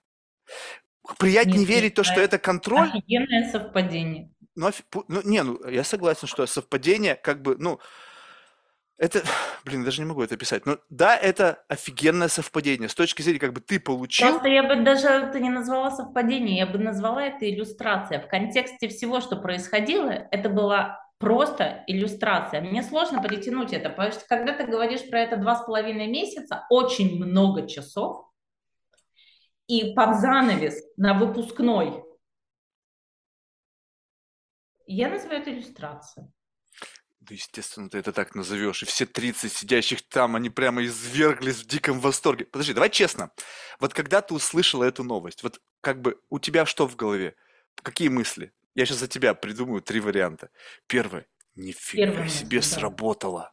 [1.19, 4.31] Приятнее Нет, верить то, что это контроль, Офигенное совпадение.
[4.55, 7.81] ну, пу- ну, не, ну, я согласен, что совпадение, как бы, ну,
[8.99, 9.23] это,
[9.65, 10.67] блин, даже не могу это описать.
[10.67, 12.91] Но да, это офигенное совпадение.
[12.91, 16.57] С точки зрения, как бы ты получил, Просто я бы даже это не назвала совпадением,
[16.57, 18.21] я бы назвала это иллюстрация.
[18.21, 22.61] В контексте всего, что происходило, это была просто иллюстрация.
[22.61, 26.67] Мне сложно притянуть это, потому что когда ты говоришь про это два с половиной месяца,
[26.71, 28.29] очень много часов,
[29.67, 32.03] и под занавес на выпускной,
[34.87, 36.29] я называю это иллюстрацией.
[37.21, 41.67] да, естественно, ты это так назовешь, и все 30 сидящих там, они прямо изверглись в
[41.67, 42.47] диком восторге.
[42.47, 43.31] Подожди, давай честно.
[43.81, 47.35] Вот когда ты услышала эту новость, вот как бы у тебя что в голове?
[47.75, 48.53] Какие мысли?
[48.79, 50.51] Я сейчас за тебя придумаю три варианта.
[50.87, 51.27] Первое.
[51.57, 52.63] Нифига Первая себе да.
[52.63, 53.53] сработало.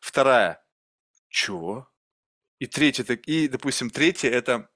[0.00, 0.64] Вторая.
[1.28, 1.88] Чего?
[2.60, 4.68] И третья, так- и, допустим, третья это,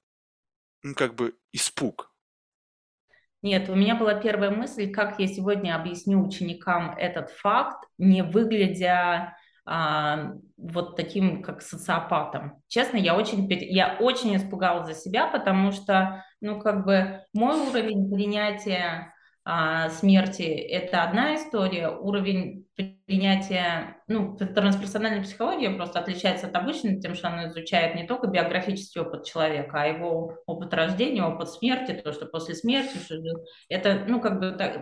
[0.81, 2.13] ну, как бы испуг.
[3.41, 9.37] Нет, у меня была первая мысль, как я сегодня объясню ученикам этот факт, не выглядя
[9.65, 12.61] а, вот таким, как социопатом.
[12.67, 18.13] Честно, я очень, я очень испугалась за себя, потому что, ну, как бы мой уровень
[18.13, 19.13] принятия
[19.45, 22.65] смерти– это одна история, уровень
[23.05, 29.01] принятия, ну, трансперсональная психология просто отличается от обычной тем, что она изучает не только биографический
[29.01, 32.97] опыт человека, а его опыт рождения, опыт смерти, то, что после смерти,
[33.67, 34.79] это, ну, как бы так,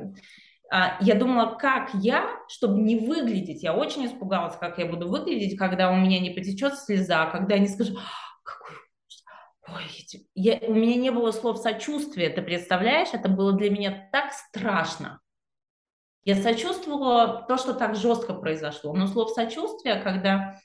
[0.71, 5.57] а, я думала, как я, чтобы не выглядеть, я очень испугалась, как я буду выглядеть,
[5.57, 8.01] когда у меня не потечет слеза, когда я не скажу, «А,
[8.43, 8.77] какой
[9.73, 14.09] ой, эти-» я, у меня не было слов сочувствия, ты представляешь, это было для меня
[14.11, 15.21] так страшно.
[16.23, 20.59] Я сочувствовала то, что так жестко произошло, но слов сочувствия, когда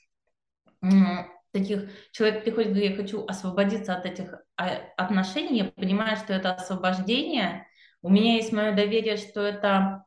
[0.82, 6.34] м, таких человек приходит говорит, я хочу освободиться от этих а, отношений, я понимаю, что
[6.34, 7.66] это освобождение,
[8.02, 10.04] у меня есть мое доверие, что это,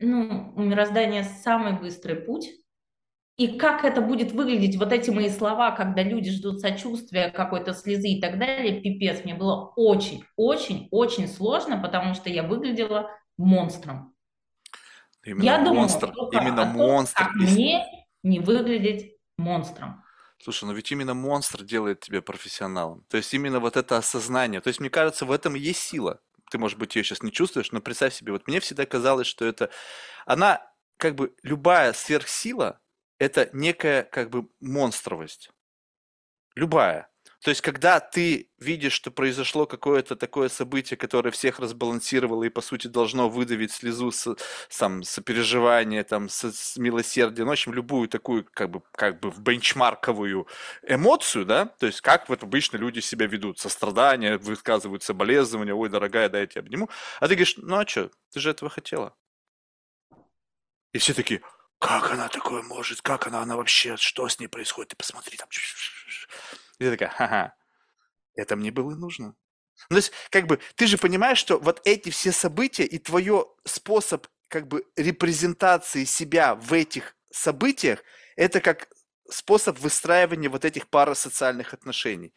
[0.00, 2.50] ну, у мироздания самый быстрый путь
[3.36, 8.08] И как это будет выглядеть, вот эти мои слова, когда люди ждут сочувствия, какой-то слезы
[8.08, 14.14] и так далее, пипец, мне было очень, очень, очень сложно, потому что я выглядела монстром.
[15.22, 17.24] Именно Я думала монстр, только именно о том, монстр.
[17.24, 17.84] как мне
[18.22, 20.02] не выглядеть монстром.
[20.38, 23.04] Слушай, ну ведь именно монстр делает тебя профессионалом.
[23.08, 24.60] То есть именно вот это осознание.
[24.60, 26.20] То есть мне кажется, в этом и есть сила.
[26.50, 29.44] Ты, может быть, ее сейчас не чувствуешь, но представь себе, вот мне всегда казалось, что
[29.44, 29.70] это...
[30.26, 30.62] Она,
[30.96, 32.80] как бы, любая сверхсила,
[33.18, 35.50] это некая, как бы, монстровость.
[36.54, 37.10] Любая.
[37.42, 42.60] То есть, когда ты видишь, что произошло какое-то такое событие, которое всех разбалансировало и, по
[42.60, 44.36] сути, должно выдавить слезу с,
[44.68, 49.30] сам, сопереживания, там, с, с милосердия, ну, в общем, любую такую, как бы, как бы
[49.30, 50.46] в бенчмарковую
[50.82, 56.28] эмоцию, да, то есть, как вот обычно люди себя ведут, сострадание, высказывают соболезнования, ой, дорогая,
[56.28, 56.88] дай я тебя обниму,
[57.20, 59.14] а ты говоришь, ну, а что, ты же этого хотела.
[60.92, 61.42] И все такие,
[61.78, 65.48] как она такое может, как она, она вообще, что с ней происходит, ты посмотри там.
[66.78, 67.54] И ты такая, ха-ха,
[68.34, 69.34] это мне было нужно.
[69.90, 73.46] Ну, то есть, как бы, ты же понимаешь, что вот эти все события и твое
[73.64, 78.02] способ, как бы, репрезентации себя в этих событиях,
[78.36, 78.88] это как
[79.28, 82.32] способ выстраивания вот этих парасоциальных отношений.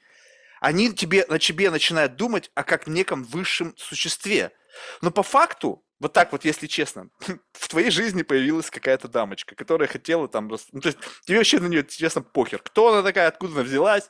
[0.60, 4.52] Они тебе, на тебе начинают думать о как неком высшем существе.
[5.02, 7.10] Но по факту, вот так вот, если честно,
[7.54, 10.48] в твоей жизни появилась какая-то дамочка, которая хотела там...
[10.48, 12.62] Ну, то есть тебе вообще на нее, честно, похер.
[12.62, 14.10] Кто она такая, откуда она взялась?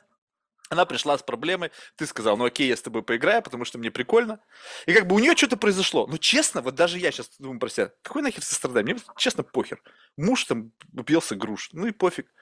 [0.68, 3.90] Она пришла с проблемой, ты сказал, ну окей, я с тобой поиграю, потому что мне
[3.90, 4.38] прикольно.
[4.86, 6.06] И как бы у нее что-то произошло.
[6.06, 8.94] Ну честно, вот даже я сейчас думаю про себя, какой нахер сострадание?
[8.94, 9.82] Мне честно похер.
[10.16, 12.32] Муж там убился груш, ну и пофиг.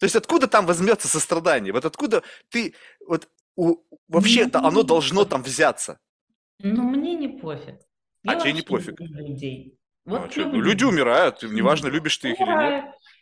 [0.00, 1.72] То есть откуда там возьмется сострадание?
[1.72, 2.74] Вот откуда ты,
[3.06, 6.00] вот у- вообще-то оно должно там взяться.
[6.58, 7.76] Ну, мне не пофиг.
[8.26, 9.00] А Я тебе не пофиг?
[9.00, 9.78] людей.
[10.04, 10.70] Ну, а Вот чё, ну, люблю.
[10.70, 12.74] люди умирают, неважно, любишь ты их или нет.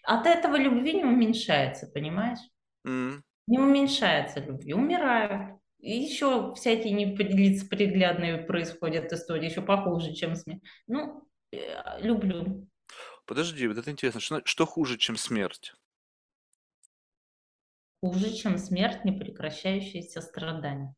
[0.04, 2.38] От этого любви не уменьшается, понимаешь?
[2.84, 3.22] М.
[3.46, 5.58] Не уменьшается любви, умирают.
[5.78, 10.62] И еще всякие неприглядные происходят истории, еще похуже, чем смерть.
[10.88, 12.66] Ну, э, люблю.
[13.26, 15.74] Подожди, вот это интересно, что, что хуже, чем смерть?
[18.02, 20.94] Хуже, чем смерть, непрекращающиеся страдания.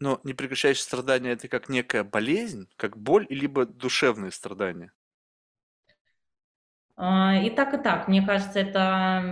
[0.00, 4.92] Но непрекращающее страдание это как некая болезнь, как боль, либо душевные страдания.
[6.96, 8.08] А, И так, и так.
[8.08, 9.24] Мне кажется, это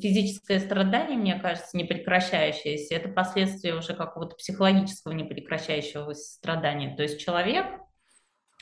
[0.00, 2.94] физическое страдание, мне кажется, непрекращающееся.
[2.94, 6.94] Это последствия уже какого-то психологического непрекращающегося страдания.
[6.96, 7.66] То есть человек,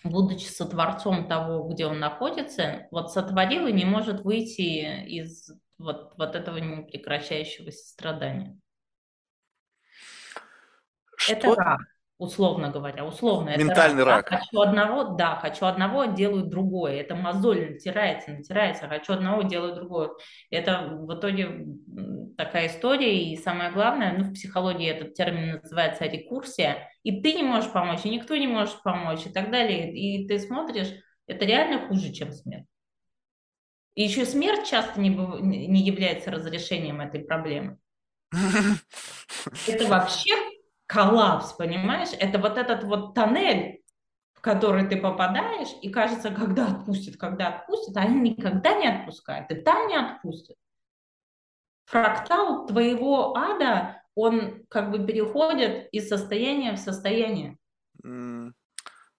[0.03, 6.35] будучи сотворцом того, где он находится, вот сотворил и не может выйти из вот, вот
[6.35, 8.59] этого непрекращающегося страдания.
[11.29, 11.55] Это Что?
[11.55, 11.81] рак,
[12.19, 13.51] условно говоря, условно.
[13.51, 14.29] это Ментальный Да, рак.
[14.29, 17.01] хочу одного, да, хочу одного, делаю другое.
[17.01, 20.11] Это мозоль натирается, натирается, хочу одного, делаю другое.
[20.51, 21.67] Это в итоге
[22.37, 27.43] такая история, и самое главное, ну, в психологии этот термин называется рекурсия, и ты не
[27.43, 29.93] можешь помочь, и никто не может помочь, и так далее.
[29.93, 30.93] И ты смотришь,
[31.27, 32.67] это реально хуже, чем смерть.
[33.95, 37.79] И еще смерть часто не, не является разрешением этой проблемы.
[39.67, 40.35] Это вообще
[40.86, 42.11] коллапс, понимаешь?
[42.19, 43.82] Это вот этот вот тоннель,
[44.35, 49.51] в который ты попадаешь, и кажется, когда отпустит, когда отпустит, а они никогда не отпускают,
[49.51, 50.56] и там не отпустят.
[51.86, 57.59] Фрактал твоего ада, он как бы переходит из состояния в состояние.
[58.02, 58.55] М,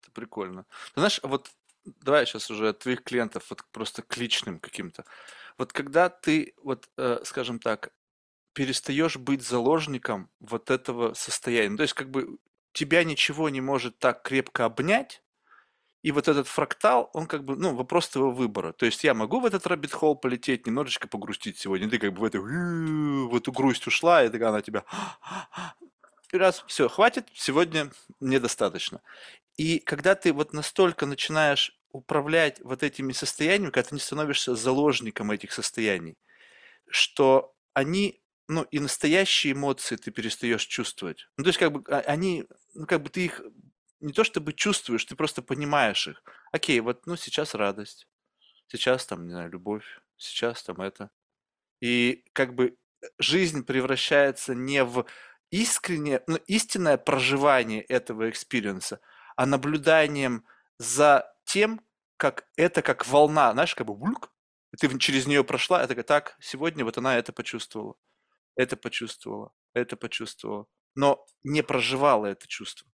[0.01, 0.65] Это прикольно.
[0.93, 1.49] Ты знаешь, вот
[1.85, 5.05] давай сейчас уже от твоих клиентов вот просто к личным каким-то.
[5.57, 7.91] Вот когда ты, вот, э, скажем так,
[8.56, 12.40] перестаешь быть заложником вот этого состояния, ну, то есть как бы
[12.73, 15.22] тебя ничего не может так крепко обнять,
[16.06, 18.73] и вот этот фрактал, он как бы, ну, вопрос твоего выбора.
[18.73, 21.90] То есть я могу в этот rabbit hole полететь, немножечко погрустить сегодня.
[21.90, 24.84] Ты как бы в эту, в эту грусть ушла, и такая она тебя...
[26.32, 29.02] И раз, все, хватит, сегодня недостаточно.
[29.57, 35.32] И когда ты вот настолько начинаешь управлять вот этими состояниями, когда ты не становишься заложником
[35.32, 36.19] этих состояний,
[36.88, 41.27] что они, ну, и настоящие эмоции ты перестаешь чувствовать.
[41.38, 43.41] Ну, то есть, как бы, а- они, ну, как бы ты их
[43.99, 46.23] не то чтобы чувствуешь, ты просто понимаешь их.
[46.51, 48.07] Окей, вот, ну, сейчас радость,
[48.67, 49.85] сейчас там, не знаю, любовь,
[50.17, 51.09] сейчас там это.
[51.81, 55.05] И как бы э, жизнь превращается не в
[55.51, 58.99] искреннее, ну, истинное проживание этого experience а,
[59.35, 60.45] а наблюданием
[60.80, 61.81] за тем,
[62.17, 63.93] как это как волна, знаешь, как бы
[64.73, 67.95] и ты через нее прошла, такая, так, сегодня вот она это почувствовала,
[68.56, 72.90] это почувствовала, это почувствовала, но не проживала это чувство.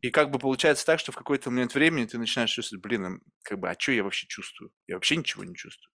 [0.00, 3.58] И как бы получается так, что в какой-то момент времени ты начинаешь чувствовать, блин, как
[3.58, 4.72] бы, а что я вообще чувствую?
[4.86, 5.92] Я вообще ничего не чувствую.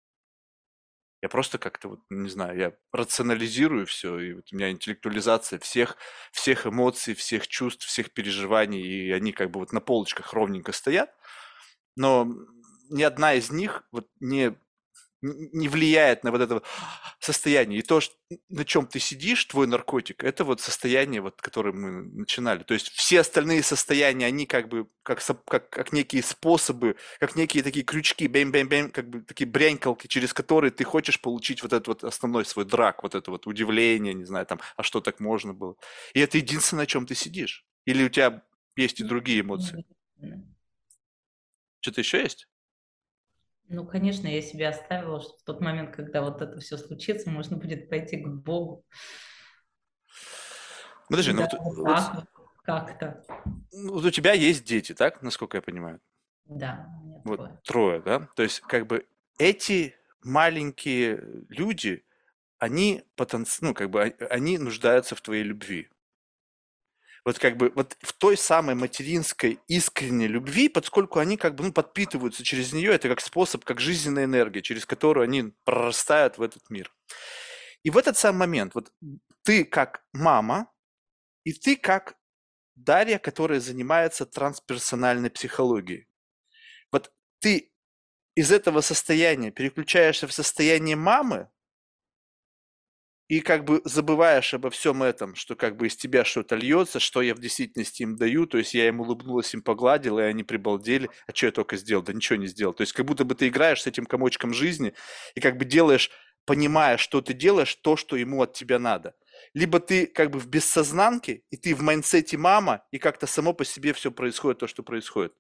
[1.23, 5.99] Я просто как-то вот, не знаю, я рационализирую все, и вот у меня интеллектуализация всех,
[6.33, 11.15] всех эмоций, всех чувств, всех переживаний, и они как бы вот на полочках ровненько стоят,
[11.95, 12.27] но
[12.89, 14.57] ни одна из них вот не
[15.23, 16.65] не влияет на вот это вот
[17.19, 17.81] состояние.
[17.81, 18.15] И то, что,
[18.49, 22.63] на чем ты сидишь, твой наркотик, это вот состояние, вот, которое мы начинали.
[22.63, 27.63] То есть все остальные состояния, они как бы как, как, как некие способы, как некие
[27.63, 32.05] такие крючки, бэм-бэм-бэм, как бы такие брянькалки, через которые ты хочешь получить вот этот вот
[32.05, 35.77] основной свой drug, вот это вот удивление, не знаю, там, а что так можно было.
[36.15, 37.67] И это единственное, на чем ты сидишь.
[37.85, 38.43] Или у тебя
[38.77, 39.85] есть и другие эмоции?
[41.81, 42.50] Что-то еще есть?
[43.73, 47.57] Ну, конечно, я себе оставила, что в тот момент, когда вот это все случится, можно
[47.57, 48.85] будет пойти к Богу.
[51.09, 52.25] Подожди, ну вот, вот
[52.65, 53.25] как-то.
[53.73, 56.01] Ну, вот у тебя есть дети, так, насколько я понимаю?
[56.47, 56.89] Да,
[57.25, 57.61] вот трое.
[57.65, 58.29] трое, да?
[58.35, 59.07] То есть как бы
[59.39, 59.95] эти
[60.25, 62.05] маленькие люди,
[62.59, 63.65] они потенци...
[63.65, 65.89] ну, как бы а, они нуждаются в твоей любви
[67.31, 71.73] вот как бы вот в той самой материнской искренней любви, поскольку они как бы ну,
[71.73, 76.69] подпитываются через нее, это как способ, как жизненная энергия, через которую они прорастают в этот
[76.71, 76.93] мир.
[77.85, 78.93] И в этот самый момент вот
[79.45, 80.73] ты как мама,
[81.45, 82.17] и ты как
[82.75, 86.09] Дарья, которая занимается трансперсональной психологией.
[86.91, 87.73] Вот ты
[88.35, 91.49] из этого состояния переключаешься в состояние мамы,
[93.31, 97.23] и как бы забываешь обо всем этом, что как бы из тебя что-то льется, что
[97.23, 101.09] я в действительности им даю, то есть я им улыбнулась, им погладила, и они прибалдели,
[101.29, 102.03] а что я только сделал?
[102.03, 102.75] Да ничего не сделал.
[102.75, 104.95] То есть как будто бы ты играешь с этим комочком жизни
[105.37, 106.11] и как бы делаешь,
[106.45, 109.15] понимая, что ты делаешь, то, что ему от тебя надо.
[109.55, 113.65] Либо ты как бы в бессознанке, и ты в майнсете мама, и как-то само по
[113.65, 115.35] себе все происходит, то, что происходит.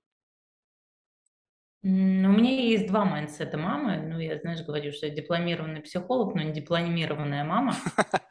[1.82, 3.96] Ну, у меня есть два mindset а мамы.
[3.96, 7.74] Ну, я, знаешь, говорю, что я дипломированный психолог, но не дипломированная мама.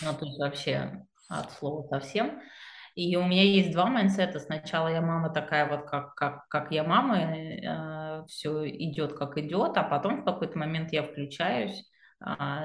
[0.00, 2.40] Ну, есть вообще от слова совсем.
[2.94, 4.40] И у меня есть два mindset а.
[4.40, 9.76] Сначала я мама такая вот, как, как, как я мама, э, все идет как идет,
[9.76, 11.84] а потом в какой-то момент я включаюсь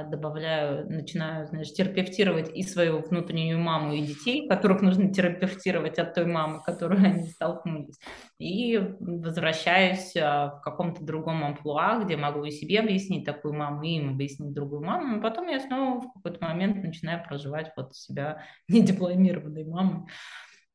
[0.10, 6.26] добавляю, начинаю, знаешь, терапевтировать и свою внутреннюю маму, и детей, которых нужно терапевтировать от той
[6.26, 7.98] мамы, которую они столкнулись.
[8.40, 13.98] И возвращаюсь а, в каком-то другом амплуа, где могу и себе объяснить такую маму, и
[13.98, 18.44] им объяснить другую маму, но потом я снова в какой-то момент начинаю проживать вот себя
[18.68, 20.08] недипломированной мамой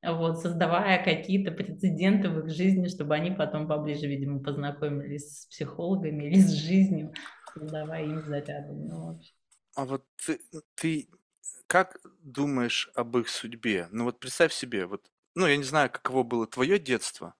[0.04, 6.24] вот, создавая какие-то прецеденты в их жизни, чтобы они потом поближе, видимо, познакомились с психологами
[6.24, 7.12] или с жизнью,
[7.54, 8.72] давай им заряды.
[8.74, 9.18] Ну,
[9.74, 10.40] А вот ты,
[10.74, 11.08] ты
[11.66, 13.88] как думаешь об их судьбе?
[13.90, 17.34] Ну вот представь себе, вот, ну я не знаю, каково было твое детство,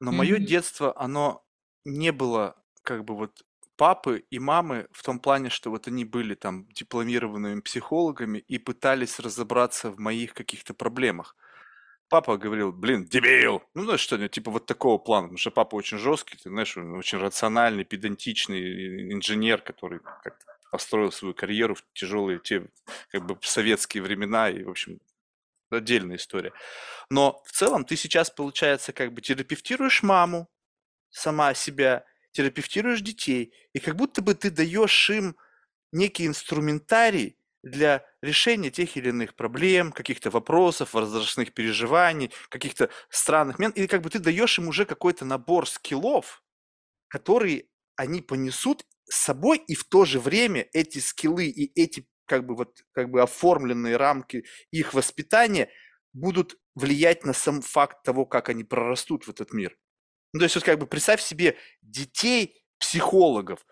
[0.00, 0.46] но мое Мгм.
[0.46, 1.44] детство, оно
[1.84, 3.42] не было как бы вот
[3.76, 9.20] папы и мамы в том плане, что вот они были там дипломированными психологами и пытались
[9.20, 11.36] разобраться в моих каких-то проблемах
[12.12, 13.62] папа говорил, блин, дебил.
[13.72, 16.94] Ну, знаешь, что типа вот такого плана, потому что папа очень жесткий, ты знаешь, он
[16.94, 22.66] очень рациональный, педантичный инженер, который как-то построил свою карьеру в тяжелые те,
[23.10, 25.00] как бы, советские времена, и, в общем,
[25.70, 26.52] отдельная история.
[27.08, 30.50] Но в целом ты сейчас, получается, как бы терапевтируешь маму,
[31.08, 35.34] сама себя, терапевтируешь детей, и как будто бы ты даешь им
[35.92, 43.84] некий инструментарий, для решения тех или иных проблем, каких-то вопросов, возрастных переживаний, каких-то странных моментов.
[43.84, 46.42] И как бы ты даешь им уже какой-то набор скиллов,
[47.08, 47.66] которые
[47.96, 52.54] они понесут с собой, и в то же время эти скиллы и эти как бы
[52.56, 55.68] вот как бы оформленные рамки их воспитания
[56.12, 59.76] будут влиять на сам факт того, как они прорастут в этот мир.
[60.32, 63.64] Ну, то есть вот как бы представь себе детей психологов,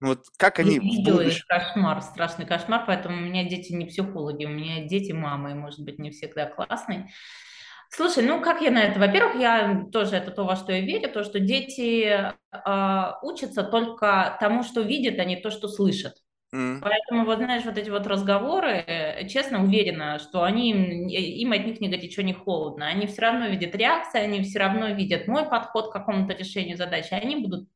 [0.00, 4.46] вот как они в видела их кошмар, страшный кошмар, поэтому у меня дети не психологи,
[4.46, 7.10] у меня дети мамы, может быть, не всегда классные.
[7.90, 9.00] Слушай, ну как я на это?
[9.00, 14.36] Во-первых, я тоже это то, во что я верю, то, что дети э, учатся только
[14.40, 16.14] тому, что видят, а не то, что слышат.
[16.54, 16.78] Mm.
[16.80, 21.88] Поэтому, вот знаешь, вот эти вот разговоры, честно уверена, что они, им от них ни
[21.88, 22.86] горячо, ни холодно.
[22.86, 27.12] Они все равно видят реакции, они все равно видят мой подход к какому-то решению задачи,
[27.12, 27.68] они будут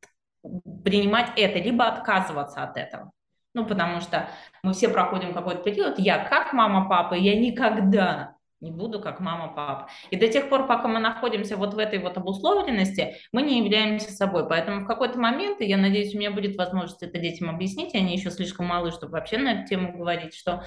[0.84, 3.12] принимать это, либо отказываться от этого.
[3.54, 4.28] Ну, потому что
[4.62, 9.48] мы все проходим какой-то период, я как мама, папа, я никогда не буду как мама,
[9.54, 9.88] папа.
[10.10, 14.10] И до тех пор, пока мы находимся вот в этой вот обусловленности, мы не являемся
[14.10, 14.48] собой.
[14.48, 18.16] Поэтому в какой-то момент, и я надеюсь, у меня будет возможность это детям объяснить, они
[18.16, 20.64] еще слишком малы, чтобы вообще на эту тему говорить, что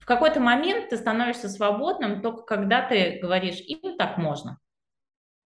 [0.00, 4.58] В какой-то момент ты становишься свободным только когда ты говоришь, им так можно.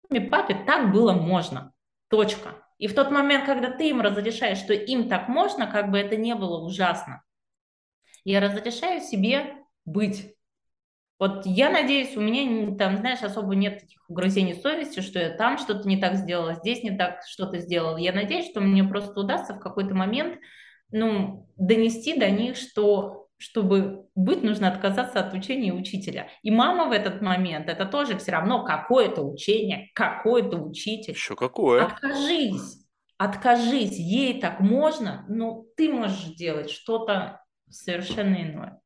[0.10, 1.72] Маме, папе так было можно.
[2.10, 2.50] Точка.
[2.82, 6.16] И в тот момент, когда ты им разрешаешь, что им так можно, как бы это
[6.16, 7.22] не было ужасно,
[8.24, 9.54] я разрешаю себе
[9.86, 10.34] быть.
[11.20, 15.60] Вот я надеюсь, у меня там, знаешь, особо нет таких угрызений совести, что я там
[15.60, 17.98] что-то не так сделала, здесь не так что-то сделала.
[17.98, 20.40] Я надеюсь, что мне просто удастся в какой-то момент,
[20.90, 26.30] ну, донести до них, что чтобы быть, нужно отказаться от учения учителя.
[26.44, 31.14] И мама в этот момент, это тоже все равно какое-то учение, какой-то учитель.
[31.14, 31.86] Еще какое?
[31.86, 32.86] Откажись,
[33.18, 38.81] откажись, ей так можно, но ты можешь делать что-то совершенно иное.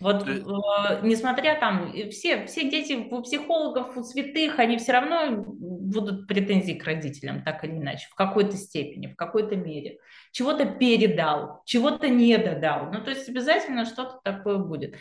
[0.00, 5.44] Вот, Ты- э, несмотря там, все, все дети у психологов, у святых, они все равно
[5.44, 9.98] будут претензии к родителям, так или иначе, в какой-то степени, в какой-то мере.
[10.30, 12.92] Чего-то передал, чего-то не додал.
[12.92, 14.94] Ну, то есть обязательно что-то такое будет.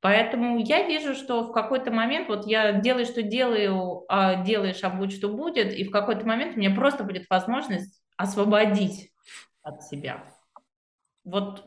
[0.00, 4.88] Поэтому я вижу, что в какой-то момент, вот я делаю, что делаю, а делаешь, а
[4.88, 9.12] будь что будет, и в какой-то момент у меня просто будет возможность освободить
[9.62, 10.24] от себя.
[11.24, 11.66] Вот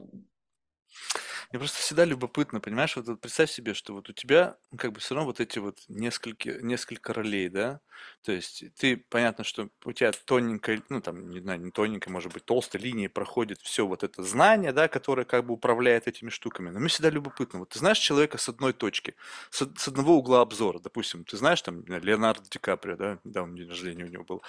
[1.53, 4.91] Мне просто всегда любопытно, понимаешь, вот, вот представь себе, что вот у тебя ну, как
[4.91, 7.79] бы все равно вот эти вот несколько, несколько ролей, да,
[8.23, 12.33] то есть ты, понятно, что у тебя тоненькая, ну там, не знаю, не тоненькая, может
[12.33, 16.71] быть, толстой линией проходит все вот это знание, да, которое как бы управляет этими штуками,
[16.71, 19.13] но мне всегда любопытно, вот ты знаешь человека с одной точки,
[19.51, 23.69] с, с одного угла обзора, допустим, ты знаешь там Леонардо Ди Каприо, да, недавно день
[23.69, 24.41] рождения у него был,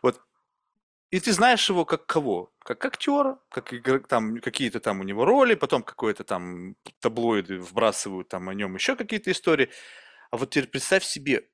[0.00, 0.20] вот
[1.12, 2.52] и ты знаешь его как кого?
[2.60, 8.28] Как актера, как игр- там какие-то там у него роли, потом какое-то там таблоиды вбрасывают
[8.28, 9.70] там о нем еще какие-то истории.
[10.30, 11.48] А вот теперь представь себе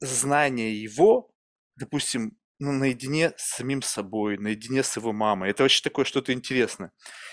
[0.00, 1.30] знание его,
[1.76, 5.50] допустим, ну, наедине с самим собой, наедине с его мамой.
[5.50, 6.92] Это вообще такое что-то интересное.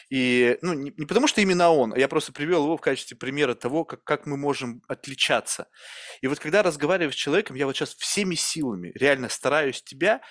[0.10, 3.16] И, ну, не, не потому что именно он, а я просто привел его в качестве
[3.16, 5.68] примера того, как, как мы можем отличаться.
[6.22, 10.22] И вот когда разговариваю с человеком, я вот сейчас всеми силами реально стараюсь тебя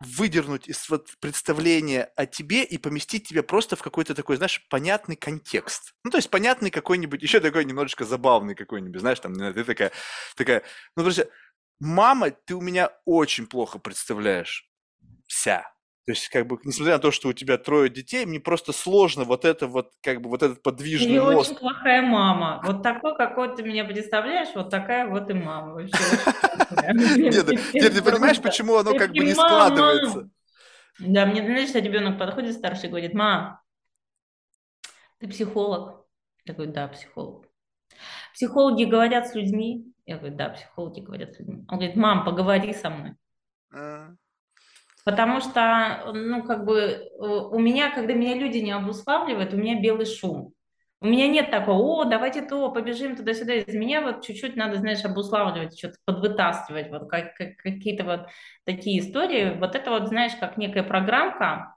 [0.00, 5.16] выдернуть из вот представления о тебе и поместить тебя просто в какой-то такой, знаешь, понятный
[5.16, 5.94] контекст.
[6.04, 9.92] Ну, то есть понятный какой-нибудь, еще такой немножечко забавный какой-нибудь, знаешь, там, ты такая,
[10.36, 10.62] такая,
[10.96, 11.28] ну, просто,
[11.80, 14.68] мама, ты у меня очень плохо представляешь
[15.26, 15.75] вся.
[16.06, 19.24] То есть, как бы, несмотря на то, что у тебя трое детей, мне просто сложно
[19.24, 21.50] вот это вот, как бы, вот этот подвижный Ты мозг.
[21.50, 22.62] очень плохая мама.
[22.64, 25.74] Вот такой, какой ты меня представляешь, вот такая вот и мама.
[25.74, 25.96] Вообще.
[27.16, 30.30] Нет, ну, ты понимаешь, почему оно как бы не складывается?
[31.00, 33.58] Да, мне, знаешь, ребенок подходит старший и говорит, мам,
[35.18, 36.06] ты психолог?
[36.44, 37.48] Я говорю, да, психолог.
[38.32, 39.92] Психологи говорят с людьми?
[40.04, 41.64] Я говорю, да, психологи говорят с людьми.
[41.68, 43.16] Он говорит, мам, поговори со мной.
[45.06, 49.80] Потому что, ну, как бы, э, у меня, когда меня люди не обуславливают, у меня
[49.80, 50.52] белый шум.
[51.00, 53.54] У меня нет такого, о, давайте то, побежим туда-сюда.
[53.54, 58.26] Из меня вот чуть-чуть надо, знаешь, обуславливать, что-то подвытаскивать, вот как, как- какие-то вот
[58.64, 59.56] такие истории.
[59.60, 61.76] Вот это вот, знаешь, как некая программка,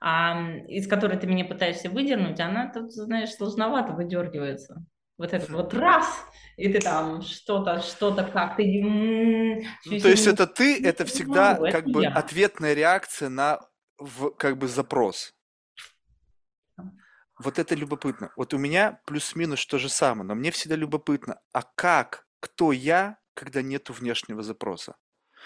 [0.00, 4.84] а, из которой ты меня пытаешься выдернуть, она тут, знаешь, сложновато выдергивается.
[5.20, 6.06] Вот это вот раз,
[6.56, 8.62] и ты там что-то, что-то как-то...
[8.62, 9.60] Ну,
[10.00, 12.08] то есть это ты, это всегда это как бы я.
[12.08, 13.60] ответная реакция на
[13.98, 15.34] в- как бы запрос.
[17.38, 18.32] Вот это любопытно.
[18.34, 23.18] Вот у меня плюс-минус то же самое, но мне всегда любопытно, а как, кто я,
[23.34, 24.96] когда нету внешнего запроса?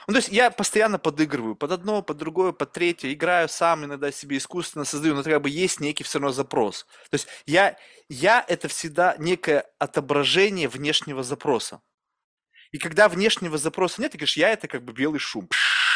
[0.07, 4.13] Ну, то есть я постоянно подыгрываю под одно, под другое, под третье, играю сам иногда
[4.13, 6.87] себе искусственно создаю, но это как бы есть некий все равно запрос.
[7.11, 7.77] То есть я,
[8.09, 11.81] я это всегда некое отображение внешнего запроса.
[12.71, 15.49] И когда внешнего запроса нет, ты говоришь, я это как бы белый шум.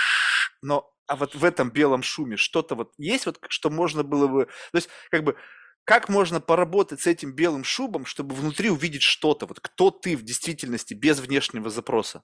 [0.63, 4.47] Но а вот в этом белом шуме что-то вот есть, вот, что можно было бы...
[4.47, 5.37] То есть как бы
[5.85, 10.23] как можно поработать с этим белым шубом, чтобы внутри увидеть что-то, вот кто ты в
[10.23, 12.23] действительности без внешнего запроса?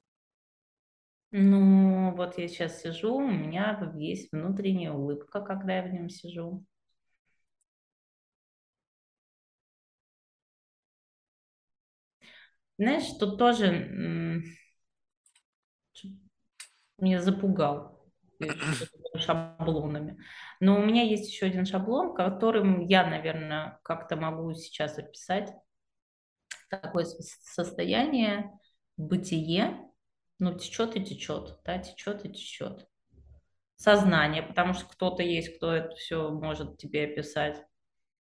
[1.36, 6.64] Ну, вот я сейчас сижу, у меня есть внутренняя улыбка, когда я в нем сижу.
[12.78, 14.44] Знаешь, тут тоже м,
[16.98, 18.00] меня запугал
[18.40, 18.46] э,
[19.16, 20.18] шаблонами.
[20.60, 25.52] Но у меня есть еще один шаблон, которым я, наверное, как-то могу сейчас описать.
[26.68, 28.50] Такое состояние,
[28.96, 29.78] бытие,
[30.38, 32.88] ну, течет и течет, да, течет и течет.
[33.76, 37.64] Сознание, потому что кто-то есть, кто это все может тебе описать.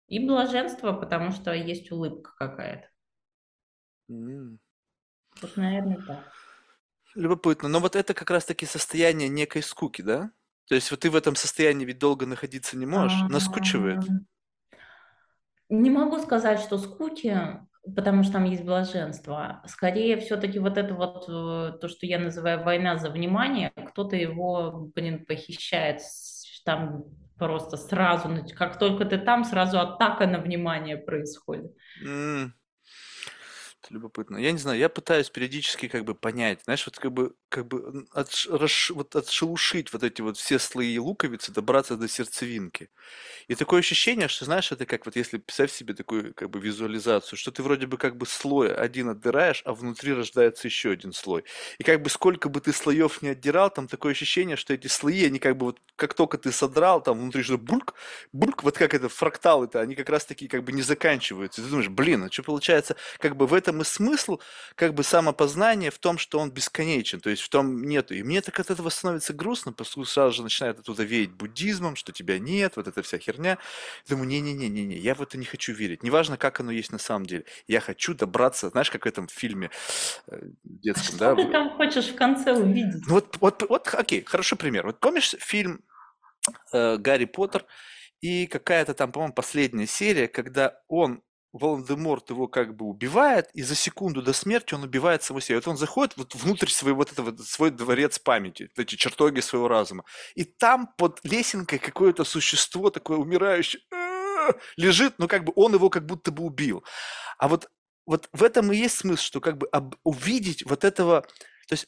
[0.07, 2.89] И блаженство, потому что есть улыбка какая-то.
[4.09, 4.59] М,
[5.41, 6.31] Вот, наверное, так.
[7.15, 7.67] Любопытно.
[7.69, 10.31] Но вот это как раз-таки состояние некой скуки, да?
[10.67, 13.99] То есть вот ты в этом состоянии ведь долго находиться не можешь, наскучивает.
[14.01, 14.03] А,
[15.69, 17.37] Не могу сказать, что скуки,
[17.95, 19.61] потому что там есть блаженство.
[19.65, 24.89] Скорее, все-таки вот это вот, э, то, что я называю война за внимание, кто-то его,
[24.95, 26.01] блин, похищает
[26.65, 27.05] там
[27.37, 31.71] просто сразу, как только ты там, сразу атака на внимание происходит.
[32.01, 32.66] Это
[33.89, 34.37] любопытно.
[34.37, 38.05] Я не знаю, я пытаюсь периодически как бы понять, знаешь, вот как бы, как бы
[38.15, 42.89] отш- расш- вот отшелушить вот эти вот все слои луковицы, добраться до сердцевинки.
[43.47, 47.37] И такое ощущение, что, знаешь, это как вот если представь себе такую как бы визуализацию,
[47.39, 51.43] что ты вроде бы как бы слой один отдираешь, а внутри рождается еще один слой.
[51.79, 55.25] И как бы сколько бы ты слоев не отдирал, там такое ощущение, что эти слои,
[55.25, 57.93] они как бы вот как только ты содрал, там внутри что бульк,
[58.33, 61.61] бульк, вот как это фракталы-то, они как раз таки как бы не заканчиваются.
[61.61, 64.39] И ты думаешь, блин, а что получается, как бы в этом и смысл,
[64.75, 68.13] как бы самопознание в том, что он бесконечен, то есть в том нету.
[68.13, 72.11] И мне так от этого становится грустно, поскольку сразу же начинает оттуда веять буддизмом, что
[72.11, 73.57] тебя нет, вот эта вся херня.
[74.07, 76.03] Думаю, не-не-не-не-не, я в это не хочу верить.
[76.03, 77.45] Неважно, как оно есть на самом деле.
[77.67, 79.69] Я хочу добраться, знаешь, как в этом фильме
[80.27, 81.35] э, детском, Что да?
[81.35, 83.03] ты там хочешь в конце увидеть?
[83.07, 84.85] Ну вот, вот, вот, окей, хороший пример.
[84.85, 85.81] Вот помнишь фильм
[86.73, 87.65] э, Гарри Поттер
[88.21, 91.21] и какая-то там, по-моему, последняя серия, когда он
[91.57, 95.57] Волан-де-Морт его как бы убивает, и за секунду до смерти он убивает самого себя.
[95.57, 100.03] Вот он заходит вот внутрь своего вот этого, свой дворец памяти, эти чертоги своего разума.
[100.35, 103.81] И там под лесенкой какое-то существо такое умирающее
[104.77, 106.83] лежит, но как бы он его как будто бы убил.
[107.37, 107.69] А вот,
[108.05, 111.21] вот в этом и есть смысл, что как бы об, увидеть вот этого,
[111.67, 111.87] то есть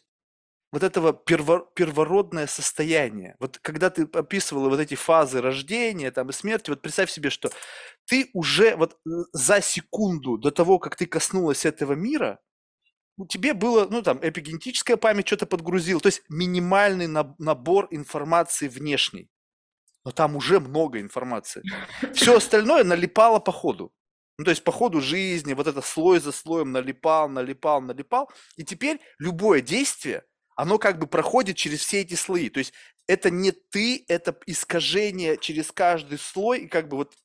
[0.71, 3.35] вот этого перво, первородное состояние.
[3.39, 7.49] Вот когда ты описывала вот эти фазы рождения там, и смерти, вот представь себе, что
[8.09, 12.39] ты уже вот э, за секунду до того, как ты коснулась этого мира,
[13.17, 19.29] у тебе было, ну там, эпигенетическая память что-то подгрузил, то есть минимальный набор информации внешней.
[20.05, 21.61] Но там уже много информации.
[22.13, 23.91] Все остальное налипало по ходу.
[24.37, 28.31] Ну, то есть по ходу жизни вот это слой за слоем налипал, налипал, налипал.
[28.55, 30.23] И теперь любое действие,
[30.55, 32.49] оно как бы проходит через все эти слои.
[32.49, 32.73] То есть
[33.05, 37.15] это не ты, это искажение через каждый слой, и как бы вот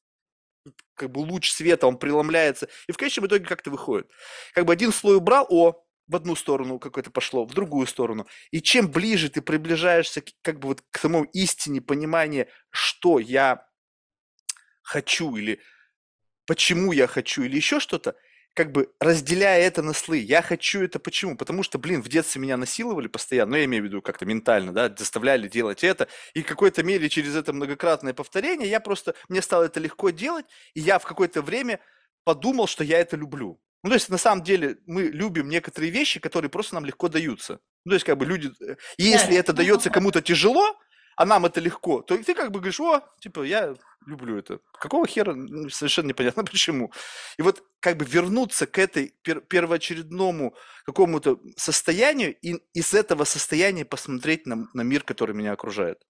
[0.95, 4.11] как бы луч света, он преломляется, и в конечном итоге как-то выходит.
[4.55, 8.27] Как бы один слой убрал, о, в одну сторону какое-то пошло, в другую сторону.
[8.51, 13.67] И чем ближе ты приближаешься как бы вот к самому истине понимания, что я
[14.83, 15.61] хочу или
[16.47, 18.17] почему я хочу или еще что-то,
[18.55, 20.21] как бы разделяя это на слои.
[20.21, 21.37] Я хочу это почему?
[21.37, 24.73] Потому что, блин, в детстве меня насиловали постоянно, ну, я имею в виду как-то ментально,
[24.73, 29.43] да, заставляли делать это, и в какой-то мере через это многократное повторение я просто, мне
[29.43, 31.81] стало это легко делать, и я в какое-то время
[32.23, 33.61] подумал, что я это люблю.
[33.83, 37.61] Ну, то есть, на самом деле, мы любим некоторые вещи, которые просто нам легко даются.
[37.85, 38.51] Ну, то есть, как бы люди...
[38.63, 40.79] Э, если это дается кому-то тяжело,
[41.17, 43.75] а нам это легко, то ты как бы говоришь, о, типа, я
[44.07, 44.61] люблю это.
[44.79, 45.35] Какого хера?
[45.71, 46.93] Совершенно непонятно почему.
[47.39, 50.55] И вот как бы вернуться к этой пер- первоочередному
[50.85, 56.03] какому-то состоянию и из этого состояния посмотреть на, на мир, который меня окружает.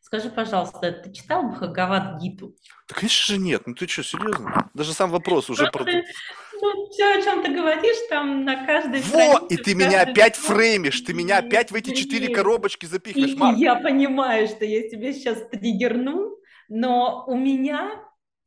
[0.00, 2.54] Скажи, пожалуйста, ты читал Бхагават Гиту?
[2.88, 3.62] Да, конечно же, нет.
[3.66, 4.70] Ну ты что, серьезно?
[4.74, 5.84] Даже сам вопрос уже про...
[5.84, 9.46] Ну, все, о чем ты говоришь, там на каждой Во!
[9.48, 13.58] И ты меня опять фреймишь, ты меня опять в эти четыре коробочки запихиваешь, Марк.
[13.58, 16.36] Я понимаю, что я тебе сейчас триггерну,
[16.68, 18.04] но у меня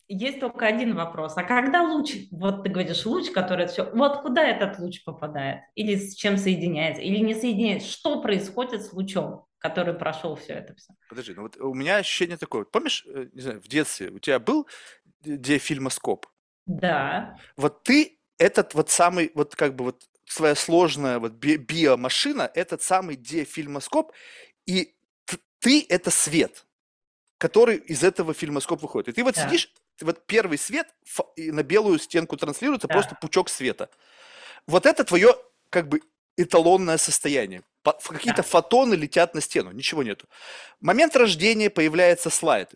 [0.08, 1.34] есть только один вопрос.
[1.36, 5.62] А когда луч, вот ты говоришь, луч, который все, вот куда этот луч попадает?
[5.76, 7.02] Или с чем соединяется?
[7.02, 7.90] Или не соединяется?
[7.90, 10.94] Что происходит с лучом, который прошел все это все?
[11.10, 12.66] Подожди, ну вот у меня ощущение такое.
[12.66, 14.68] Помнишь, э, не знаю, в детстве у тебя был
[15.22, 16.26] диафильмоскоп?
[16.66, 17.38] Да.
[17.56, 22.82] Вот ты этот вот самый, вот как бы вот своя сложная вот би биомашина, этот
[22.82, 24.12] самый диафильмоскоп,
[24.66, 24.94] и
[25.60, 26.66] ты– это свет,
[27.38, 29.10] который из этого фильмоскопа выходит.
[29.10, 29.48] И ты вот да.
[29.48, 30.88] сидишь, вот первый свет
[31.36, 32.94] на белую стенку транслируется, да.
[32.94, 33.90] просто пучок света.
[34.68, 35.36] Вот это твое
[35.70, 36.02] как бы
[36.36, 37.64] эталонное состояние.
[37.94, 38.48] Какие-то да.
[38.48, 40.28] фотоны летят на стену, ничего нету.
[40.80, 42.72] Момент рождения появляется слайд.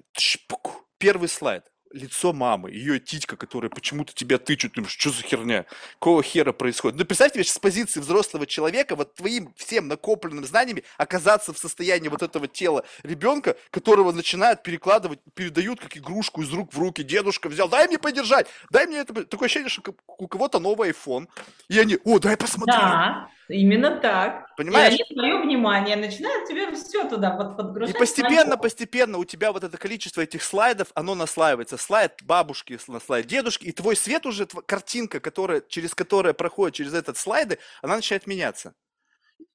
[0.97, 6.23] Первый слайд лицо мамы, ее титька, которая почему-то тебя тычут, думаешь, что за херня, какого
[6.23, 6.99] хера происходит.
[6.99, 12.09] Ну, представь себе с позиции взрослого человека, вот твоим всем накопленным знаниями оказаться в состоянии
[12.09, 17.03] вот этого тела ребенка, которого начинают перекладывать, передают как игрушку из рук в руки.
[17.03, 19.25] Дедушка взял, дай мне подержать, дай мне это.
[19.25, 21.27] Такое ощущение, что у кого-то новый iPhone,
[21.69, 22.79] и они, о, дай посмотреть.
[22.79, 23.29] Да.
[23.51, 24.55] Именно так.
[24.55, 24.93] Понимаешь?
[24.93, 27.95] И они свое внимание начинают тебе все туда под, подгружать.
[27.95, 31.77] И постепенно, постепенно у тебя вот это количество этих слайдов, оно наслаивается.
[31.81, 37.17] Слайд бабушки, слайд дедушки, и твой свет уже, картинка, которая, через которая проходит через этот
[37.17, 38.75] слайды, она начинает меняться.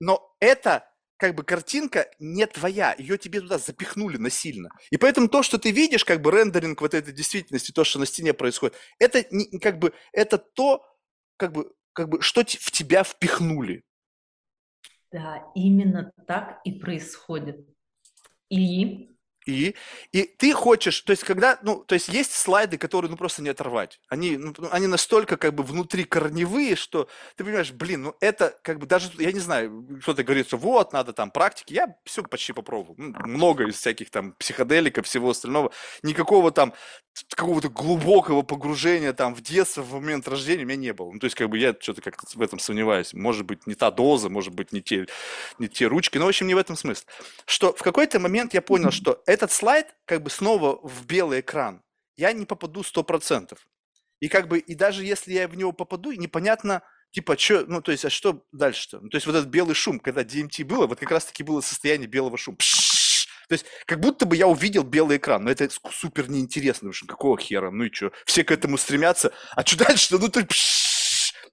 [0.00, 4.70] Но это как бы картинка не твоя, ее тебе туда запихнули насильно.
[4.90, 8.06] И поэтому то, что ты видишь, как бы рендеринг вот этой действительности, то, что на
[8.06, 10.84] стене происходит, это не, как бы, это то,
[11.36, 13.84] как бы, как бы, что в тебя впихнули.
[15.12, 17.66] Да, именно так и происходит.
[18.50, 19.15] И
[19.46, 19.74] и,
[20.12, 23.48] и ты хочешь, то есть когда, ну, то есть есть слайды, которые, ну, просто не
[23.48, 24.00] оторвать.
[24.08, 28.78] Они, ну, они настолько как бы внутри корневые, что ты понимаешь, блин, ну, это как
[28.78, 31.72] бы даже, я не знаю, кто-то говорит, что вот, надо там практики.
[31.72, 32.96] Я все почти попробовал.
[32.98, 35.72] Ну, много из всяких там психоделиков, всего остального.
[36.02, 36.74] Никакого там
[37.34, 41.10] какого-то глубокого погружения там в детство, в момент рождения у меня не было.
[41.12, 43.14] Ну, то есть, как бы я что-то как-то в этом сомневаюсь.
[43.14, 45.06] Может быть, не та доза, может быть, не те,
[45.58, 46.18] не те ручки.
[46.18, 47.04] Но, в общем, не в этом смысл.
[47.46, 51.82] Что в какой-то момент я понял, что этот слайд как бы снова в белый экран.
[52.16, 53.56] Я не попаду 100%.
[54.20, 57.92] И как бы, и даже если я в него попаду, непонятно, типа, что, ну, то
[57.92, 59.00] есть, а что дальше-то?
[59.00, 62.08] Ну, то есть, вот этот белый шум, когда DMT было, вот как раз-таки было состояние
[62.08, 62.56] белого шума.
[62.56, 67.06] То есть, как будто бы я увидел белый экран, но это супер неинтересно, потому что
[67.06, 70.46] какого хера, ну и что, все к этому стремятся, а что дальше-то, ну ты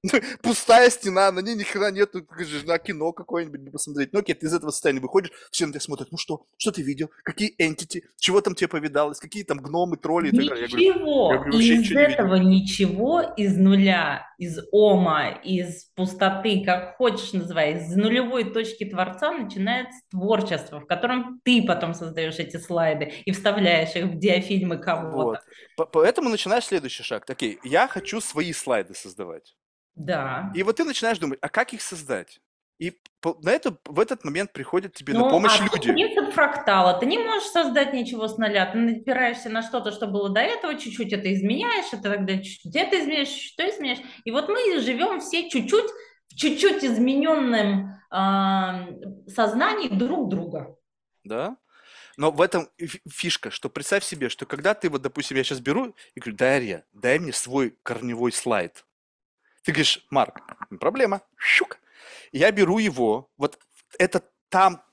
[0.41, 2.25] пустая стена, на ней ни хрена нету,
[2.65, 4.13] на кино какое-нибудь посмотреть.
[4.13, 6.81] Ну окей, ты из этого состояния выходишь, все на тебя смотрят, ну что, что ты
[6.81, 10.67] видел, какие entity, чего там тебе повидалось, какие там гномы, тролли и так далее.
[10.67, 16.95] Ничего, я говорю, я из этого не ничего, из нуля, из ома, из пустоты, как
[16.97, 23.13] хочешь называй, из нулевой точки Творца начинается творчество, в котором ты потом создаешь эти слайды
[23.25, 25.41] и вставляешь их в диафильмы кого-то.
[25.77, 25.91] Вот.
[25.91, 27.30] Поэтому начинаешь следующий шаг.
[27.30, 29.55] Окей, я хочу свои слайды создавать.
[29.95, 30.51] Да.
[30.55, 32.41] И вот ты начинаешь думать, а как их создать?
[32.79, 32.97] И
[33.41, 35.91] на это, в этот момент приходят тебе ну, на помощь а люди.
[35.91, 36.99] принцип фрактала.
[36.99, 38.65] Ты не можешь создать ничего с нуля.
[38.65, 42.99] Ты напираешься на что-то, что было до этого, чуть-чуть это изменяешь, это тогда чуть-чуть это
[42.99, 43.99] изменяешь, что изменяешь.
[44.25, 45.91] И вот мы живем все чуть-чуть
[46.29, 50.75] в чуть-чуть измененном э, сознании друг друга.
[51.23, 51.57] Да.
[52.17, 52.69] Но в этом
[53.09, 56.85] фишка, что представь себе, что когда ты вот, допустим, я сейчас беру и говорю, Дарья,
[56.91, 58.85] дай мне свой корневой слайд.
[59.64, 60.41] Ты говоришь, Марк,
[60.80, 61.80] проблема, щук.
[62.31, 63.60] Я беру его, вот
[63.98, 64.84] это там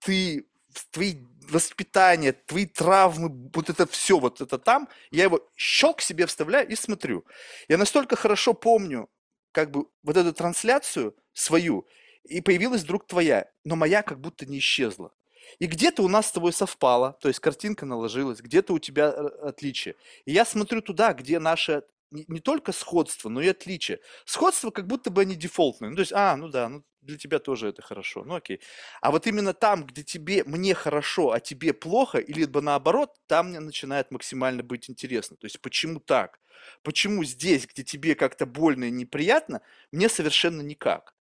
[0.00, 0.46] ты,
[0.90, 1.16] твои
[1.48, 6.74] воспитание, твои травмы, вот это все, вот это там, я его щелк себе вставляю и
[6.74, 7.24] смотрю.
[7.68, 9.08] Я настолько хорошо помню,
[9.52, 11.86] как бы вот эту трансляцию свою,
[12.24, 15.12] и появилась вдруг твоя, но моя как будто не исчезла.
[15.60, 19.26] И где-то у нас с тобой совпало, то есть картинка наложилась, где-то у тебя э,
[19.42, 19.94] отличие.
[20.24, 21.84] И я смотрю туда, где наше
[22.16, 24.00] не, не только сходство, но и отличие.
[24.24, 25.90] Сходство как будто бы они дефолтные.
[25.90, 28.60] Ну, то есть, а, ну да, ну для тебя тоже это хорошо, ну окей.
[29.00, 33.48] А вот именно там, где тебе, мне хорошо, а тебе плохо, или либо наоборот, там
[33.50, 35.36] мне начинает максимально быть интересно.
[35.36, 36.40] То есть, почему так?
[36.82, 39.60] Почему здесь, где тебе как-то больно и неприятно,
[39.92, 41.14] мне совершенно никак?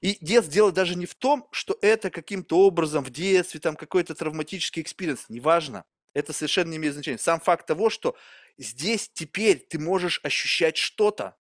[0.00, 4.82] И дело даже не в том, что это каким-то образом в детстве, там какой-то травматический
[4.82, 5.84] experience, неважно.
[6.14, 7.18] Это совершенно не имеет значения.
[7.18, 8.16] Сам факт того, что
[8.58, 11.36] здесь теперь ты можешь ощущать что-то.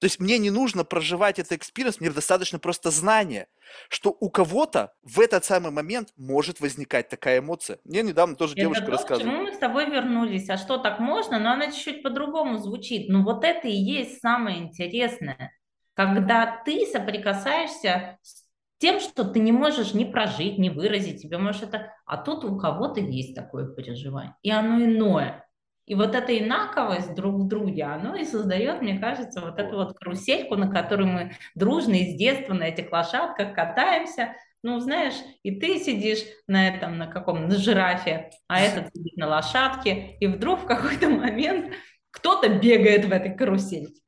[0.00, 3.48] То есть мне не нужно проживать этот experience, мне достаточно просто знания,
[3.88, 7.80] что у кого-то в этот самый момент может возникать такая эмоция.
[7.84, 9.30] Мне недавно тоже это девушка то, рассказывала.
[9.30, 10.48] Почему мы с тобой вернулись?
[10.50, 11.40] А что так можно?
[11.40, 13.08] Но она чуть-чуть по-другому звучит.
[13.08, 15.52] Ну вот это и есть самое интересное.
[15.94, 18.44] Когда ты соприкасаешься с
[18.78, 21.92] тем, что ты не можешь ни прожить, ни выразить, тебе может это...
[22.06, 25.47] А тут у кого-то есть такое переживание, и оно иное.
[25.88, 29.98] И вот эта инаковость друг в друге, оно и создает, мне кажется, вот эту вот
[29.98, 34.34] карусельку, на которой мы дружно из детства на этих лошадках катаемся.
[34.62, 39.28] Ну, знаешь, и ты сидишь на этом, на каком, на жирафе, а этот сидит на
[39.28, 41.72] лошадке, и вдруг в какой-то момент
[42.10, 44.02] кто-то бегает в этой карусельке.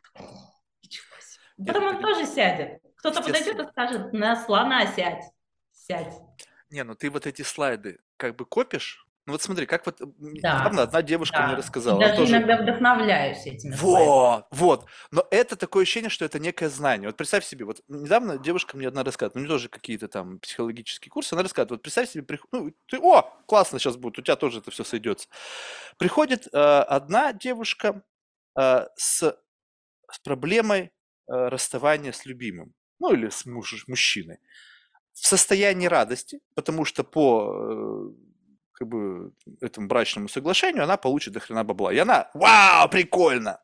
[1.67, 2.83] Потом он тоже сядет.
[2.97, 5.25] Кто-то подойдет и скажет, на слона сядь,
[5.73, 6.13] сядь.
[6.69, 10.07] Не, ну ты вот эти слайды как бы копишь, ну вот смотри, как вот да.
[10.19, 11.47] недавно одна девушка да.
[11.47, 12.01] мне рассказала.
[12.01, 12.33] Даже тоже...
[12.33, 13.75] иногда вдохновляюсь этими.
[13.77, 14.87] Вот, вот.
[15.11, 17.09] Но это такое ощущение, что это некое знание.
[17.09, 21.11] Вот представь себе, вот недавно девушка мне одна рассказывает, ну не тоже какие-то там психологические
[21.11, 22.49] курсы, она рассказывает, вот представь себе, приход...
[22.53, 25.29] ну, ты, о, классно сейчас будет, у тебя тоже это все сойдется.
[25.99, 28.03] Приходит э, одна девушка
[28.59, 29.37] э, с,
[30.11, 30.89] с проблемой э,
[31.29, 34.39] расставания с любимым, ну или с муж, мужчиной
[35.13, 38.30] в состоянии радости, потому что по э,
[38.81, 41.93] как бы этому брачному соглашению, она получит до хрена бабла.
[41.93, 43.61] И она, вау, прикольно.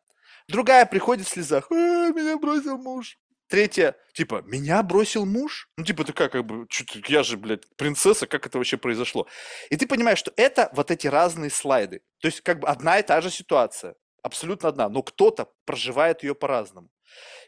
[0.46, 1.74] Другая приходит в слезах, э,
[2.14, 3.16] меня бросил муж.
[3.48, 5.68] Третья, типа, меня бросил муж?
[5.78, 6.66] Ну, типа, такая, как бы,
[7.08, 9.26] я же, блядь, принцесса, как это вообще произошло?
[9.70, 12.02] И ты понимаешь, что это вот эти разные слайды.
[12.20, 16.34] То есть, как бы, одна и та же ситуация, абсолютно одна, но кто-то проживает ее
[16.34, 16.90] по-разному.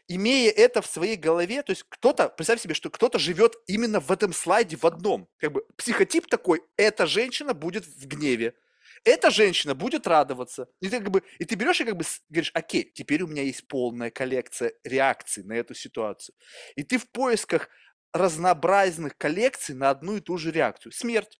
[0.07, 4.11] Имея это в своей голове, то есть кто-то, представь себе, что кто-то живет именно в
[4.11, 5.27] этом слайде в одном.
[5.37, 8.55] Как бы психотип такой, эта женщина будет в гневе,
[9.03, 10.67] эта женщина будет радоваться.
[10.81, 13.43] И ты, как бы, и ты берешь и как бы говоришь, окей, теперь у меня
[13.43, 16.35] есть полная коллекция реакций на эту ситуацию.
[16.75, 17.69] И ты в поисках
[18.13, 20.91] разнообразных коллекций на одну и ту же реакцию.
[20.91, 21.39] Смерть.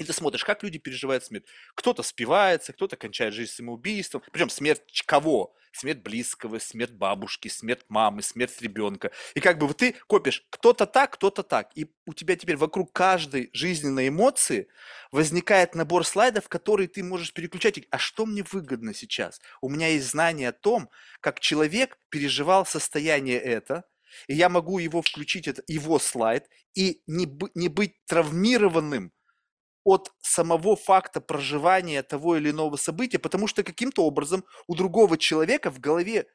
[0.00, 1.44] И ты смотришь, как люди переживают смерть.
[1.74, 4.22] Кто-то спивается, кто-то кончает жизнь самоубийством.
[4.32, 5.54] Причем смерть кого?
[5.72, 9.12] Смерть близкого, смерть бабушки, смерть мамы, смерть ребенка.
[9.34, 11.70] И как бы вот ты копишь кто-то так, кто-то так.
[11.74, 14.68] И у тебя теперь вокруг каждой жизненной эмоции
[15.12, 17.78] возникает набор слайдов, которые ты можешь переключать.
[17.90, 19.38] А что мне выгодно сейчас?
[19.60, 20.88] У меня есть знание о том,
[21.20, 23.84] как человек переживал состояние это,
[24.28, 29.12] и я могу его включить, это его слайд, и не, не быть травмированным
[29.90, 35.70] от самого факта проживания того или иного события, потому что каким-то образом у другого человека
[35.70, 36.26] в голове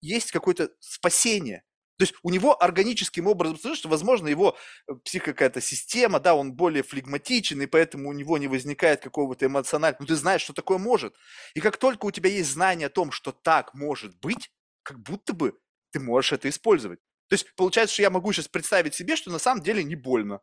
[0.00, 1.64] есть какое-то спасение.
[1.96, 4.56] То есть у него органическим образом, что, возможно, его
[4.88, 9.46] э, психо какая-то система, да, он более флегматичен, и поэтому у него не возникает какого-то
[9.46, 11.14] эмоционального, но ты знаешь, что такое может.
[11.54, 14.50] И как только у тебя есть знание о том, что так может быть,
[14.82, 15.56] как будто бы
[15.92, 16.98] ты можешь это использовать.
[17.28, 20.40] То есть получается, что я могу сейчас представить себе, что на самом деле не больно.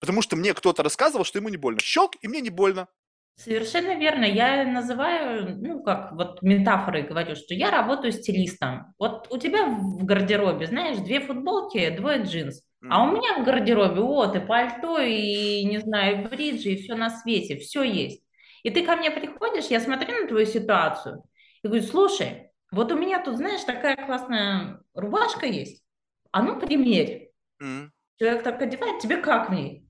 [0.00, 1.80] Потому что мне кто-то рассказывал, что ему не больно.
[1.80, 2.88] Щелк, и мне не больно.
[3.36, 4.24] Совершенно верно.
[4.24, 8.94] Я называю, ну, как вот метафорой говорю, что я работаю стилистом.
[8.98, 12.62] Вот у тебя в гардеробе, знаешь, две футболки, двое джинс.
[12.88, 17.10] А у меня в гардеробе вот и пальто, и, не знаю, бриджи, и все на
[17.10, 18.22] свете, все есть.
[18.62, 21.24] И ты ко мне приходишь, я смотрю на твою ситуацию
[21.62, 25.84] и говорю, слушай, вот у меня тут, знаешь, такая классная рубашка есть,
[26.32, 27.32] а ну примерь.
[27.62, 27.88] Mm.
[28.18, 29.85] Человек так одевает, тебе как в ней?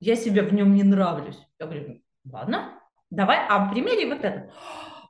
[0.00, 1.38] Я себе в нем не нравлюсь.
[1.58, 2.00] Я говорю,
[2.30, 4.50] ладно, давай, а примере вот это.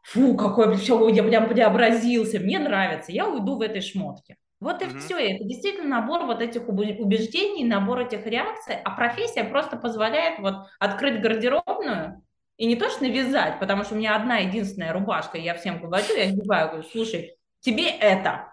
[0.05, 4.37] Фу, какой все, я прям преобразился, мне нравится, я уйду в этой шмотке.
[4.61, 4.99] Вот и mm-hmm.
[4.99, 5.35] все.
[5.35, 8.77] Это действительно набор вот этих убеждений, набор этих реакций.
[8.85, 12.23] А профессия просто позволяет вот открыть гардеробную
[12.57, 16.07] и не то что навязать, потому что у меня одна единственная рубашка, я всем говорю,
[16.17, 18.49] я одеваю, говорю, слушай, тебе это,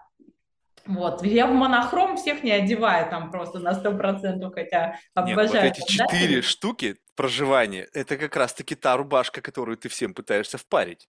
[0.86, 5.64] вот, я в монохром всех не одеваю там просто на сто процентов, хотя обожаю.
[5.66, 10.58] Нет, вот эти четыре штуки проживания, это как раз-таки та рубашка, которую ты всем пытаешься
[10.58, 11.08] впарить.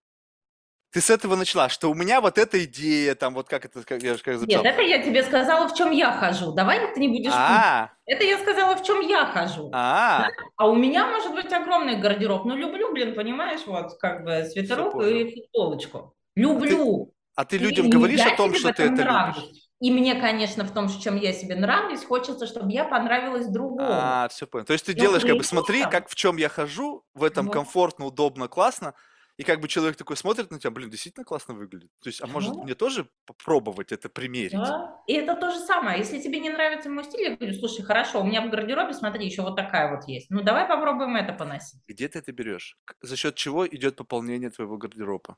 [0.95, 4.01] Ты с этого начала, что у меня вот эта идея, там вот как это, как
[4.01, 4.63] я как записал.
[4.63, 6.53] Нет, это я тебе сказала, в чем я хожу.
[6.53, 7.33] Давай ты не будешь...
[7.33, 7.91] А-а-а.
[8.05, 9.69] Это я сказала, в чем я хожу.
[9.73, 10.29] А-а-а.
[10.55, 12.45] А у меня может быть огромный гардероб.
[12.45, 16.15] Ну, люблю, блин, понимаешь, вот как бы свитерок и футболочку.
[16.33, 17.13] Люблю.
[17.35, 19.43] А ты, а ты людям говоришь о том, что ты это нравлюсь.
[19.43, 19.64] любишь?
[19.81, 23.81] И мне, конечно, в том, в чем я себе нравлюсь, хочется, чтобы я понравилась другому.
[23.81, 24.65] А, все понял.
[24.65, 27.47] То есть ты Но делаешь, как бы, смотри, как в чем я хожу, в этом
[27.47, 27.53] вот.
[27.53, 28.93] комфортно, удобно, классно,
[29.37, 31.91] и как бы человек такой смотрит на тебя, блин, действительно классно выглядит.
[32.01, 34.53] То есть, а может ну, мне тоже попробовать это примерить?
[34.53, 35.01] Да.
[35.07, 35.99] И это то же самое.
[35.99, 39.25] Если тебе не нравится мой стиль, я говорю, слушай, хорошо, у меня в гардеробе, смотри,
[39.25, 40.29] еще вот такая вот есть.
[40.29, 41.81] Ну, давай попробуем это поносить.
[41.85, 42.77] Где ты это берешь?
[43.01, 45.35] За счет чего идет пополнение твоего гардероба?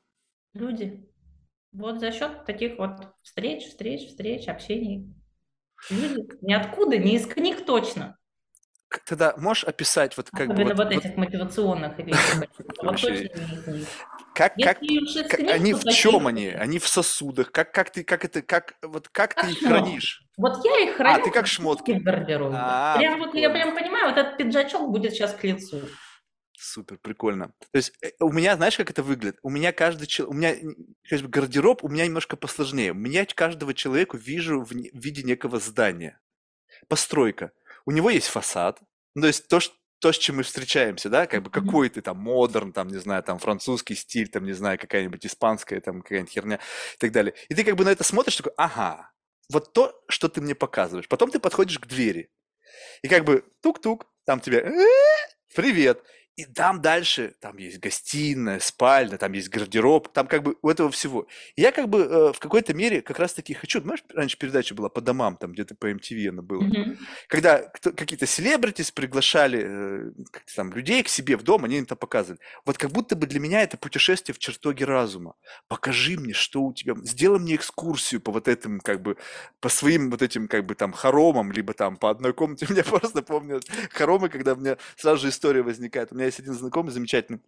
[0.53, 1.09] Люди.
[1.72, 5.14] Вот за счет таких вот встреч, встреч, встреч, общений.
[5.89, 8.18] Люди ниоткуда, не из книг точно.
[9.06, 10.84] Тогда можешь описать вот как Особенно бы...
[10.84, 12.48] вот, вот этих мотивационных вещей.
[12.81, 13.30] Вообще,
[14.34, 14.80] как, как,
[15.30, 16.48] как они в чем они?
[16.48, 17.52] Они в сосудах.
[17.52, 20.23] Как, как ты, как это, как, вот как, как ты их хранишь?
[20.38, 21.19] Вот я их храню.
[21.19, 21.91] А, ты как шмотки.
[21.91, 22.56] В гардеробе.
[22.57, 25.81] А, прям вот я прям понимаю, вот этот пиджачок будет сейчас к лицу.
[26.59, 27.53] Супер, прикольно.
[27.71, 29.38] То есть э, у меня, знаешь, как это выглядит?
[29.43, 30.55] У меня каждый человек, у меня
[31.07, 32.91] как бы, гардероб у меня немножко посложнее.
[32.91, 36.19] У меня каждого человека вижу в, в виде некого здания.
[36.88, 37.51] Постройка.
[37.85, 38.81] У него есть фасад.
[39.13, 42.01] Ну, то есть то, что то, с чем мы встречаемся, да, как бы какой ты
[42.01, 46.31] там модерн, там, не знаю, там французский стиль, там, не знаю, какая-нибудь испанская, там, какая-нибудь
[46.31, 47.34] херня и так далее.
[47.49, 49.11] И ты как бы на это смотришь, такой, ага,
[49.51, 51.07] вот то, что ты мне показываешь.
[51.07, 52.29] Потом ты подходишь к двери,
[53.01, 54.85] и как бы тук-тук, там тебе, «Э,
[55.55, 56.03] привет.
[56.38, 60.91] И там дальше, там есть гостиная, спальня, там есть гардероб, там как бы у этого
[60.91, 61.27] всего.
[61.55, 64.88] И я как бы э, в какой-то мере как раз-таки хочу, знаешь, раньше передача была
[64.88, 66.97] по домам, там где-то по MTV она была, mm-hmm.
[67.27, 70.11] когда кто, какие-то селебритис приглашали э,
[70.55, 72.39] там людей к себе в дом, они им это показывали.
[72.65, 75.34] Вот как будто бы для меня это путешествие в чертоге разума.
[75.68, 79.18] Покажи мне, что у тебя, сделай мне экскурсию по вот этим, как бы,
[79.59, 82.68] по своим вот этим, как бы там, хоромам, либо там по одной комнате.
[82.69, 86.11] Меня просто помнят хоромы, когда у меня сразу же история возникает.
[86.11, 87.39] У меня есть один знакомый замечательный.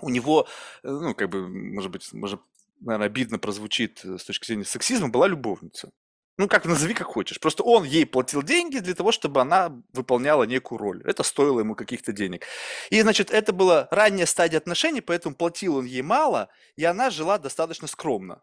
[0.00, 0.46] У него,
[0.82, 2.40] э, ну, как бы, может быть, может,
[2.80, 5.90] наверное, обидно прозвучит э, с точки зрения сексизма, была любовница.
[6.38, 7.40] Ну, как назови, как хочешь.
[7.40, 11.02] Просто он ей платил деньги для того, чтобы она выполняла некую роль.
[11.04, 12.46] Это стоило ему каких-то денег.
[12.90, 17.38] И, значит, это была ранняя стадия отношений, поэтому платил он ей мало, и она жила
[17.38, 18.40] достаточно скромно.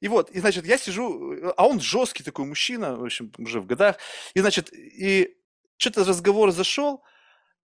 [0.00, 3.60] И вот, и, значит, я сижу, э, а он жесткий такой мужчина, в общем, уже
[3.60, 3.96] в годах.
[4.34, 5.34] И, значит, и
[5.78, 7.02] что-то разговор зашел,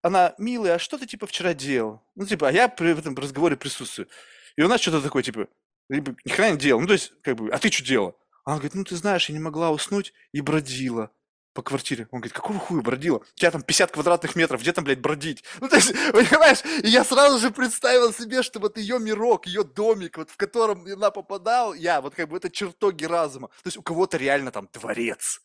[0.02, 2.02] она, милый, а что ты, типа, вчера делал?
[2.16, 4.08] Ну, типа, а я при этом разговоре присутствую.
[4.56, 5.46] И у нас что-то такое, типа,
[5.88, 6.80] либо ни хрена не делал.
[6.80, 8.18] Ну, то есть, как бы, а ты что делал?
[8.44, 11.10] Она говорит, ну, ты знаешь, я не могла уснуть и бродила
[11.54, 12.08] по квартире.
[12.10, 13.18] Он говорит, какого хуя бродила?
[13.18, 15.44] У тебя там 50 квадратных метров, где там, блядь, бродить?
[15.60, 19.64] Ну, то есть, понимаешь, и я сразу же представил себе, что вот ее мирок, ее
[19.64, 23.48] домик, вот в котором она попадала, я, вот как бы это чертоги разума.
[23.62, 25.42] То есть у кого-то реально там дворец,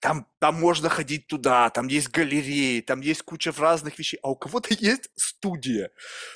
[0.00, 4.36] там, там можно ходить туда, там есть галереи, там есть куча разных вещей, а у
[4.36, 5.90] кого-то есть студия,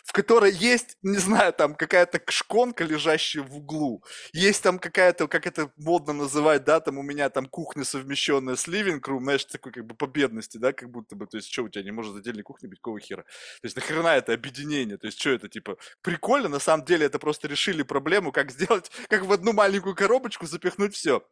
[0.04, 5.46] в которой есть, не знаю, там какая-то шконка, лежащая в углу, есть там какая-то, как
[5.46, 9.86] это модно называть, да, там у меня там кухня совмещенная с room, знаешь, такой как
[9.86, 12.42] бы по бедности, да, как будто бы, то есть что у тебя не может отдельной
[12.42, 13.22] кухни быть, какого хера?
[13.22, 14.96] То есть нахрена это объединение?
[14.96, 18.90] То есть что это, типа, прикольно, на самом деле это просто решили проблему, как сделать,
[19.08, 21.22] как в одну маленькую коробочку запихнуть все.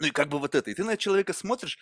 [0.00, 0.70] Ну и как бы вот это.
[0.70, 1.78] И ты на человека смотришь,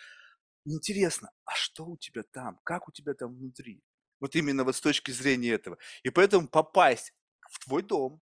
[0.65, 2.59] интересно, а что у тебя там?
[2.65, 3.83] Как у тебя там внутри?
[4.21, 5.79] Вот именно вот с точки зрения этого.
[6.05, 7.13] И поэтому попасть
[7.51, 8.21] в твой дом,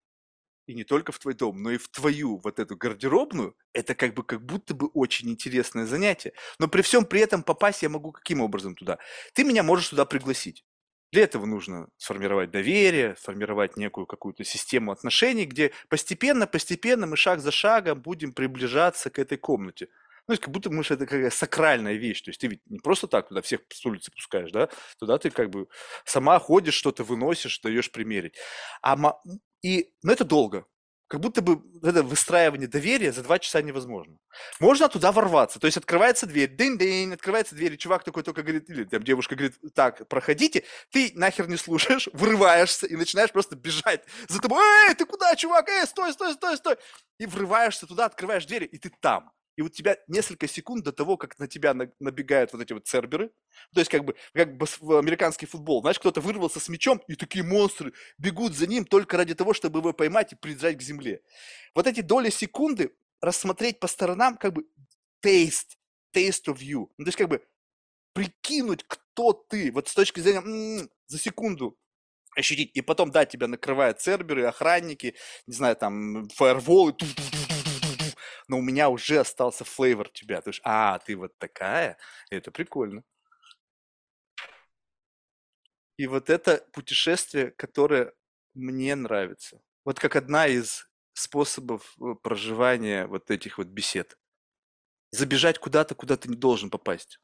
[0.66, 4.14] и не только в твой дом, но и в твою вот эту гардеробную, это как
[4.14, 6.34] бы как будто бы очень интересное занятие.
[6.60, 8.98] Но при всем при этом попасть я могу каким образом туда?
[9.34, 10.64] Ты меня можешь туда пригласить.
[11.10, 17.40] Для этого нужно сформировать доверие, сформировать некую какую-то систему отношений, где постепенно, постепенно мы шаг
[17.40, 19.88] за шагом будем приближаться к этой комнате.
[20.26, 22.20] Ну, как будто мы, это какая сакральная вещь.
[22.20, 24.68] То есть ты ведь не просто так туда всех с улицы пускаешь, да?
[24.98, 25.68] Туда ты как бы
[26.04, 28.34] сама ходишь, что-то выносишь, даешь примерить.
[28.82, 28.96] А,
[29.62, 30.66] и, но это долго
[31.08, 34.18] как будто бы это выстраивание доверия за два часа невозможно.
[34.60, 38.68] Можно туда ворваться, то есть открывается дверь, дынь-дынь, открывается дверь, и чувак такой только говорит,
[38.68, 44.04] или там девушка говорит, так, проходите, ты нахер не слушаешь, вырываешься и начинаешь просто бежать
[44.28, 46.76] за тобой, эй, ты куда, чувак, эй, стой, стой, стой, стой,
[47.18, 51.16] и врываешься туда, открываешь двери, и ты там и вот тебя несколько секунд до того,
[51.16, 53.32] как на тебя набегают вот эти вот церберы,
[53.74, 54.66] то есть как бы как бы
[54.96, 59.34] американский футбол, знаешь, кто-то вырвался с мячом, и такие монстры бегут за ним только ради
[59.34, 61.22] того, чтобы его поймать и прижать к земле.
[61.74, 64.64] Вот эти доли секунды рассмотреть по сторонам, как бы
[65.26, 65.74] taste,
[66.14, 67.44] taste of you, ну, то есть как бы
[68.12, 71.76] прикинуть, кто ты, вот с точки зрения м-м, за секунду
[72.36, 75.16] ощутить, и потом, да, тебя накрывают церберы, охранники,
[75.48, 76.94] не знаю, там, фаерволы,
[78.48, 80.40] но у меня уже остался флейвор тебя.
[80.40, 81.98] Ты ж, а, ты вот такая,
[82.30, 83.04] это прикольно.
[85.98, 88.12] И вот это путешествие, которое
[88.54, 89.60] мне нравится.
[89.84, 94.16] Вот как одна из способов э, проживания вот этих вот бесед.
[95.10, 97.18] Забежать куда-то, куда ты не должен попасть.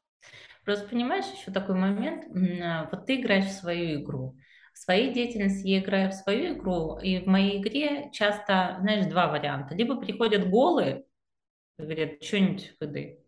[0.63, 2.25] Просто понимаешь, еще такой момент,
[2.61, 4.37] а, вот ты играешь в свою игру.
[4.73, 9.27] В своей деятельности я играю в свою игру, и в моей игре часто, знаешь, два
[9.29, 9.73] варианта.
[9.73, 11.05] Либо приходят голые,
[11.77, 13.19] Говорят, что-нибудь выдай.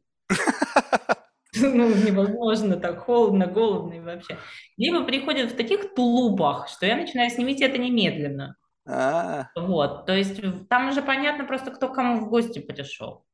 [1.59, 4.37] Ну, невозможно, так холодно, голодно и вообще.
[4.77, 8.55] Либо приходят в таких тулупах, что я начинаю снимать это немедленно.
[8.85, 9.49] А.
[9.55, 13.25] Вот, то есть там уже понятно просто, кто кому в гости пришел.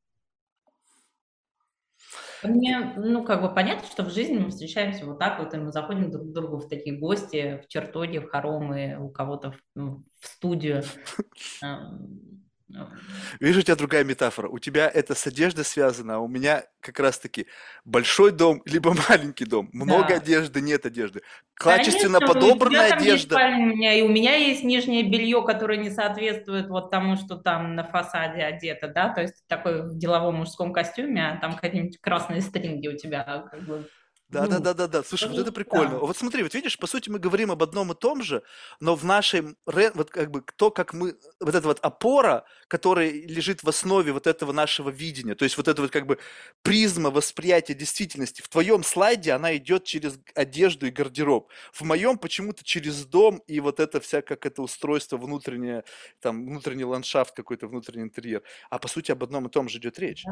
[2.44, 5.72] Мне, ну, как бы понятно, что в жизни мы встречаемся вот так вот, и мы
[5.72, 10.04] заходим друг к другу в такие гости, в чертоги, в хоромы, у кого-то в, ну,
[10.20, 10.84] в студию.
[13.40, 14.48] Вижу, у тебя другая метафора.
[14.48, 17.48] У тебя это с одеждой связано, а у меня как раз-таки
[17.86, 19.70] большой дом, либо маленький дом.
[19.74, 20.16] Много да.
[20.16, 21.22] одежды, нет одежды.
[21.54, 23.40] Качественно Конечно, подобранная одежда.
[23.40, 27.36] Есть у меня, и у меня есть нижнее белье, которое не соответствует вот тому, что
[27.36, 32.00] там на фасаде одето, да, то есть такой в деловом мужском костюме, а там какие-нибудь
[32.02, 33.88] красные стринги у тебя как бы
[34.34, 35.04] да, да, да, да, да.
[35.04, 36.00] Слушай, вот это прикольно.
[36.00, 38.44] Вот смотри, вот видишь, по сути мы говорим об одном и том же,
[38.80, 43.64] но в нашей, вот как бы то, как мы, вот эта вот опора, которая лежит
[43.64, 46.18] в основе вот этого нашего видения, то есть вот эта вот как бы
[46.64, 48.42] призма восприятия действительности.
[48.42, 51.50] В твоем слайде она идет через одежду и гардероб.
[51.72, 55.84] В моем почему-то через дом и вот это вся, как это устройство внутреннее,
[56.20, 58.42] там, внутренний ландшафт какой-то, внутренний интерьер.
[58.70, 60.26] А по сути об одном и том же идет речь.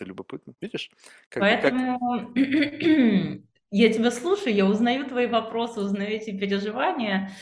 [0.00, 0.54] Это любопытно.
[0.62, 0.90] Видишь?
[1.28, 2.36] Как Поэтому как...
[3.70, 7.32] я тебя слушаю, я узнаю твои вопросы, узнаю эти переживания.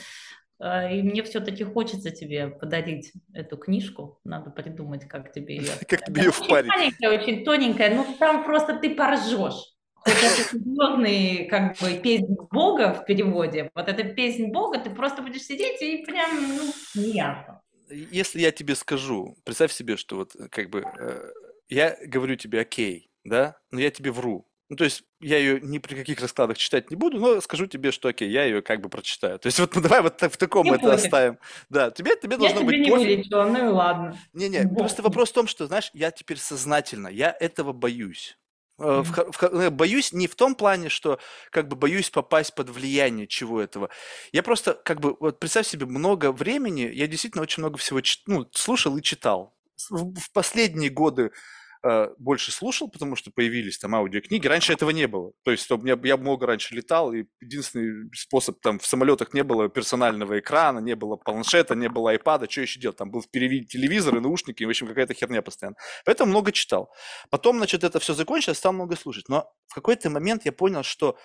[0.58, 4.18] А, и мне все-таки хочется тебе подарить эту книжку.
[4.24, 5.70] Надо придумать, как тебе ее...
[5.88, 6.68] Как тебе ее впарить.
[6.68, 9.74] Маленькая, очень тоненькая, но там просто ты поржешь.
[9.94, 13.70] Хоть это серьезный, как бы, песнь Бога в переводе.
[13.74, 17.60] Вот эта песнь Бога, ты просто будешь сидеть и прям, ну, неясно.
[17.88, 21.30] Если я тебе скажу, представь себе, что вот, как бы, э,
[21.68, 24.46] я говорю тебе окей, да, но я тебе вру.
[24.70, 27.90] Ну, то есть я ее ни при каких раскладах читать не буду, но скажу тебе,
[27.90, 29.38] что окей, я ее как бы прочитаю.
[29.38, 31.04] То есть вот ну, давай вот в таком Не это пофиг.
[31.06, 31.38] оставим.
[31.70, 33.06] Да, тебе, тебе Я должно тебе быть не пофиг.
[33.06, 34.18] вылечила, ну и ладно.
[34.34, 38.36] Не-не, Бог просто вопрос в том, что, знаешь, я теперь сознательно, я этого боюсь.
[38.78, 41.18] Э, в в э, боюсь не в том плане, что
[41.50, 43.88] как бы боюсь попасть под влияние чего этого.
[44.32, 48.22] Я просто как бы, вот представь себе, много времени, я действительно очень много всего чит-
[48.26, 49.56] ну, слушал и читал.
[49.88, 51.30] В, в последние годы
[52.18, 54.46] больше слушал, потому что появились там аудиокниги.
[54.46, 55.32] Раньше этого не было.
[55.44, 59.44] То есть у меня, я много раньше летал, и единственный способ, там в самолетах не
[59.44, 62.96] было персонального экрана, не было планшета, не было айпада, что еще делать?
[62.96, 65.76] Там был впереди телевизор и наушники, и, в общем, какая-то херня постоянно.
[66.04, 66.92] Поэтому много читал.
[67.30, 69.28] Потом, значит, это все закончилось, стал много слушать.
[69.28, 71.16] Но в какой-то момент я понял, что,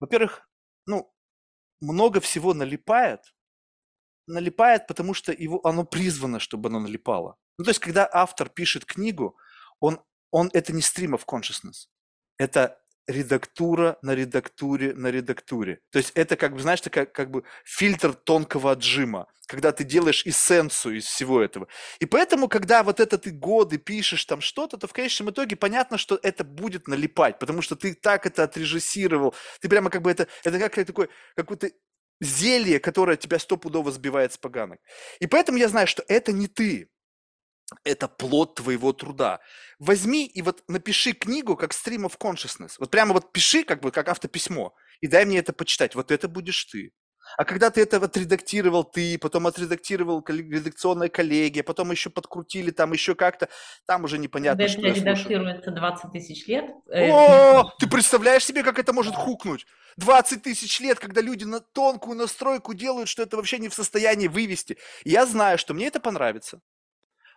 [0.00, 0.48] во-первых,
[0.86, 1.12] ну,
[1.80, 3.20] много всего налипает,
[4.26, 7.36] налипает, потому что его, оно призвано, чтобы оно налипало.
[7.58, 9.36] Ну, то есть, когда автор пишет книгу,
[9.80, 10.00] он,
[10.30, 11.88] он это не stream of consciousness,
[12.38, 15.80] это редактура на редактуре на редактуре.
[15.90, 20.26] То есть это как бы, знаешь, такая как бы фильтр тонкого отжима, когда ты делаешь
[20.26, 21.68] эссенцию из всего этого.
[22.00, 25.98] И поэтому, когда вот это ты годы пишешь там что-то, то в конечном итоге понятно,
[25.98, 30.26] что это будет налипать, потому что ты так это отрежиссировал, ты прямо как бы это,
[30.42, 31.70] это как такой, какой-то
[32.20, 34.80] зелье, которое тебя стопудово сбивает с поганок.
[35.20, 36.88] И поэтому я знаю, что это не ты,
[37.84, 39.40] это плод твоего труда.
[39.78, 42.72] Возьми и вот напиши книгу как stream of consciousness.
[42.78, 45.94] Вот прямо вот пиши как бы как автописьмо и дай мне это почитать.
[45.94, 46.92] Вот это будешь ты.
[47.36, 53.14] А когда ты это отредактировал ты, потом отредактировал редакционная коллегия, потом еще подкрутили там еще
[53.14, 53.48] как-то,
[53.84, 58.62] там уже непонятно, Когда что это редактируется 20 тысяч лет, э, О, ты представляешь себе,
[58.62, 59.66] как это может хукнуть?
[59.96, 64.28] 20 тысяч лет, когда люди на тонкую настройку делают, что это вообще не в состоянии
[64.28, 64.78] вывести.
[65.04, 66.60] Я знаю, что мне это понравится.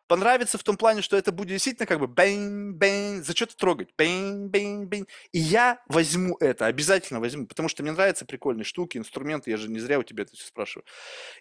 [0.10, 3.90] Понравится в том плане, что это будет действительно как бы бэнь, бэнь, за что-то трогать,
[3.96, 5.06] бэнь, бэнь, бэнь.
[5.34, 9.70] И я возьму это, обязательно возьму, потому что мне нравятся прикольные штуки, инструменты, я же
[9.70, 10.84] не зря у тебя это все спрашиваю.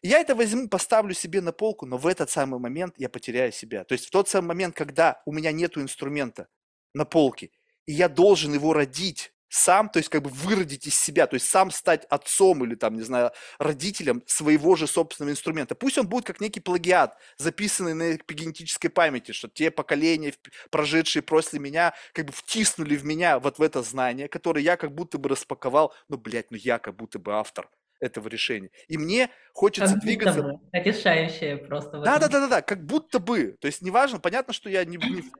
[0.02, 3.52] И я это возьму, поставлю себе на полку, но в этот самый момент я потеряю
[3.52, 3.84] себя.
[3.84, 6.48] То есть в тот самый момент, когда у меня нету инструмента
[6.92, 7.52] на полке,
[7.86, 11.48] и я должен его родить сам, то есть как бы выродить из себя, то есть
[11.48, 15.74] сам стать отцом или там, не знаю, родителем своего же собственного инструмента.
[15.74, 20.34] Пусть он будет как некий плагиат, записанный на эпигенетической памяти, что те поколения,
[20.70, 24.94] прожившие после меня, как бы втиснули в меня вот в это знание, которое я как
[24.94, 27.68] будто бы распаковал, ну, блядь, ну я как будто бы автор
[28.00, 28.70] этого решения.
[28.86, 30.42] И мне хочется как будто двигаться...
[30.42, 33.56] бы решающее просто в Да, да, да, да, да, как будто бы.
[33.60, 35.30] То есть неважно, понятно, что я не, в- не в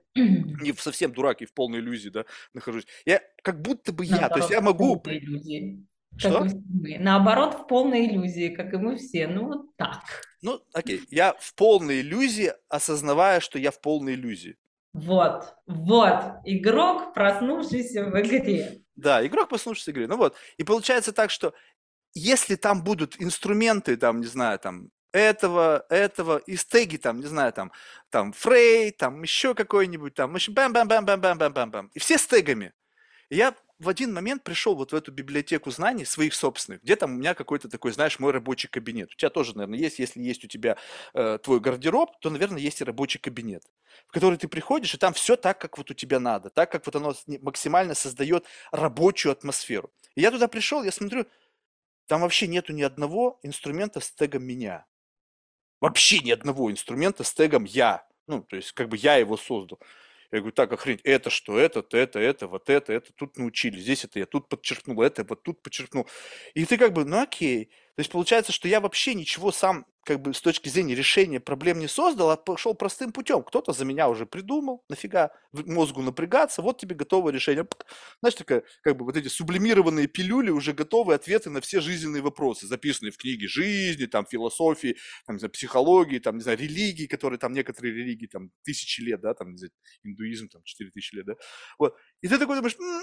[0.62, 2.86] не в совсем дурак и в полной иллюзии, да, нахожусь.
[3.04, 5.00] Я как будто бы я, то есть я в могу...
[5.00, 5.12] как
[6.16, 6.44] Что?
[6.44, 6.98] мы.
[6.98, 9.28] Наоборот, в полной иллюзии, как и мы все.
[9.28, 10.02] Ну, вот так.
[10.42, 14.56] Ну, окей, я в полной иллюзии, осознавая, что я в полной иллюзии.
[14.94, 18.82] Вот, вот, игрок, проснувшийся в игре.
[18.96, 20.08] Да, игрок послушается игры.
[20.08, 21.54] Ну вот, и получается так, что
[22.14, 27.52] если там будут инструменты, там, не знаю, там, этого, этого, и стеги, там, не знаю,
[27.52, 27.72] там,
[28.10, 32.72] там, фрей, там, еще какой-нибудь, там, еще бам-бам-бам-бам-бам-бам-бам, и все с тегами.
[33.30, 37.16] Я в один момент пришел вот в эту библиотеку знаний своих собственных, где там у
[37.16, 39.12] меня какой-то такой, знаешь, мой рабочий кабинет.
[39.12, 40.76] У тебя тоже, наверное, есть, если есть у тебя
[41.14, 43.62] э, твой гардероб, то, наверное, есть и рабочий кабинет,
[44.08, 46.86] в который ты приходишь, и там все так, как вот у тебя надо, так, как
[46.86, 49.92] вот оно максимально создает рабочую атмосферу.
[50.16, 51.26] И я туда пришел, я смотрю,
[52.08, 54.86] там вообще нету ни одного инструмента с тегом меня.
[55.80, 58.06] Вообще ни одного инструмента с тегом я.
[58.26, 59.78] Ну, то есть, как бы я его создал.
[60.32, 64.04] Я говорю, так, охренеть, это что, это, это, это, вот это, это, тут научили, здесь
[64.04, 66.06] это я тут подчеркнул, это вот тут подчеркнул.
[66.54, 67.70] И ты как бы, ну окей.
[67.98, 71.80] То есть получается, что я вообще ничего сам, как бы с точки зрения решения проблем
[71.80, 73.42] не создал, а пошел простым путем.
[73.42, 77.66] Кто-то за меня уже придумал, нафига мозгу напрягаться, вот тебе готовое решение.
[78.20, 82.68] Знаешь, такая, как бы вот эти сублимированные пилюли, уже готовые ответы на все жизненные вопросы,
[82.68, 84.96] записанные в книге жизни, там, философии,
[85.26, 89.20] там, не знаю, психологии, там, не знаю, религии, которые там некоторые религии, там, тысячи лет,
[89.20, 89.72] да, там, не знаю,
[90.04, 91.34] индуизм, там, 4000 лет, да.
[91.80, 91.96] Вот.
[92.22, 93.02] И ты такой думаешь, «М,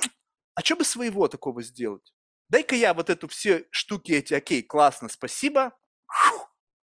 [0.56, 2.14] а что бы своего такого сделать?
[2.50, 5.78] Дай-ка я вот эту все штуки эти, окей, классно, спасибо,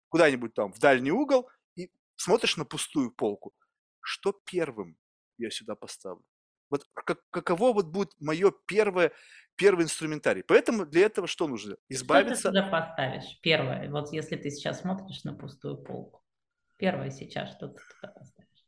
[0.09, 3.53] куда-нибудь там в дальний угол и смотришь на пустую полку.
[4.01, 4.97] Что первым
[5.37, 6.25] я сюда поставлю?
[6.69, 9.13] Вот как, каково вот будет мое первое,
[9.55, 10.43] первый инструментарий?
[10.43, 11.73] Поэтому для этого что нужно?
[11.73, 12.49] Что ты Избавиться...
[12.49, 13.39] сюда поставишь?
[13.41, 16.23] Первое, вот если ты сейчас смотришь на пустую полку.
[16.77, 18.65] Первое сейчас, что ты туда поставишь?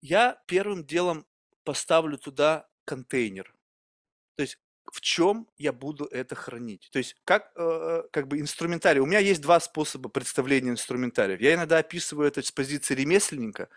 [0.00, 1.26] Я первым делом
[1.64, 3.54] поставлю туда контейнер.
[4.36, 4.58] То есть
[4.92, 6.90] в чем я буду это хранить.
[6.92, 9.00] То есть как, э, как бы инструментарий.
[9.00, 11.40] У меня есть два способа представления инструментариев.
[11.40, 13.70] Я иногда описываю это с позиции ремесленника.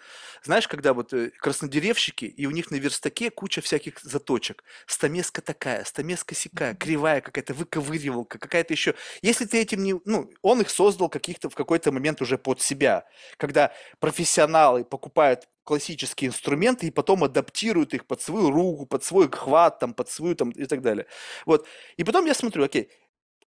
[0.44, 4.66] Знаешь, когда вот э, краснодеревщики, и у них на верстаке куча всяких заточек.
[4.88, 8.94] Стамеска такая, стамеска сякая, кривая какая-то, выковыривалка, какая-то еще.
[9.22, 9.96] Если ты этим не...
[10.04, 13.06] Ну, он их создал каких-то в какой-то момент уже под себя.
[13.38, 19.80] Когда профессионалы покупают классические инструменты и потом адаптируют их под свою руку, под свой хват,
[19.80, 21.08] там, под свою там, и так далее.
[21.46, 21.68] Вот.
[21.98, 22.90] И потом я смотрю, окей,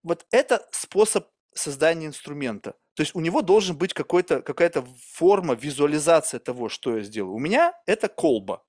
[0.03, 2.75] вот это способ создания инструмента.
[2.95, 7.33] То есть у него должен быть какой-то, какая-то форма, визуализация того, что я сделал.
[7.33, 8.63] У меня это колба.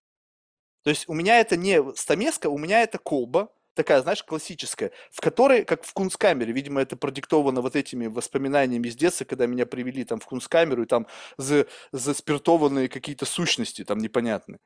[0.84, 5.22] То есть у меня это не стамеска, у меня это колба, такая, знаешь, классическая, в
[5.22, 10.04] которой, как в Кунсткамере, видимо, это продиктовано вот этими воспоминаниями из детства, когда меня привели
[10.04, 11.08] там в Кунсткамеру, и там
[11.38, 14.60] за, заспиртованные какие-то сущности там непонятные.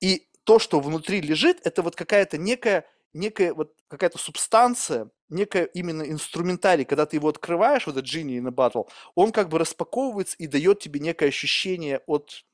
[0.00, 6.02] И то, что внутри лежит, это вот какая-то некая, некая вот какая-то субстанция, некая именно
[6.02, 10.36] инструментарий, когда ты его открываешь, вот этот Genie in a Battle, он как бы распаковывается
[10.38, 12.44] и дает тебе некое ощущение от,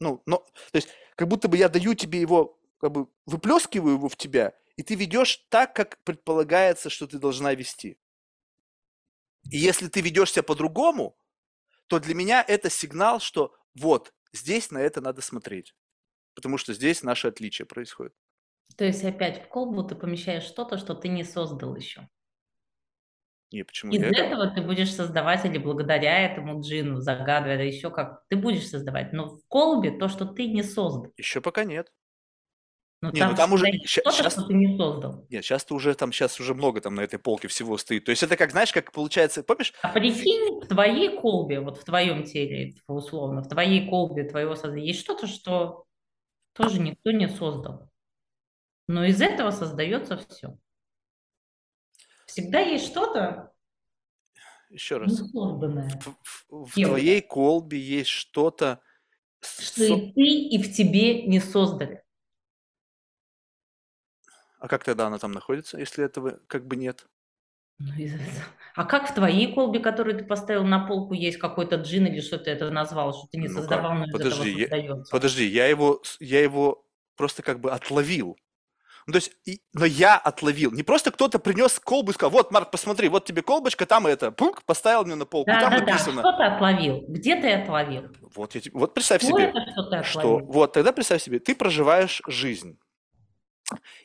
[0.00, 0.38] ну, но,
[0.72, 4.54] то есть, как будто бы я даю тебе его, как бы выплескиваю его в тебя,
[4.76, 7.98] и ты ведешь так, как предполагается, что ты должна вести.
[9.50, 11.16] И если ты ведешь себя по-другому,
[11.86, 15.74] то для меня это сигнал, что вот, здесь на это надо смотреть.
[16.34, 18.14] Потому что здесь наше отличие происходит.
[18.76, 22.08] То есть опять в колбу ты помещаешь что-то, что ты не создал еще.
[23.52, 23.92] Не, почему?
[23.92, 28.66] Из Я этого ты будешь создавать или благодаря этому джину, загадывая, еще как, ты будешь
[28.68, 29.12] создавать.
[29.12, 31.12] Но в колбе то, что ты не создал.
[31.16, 31.92] Еще пока нет.
[33.04, 35.26] Но Не, ну там там уже есть ща- что-то, щас- что ты не создал.
[35.28, 38.06] Нет, сейчас ты уже там, сейчас уже много там на этой полке всего стоит.
[38.06, 39.74] То есть это как, знаешь, как получается, помнишь?
[39.82, 44.86] А прикинь, в твоей колбе, вот в твоем теле, условно, в твоей колбе твоего создания,
[44.86, 45.84] есть что-то, что
[46.54, 47.90] тоже никто не создал.
[48.88, 50.56] Но из этого создается все.
[52.26, 53.52] Всегда есть что-то
[54.70, 55.12] Еще раз.
[55.12, 58.80] несозданное, В, в- в твоей колбе есть что-то...
[59.42, 62.02] что со- и ты, и в тебе не создали.
[64.64, 67.04] А как тогда она там находится, если этого как бы нет?
[67.78, 67.92] Ну,
[68.76, 72.38] А как в твоей колбе, которую ты поставил на полку, есть какой-то джин или что
[72.38, 73.60] ты это назвал, что ты не Ну как?
[73.64, 75.10] создавал, но из Подожди, этого я- создается?
[75.12, 76.82] Подожди, я его, я его
[77.14, 78.38] просто как бы отловил.
[79.06, 80.72] Ну, то есть, и- но я отловил.
[80.72, 84.32] Не просто кто-то принес колбу и сказал, вот, Марк, посмотри, вот тебе колбочка, там это,
[84.32, 85.84] пунк, поставил мне на полку, Да, там да, да.
[85.84, 86.22] написано.
[86.22, 87.04] Что ты отловил?
[87.08, 88.04] Где ты отловил?
[88.34, 90.46] Вот, я вот представь Что себе, это, что ты что, отловил?
[90.46, 92.78] вот, тогда представь себе, ты проживаешь жизнь.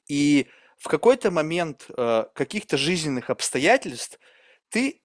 [0.08, 0.48] И
[0.78, 4.20] в какой-то момент э, каких-то жизненных обстоятельств
[4.70, 5.02] ты,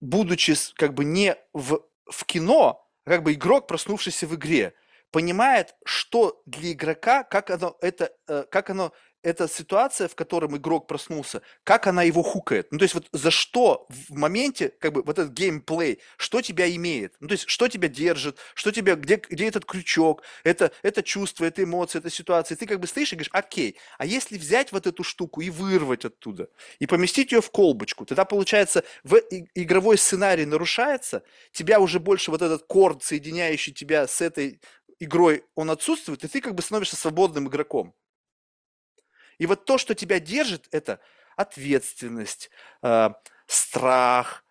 [0.00, 4.74] будучи как бы не в, в кино, а как бы игрок, проснувшийся в игре,
[5.10, 8.92] понимает, что для игрока, как оно, это, э, как оно,
[9.28, 12.68] эта ситуация, в котором игрок проснулся, как она его хукает.
[12.70, 16.68] Ну, то есть вот за что в моменте, как бы вот этот геймплей, что тебя
[16.74, 21.02] имеет, ну, то есть что тебя держит, что тебя, где, где этот крючок, это, это
[21.02, 22.56] чувство, это эмоции, это ситуация.
[22.56, 26.04] Ты как бы стоишь и говоришь, окей, а если взять вот эту штуку и вырвать
[26.04, 26.48] оттуда,
[26.78, 29.16] и поместить ее в колбочку, тогда получается в
[29.54, 31.22] игровой сценарий нарушается,
[31.52, 34.60] тебя уже больше вот этот корд, соединяющий тебя с этой
[35.00, 37.94] игрой, он отсутствует, и ты как бы становишься свободным игроком.
[39.38, 41.00] И вот то, что тебя держит, это
[41.36, 42.50] ответственность,
[42.82, 43.10] э,
[43.46, 44.44] страх,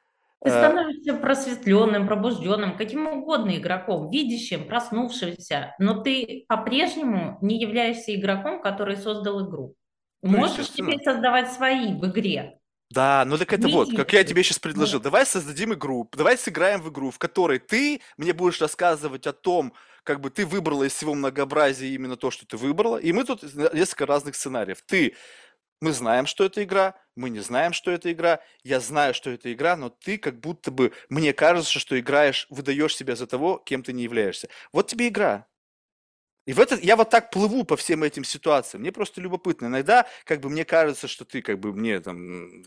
[0.44, 8.16] Ты э, становишься просветленным, пробужденным, каким угодно игроком, видящим, проснувшимся, но ты по-прежнему не являешься
[8.16, 9.76] игроком, который создал игру.
[10.22, 12.57] Ну, Можешь теперь создавать свои в игре.
[12.90, 15.00] Да, ну так это вот, как я тебе сейчас предложил.
[15.02, 19.74] Давай создадим игру, давай сыграем в игру, в которой ты мне будешь рассказывать о том,
[20.04, 23.44] как бы ты выбрала из всего многообразия именно то, что ты выбрала, и мы тут
[23.74, 24.82] несколько разных сценариев.
[24.86, 25.18] Ты,
[25.82, 29.52] мы знаем, что это игра, мы не знаем, что это игра, я знаю, что это
[29.54, 33.84] игра, но ты как будто бы, мне кажется, что играешь, выдаешь себя за того, кем
[33.84, 34.50] ты не являешься.
[34.72, 35.48] Вот тебе игра.
[36.48, 38.82] И в этот, я вот так плыву по всем этим ситуациям.
[38.82, 39.68] Мне просто любопытно.
[39.68, 42.64] Иногда, как бы, мне кажется, что ты, как бы, мне там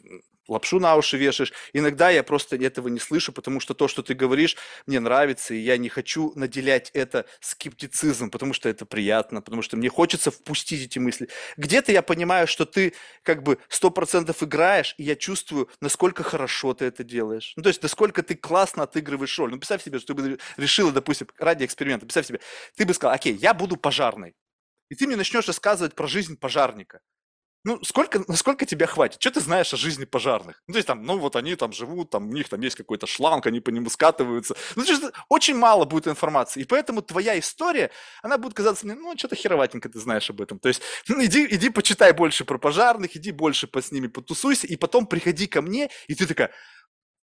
[0.51, 1.53] лапшу на уши вешаешь.
[1.73, 5.59] Иногда я просто этого не слышу, потому что то, что ты говоришь, мне нравится, и
[5.59, 10.85] я не хочу наделять это скептицизмом, потому что это приятно, потому что мне хочется впустить
[10.85, 11.29] эти мысли.
[11.57, 16.75] Где-то я понимаю, что ты, как бы, сто процентов играешь, и я чувствую, насколько хорошо
[16.75, 17.53] ты это делаешь.
[17.57, 19.53] Ну, то есть, насколько ты классно отыгрываешь роль.
[19.53, 22.41] Ну, представь себе, что ты бы решила, допустим, ради эксперимента, представь себе,
[22.77, 24.35] ты бы сказал, окей, я буду пожарной.
[24.91, 27.01] И ты мне начнешь рассказывать про жизнь пожарника.
[27.63, 29.21] ну, сколько, насколько тебя хватит?
[29.21, 30.63] Что ты знаешь о жизни пожарных?
[30.67, 33.07] Ну, то есть там, ну, вот они там живут, там, у них там есть какой-то
[33.07, 34.57] шланг, они по нему скатываются.
[34.77, 36.63] Ну, то есть, очень мало будет информации.
[36.63, 37.91] И поэтому твоя история,
[38.23, 40.59] она будет казаться мне, ну, что-то хероватенько ты знаешь об этом.
[40.59, 44.67] То есть, ну, иди, иди почитай больше про пожарных, иди больше по, с ними потусуйся,
[44.67, 46.51] и потом приходи ко мне, и ты такая,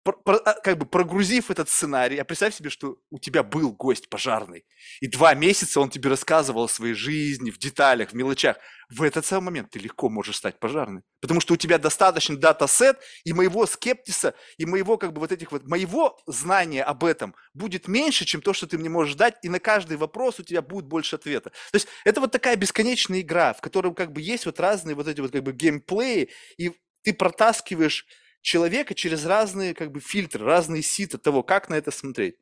[0.03, 4.65] а, как бы прогрузив этот сценарий, а представь себе, что у тебя был гость пожарный,
[4.99, 8.57] и два месяца он тебе рассказывал о своей жизни в деталях, в мелочах.
[8.89, 12.99] В этот самый момент ты легко можешь стать пожарным, потому что у тебя достаточный дата-сет,
[13.23, 17.87] и моего скептиса, и моего как бы вот этих вот, моего знания об этом будет
[17.87, 20.87] меньше, чем то, что ты мне можешь дать, и на каждый вопрос у тебя будет
[20.87, 21.51] больше ответа.
[21.71, 25.07] То есть это вот такая бесконечная игра, в которой как бы есть вот разные вот
[25.07, 26.71] эти вот как бы геймплеи, и
[27.03, 28.05] ты протаскиваешь
[28.41, 32.35] человека через разные как бы фильтры, разные ситы того, как на это смотреть.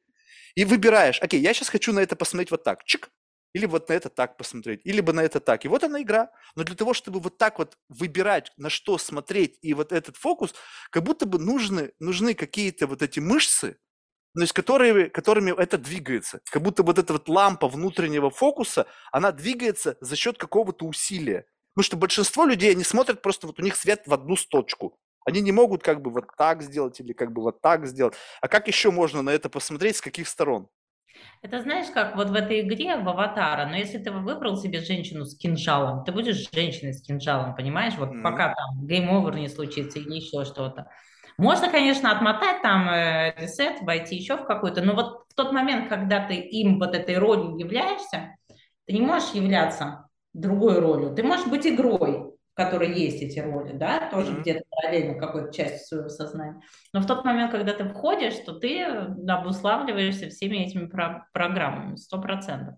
[0.55, 3.11] И выбираешь, окей, я сейчас хочу на это посмотреть вот так, чик,
[3.53, 5.65] или вот на это так посмотреть, или бы на это так.
[5.65, 6.31] И вот она игра.
[6.55, 10.53] Но для того, чтобы вот так вот выбирать, на что смотреть, и вот этот фокус,
[10.91, 13.77] как будто бы нужны, нужны какие-то вот эти мышцы,
[14.35, 16.41] ну, есть которые, которыми это двигается.
[16.51, 21.45] Как будто вот эта вот лампа внутреннего фокуса, она двигается за счет какого-то усилия.
[21.73, 24.99] Потому что большинство людей, они смотрят просто, вот у них свет в одну точку.
[25.29, 28.15] Они не могут как бы вот так сделать или как бы вот так сделать.
[28.41, 30.67] А как еще можно на это посмотреть, с каких сторон?
[31.43, 35.25] Это знаешь, как вот в этой игре в Аватара, но если ты выбрал себе женщину
[35.25, 37.93] с кинжалом, ты будешь женщиной с кинжалом, понимаешь?
[37.97, 38.23] Вот mm-hmm.
[38.23, 40.89] пока там game over не случится или еще что-то.
[41.37, 45.89] Можно, конечно, отмотать там э, reset, войти еще в какой-то, но вот в тот момент,
[45.89, 48.35] когда ты им вот этой ролью являешься,
[48.85, 54.09] ты не можешь являться другой ролью, ты можешь быть игрой которой есть эти роли, да,
[54.11, 54.41] тоже mm-hmm.
[54.41, 56.61] где-то параллельно какой-то частью своего сознания.
[56.93, 62.21] Но в тот момент, когда ты входишь, то ты обуславливаешься всеми этими про- программами, сто
[62.21, 62.75] процентов.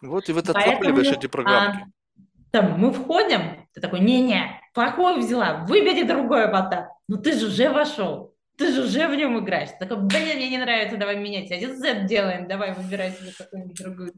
[0.00, 1.86] Вот и в это отлавливаешь эти программы.
[2.16, 2.22] А,
[2.52, 6.88] там мы входим, ты такой, не-не, плохой взяла, выбери другой аватар.
[7.08, 8.31] Ну ты же уже вошел
[8.62, 9.70] ты же уже в нем играешь.
[9.70, 11.50] Ты такой, блин, мне не нравится, давай менять.
[11.50, 14.12] Один Z делаем, давай выбирай себе какую-нибудь другую.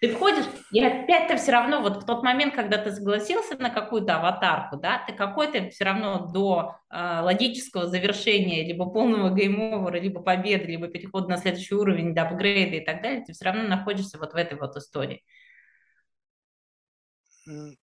[0.00, 4.16] Ты входишь, и опять-то все равно, вот в тот момент, когда ты согласился на какую-то
[4.16, 9.98] аватарку, да, ты какой-то все равно до э, логического завершения, либо полного game over а,
[9.98, 13.64] либо победы, либо перехода на следующий уровень, до апгрейда и так далее, ты все равно
[13.64, 15.24] находишься вот в этой вот истории.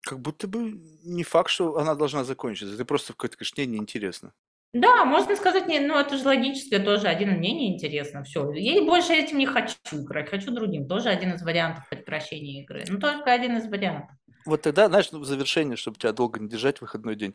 [0.01, 0.71] Как будто бы
[1.03, 2.77] не факт, что она должна закончиться.
[2.77, 4.33] Ты просто в какой-то кашне неинтересно.
[4.71, 8.51] Да, можно сказать, не, ну это же логическое тоже один, мне неинтересно, все.
[8.53, 10.87] Я больше этим не хочу играть, хочу другим.
[10.87, 12.85] Тоже один из вариантов прекращения игры.
[12.87, 14.15] Ну, только один из вариантов.
[14.45, 17.33] Вот тогда, знаешь, ну, в завершение, чтобы тебя долго не держать в выходной день.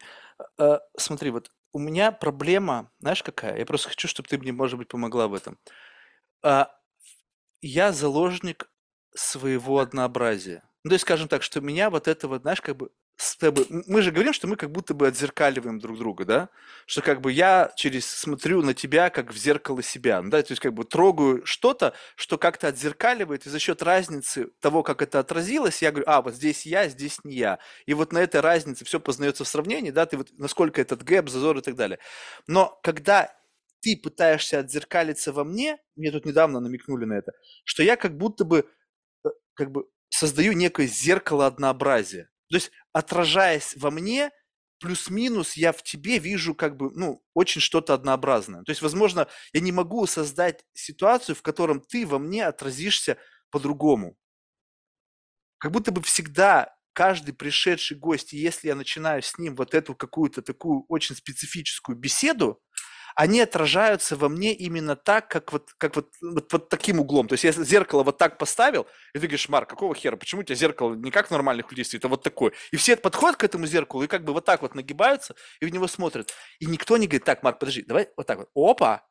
[0.58, 3.58] Э, смотри, вот у меня проблема, знаешь, какая?
[3.58, 5.58] Я просто хочу, чтобы ты мне, может быть, помогла в этом.
[6.44, 6.66] Э,
[7.62, 8.70] я заложник
[9.14, 10.62] своего однообразия.
[10.84, 12.90] Ну, то есть, скажем так, что меня вот это вот, знаешь, как бы
[13.86, 16.48] мы же говорим, что мы как будто бы отзеркаливаем друг друга, да?
[16.86, 20.42] Что как бы я через смотрю на тебя как в зеркало себя, да?
[20.42, 25.00] То есть как бы трогаю что-то, что как-то отзеркаливает, и за счет разницы того, как
[25.00, 27.58] это отразилось, я говорю, а, вот здесь я, здесь не я.
[27.86, 31.28] И вот на этой разнице все познается в сравнении, да, ты вот насколько этот гэп,
[31.28, 31.98] зазор и так далее.
[32.46, 33.32] Но когда
[33.80, 37.32] ты пытаешься отзеркалиться во мне, мне тут недавно намекнули на это,
[37.64, 38.66] что я как будто бы
[39.24, 42.28] э, как бы создаю некое зеркало однообразия.
[42.54, 44.30] То есть, отражаясь во мне,
[44.78, 48.62] плюс-минус я в тебе вижу как бы, ну, очень что-то однообразное.
[48.62, 53.18] То есть, возможно, я не могу создать ситуацию, в котором ты во мне отразишься
[53.50, 54.16] по-другому.
[55.58, 59.96] Как будто бы всегда каждый пришедший гость, и если я начинаю с ним вот эту
[59.96, 62.62] какую-то такую очень специфическую беседу,
[63.14, 67.28] они отражаются во мне именно так, как вот, как вот, вот, вот таким углом.
[67.28, 70.44] То есть я зеркало вот так поставил, и ты говоришь, Марк, какого хера, почему у
[70.44, 72.52] тебя зеркало не как нормальных людей стоит, а вот такое?
[72.72, 75.70] И все подходят к этому зеркалу и как бы вот так вот нагибаются и в
[75.70, 76.32] него смотрят.
[76.58, 79.06] И никто не говорит, так, Марк, подожди, давай вот так вот, опа,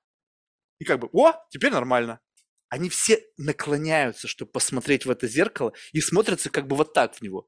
[0.80, 2.20] и как бы, о, теперь нормально.
[2.68, 7.22] Они все наклоняются, чтобы посмотреть в это зеркало, и смотрятся как бы вот так в
[7.22, 7.48] него.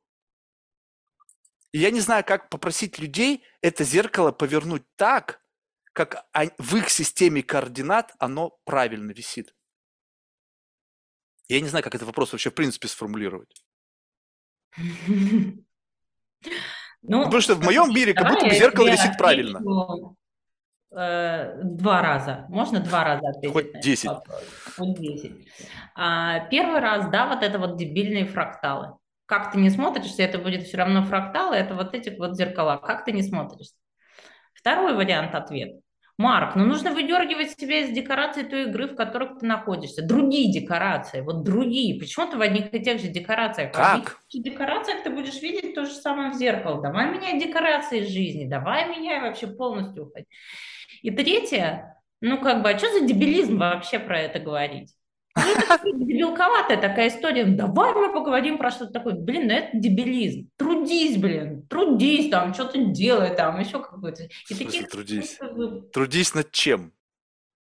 [1.73, 5.41] И я не знаю, как попросить людей это зеркало повернуть так,
[5.96, 6.28] как
[6.58, 9.56] в их системе координат оно правильно висит.
[11.48, 13.64] Я не знаю, как этот вопрос вообще в принципе сформулировать.
[17.08, 19.62] Ну, Потому что в моем мире как будто бы зеркало висит правильно.
[20.92, 22.46] Э, два раза.
[22.50, 23.54] Можно два раза ответить?
[23.54, 24.12] Хоть десять.
[24.76, 25.48] Хоть десять.
[25.96, 28.98] А, первый раз, да, вот это вот дебильные фракталы.
[29.28, 32.78] Как ты не смотришься, это будет все равно фракталы, это вот эти вот зеркала.
[32.78, 33.76] Как ты не смотришься?
[34.54, 35.85] Второй вариант ответа.
[36.18, 40.02] Марк, ну нужно выдергивать себя из декораций той игры, в которых ты находишься.
[40.02, 42.00] Другие декорации, вот другие.
[42.00, 43.72] Почему ты в одних и тех же декорациях?
[43.74, 44.18] В Как?
[44.30, 46.82] же декорациях ты будешь видеть то же самое в зеркало.
[46.82, 50.06] Давай меняй декорации жизни, давай меняй вообще полностью.
[50.08, 50.26] уходи.
[51.02, 54.94] И третье, ну как бы, а что за дебилизм вообще про это говорить?
[55.36, 57.45] Ну, это дебилковатая такая история.
[57.45, 59.16] Давай мы поговорим про что-то такое.
[59.16, 60.49] Блин, ну это дебилизм.
[60.57, 63.84] Трудись, блин, трудись там, что-то делай там, еще.
[64.49, 65.40] И смысле таких трудись?
[65.91, 66.94] Трудись над чем?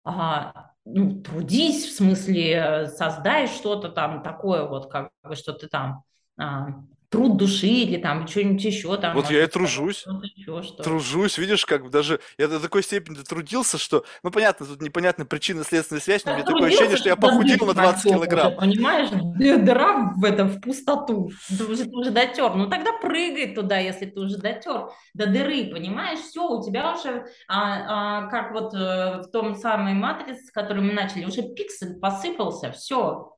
[0.09, 5.67] а, ну, трудись, в смысле, э, создай что-то там такое, вот как бы, что ты
[5.67, 6.03] там,
[6.37, 6.67] а,
[7.09, 9.15] труд души или там что-нибудь еще там.
[9.15, 10.05] Вот я и тружусь.
[10.35, 14.81] еще, что Тружусь, видишь, как даже я до такой степени дотрудился, что, ну понятно, тут
[14.81, 18.55] непонятная причинно-следственная связь, но у меня такое ощущение, что я похудел на 20 Уже, килограмм.
[18.55, 21.31] понимаешь, Д- дыра в этом, в пустоту.
[21.47, 22.53] Ты уже, ты уже дотер.
[22.53, 26.19] Ну тогда прыгай туда, если ты уже дотер до дыры, понимаешь?
[26.19, 30.81] Все, у тебя уже, а, а, как вот э, в том самой матрице, с которой
[30.81, 33.35] мы начали, уже пиксель посыпался, все.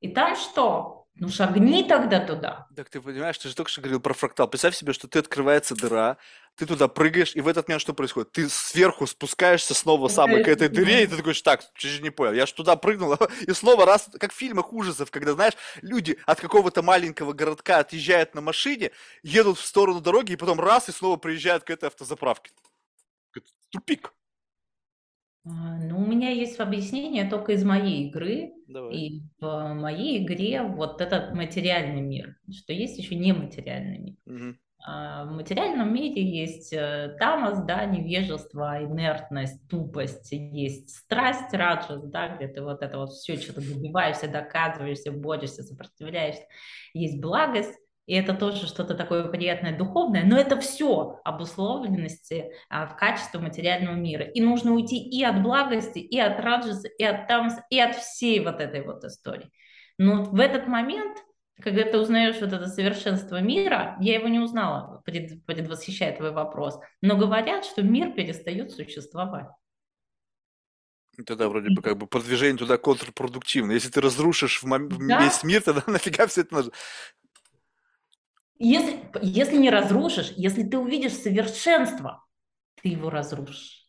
[0.00, 1.01] И там что?
[1.14, 2.66] Ну шагни тогда туда.
[2.74, 4.48] Так ты понимаешь, ты же только что говорил про фрактал.
[4.48, 6.16] Представь себе, что ты открывается дыра,
[6.56, 8.32] ты туда прыгаешь, и в этот момент что происходит?
[8.32, 12.32] Ты сверху спускаешься снова самой к этой дыре, и ты такой, так, же не понял,
[12.32, 13.14] я же туда прыгнул,
[13.46, 18.34] и снова раз, как в фильмах ужасов, когда, знаешь, люди от какого-то маленького городка отъезжают
[18.34, 18.90] на машине,
[19.22, 22.52] едут в сторону дороги, и потом раз, и снова приезжают к этой автозаправке.
[23.70, 24.12] Тупик.
[25.44, 28.52] А, Ну, у меня есть объяснение только из моей игры.
[28.68, 28.94] Давай.
[28.94, 34.16] И в моей игре вот этот материальный мир, что есть еще нематериальный мир.
[34.26, 34.58] Мгм.
[34.84, 42.36] А, В материальном мире есть э, тамас, да, невежество, инертность, тупость, есть страсть, раджас, да,
[42.36, 46.42] где ты вот это вот все что-то добиваешься, доказываешься, борешься, сопротивляешься.
[46.94, 52.96] Есть благость, и это тоже что-то такое приятное, духовное, но это все обусловленности а, в
[52.96, 54.24] качестве материального мира.
[54.24, 58.44] И нужно уйти и от благости, и от раджаса, и от тамаса, и от всей
[58.44, 59.50] вот этой вот истории.
[59.98, 61.18] Но в этот момент
[61.62, 66.78] когда ты узнаешь вот это совершенство мира, я его не узнала, пред, предвосхищая твой вопрос,
[67.00, 69.46] но говорят, что мир перестает существовать.
[71.26, 73.72] Тогда вроде бы как бы продвижение туда контрпродуктивно.
[73.72, 75.22] Если ты разрушишь в мом- Да.
[75.22, 76.72] весь мир, тогда нафига все это нужно?
[78.58, 82.24] Если, если не разрушишь, если ты увидишь совершенство,
[82.82, 83.86] ты его разрушишь.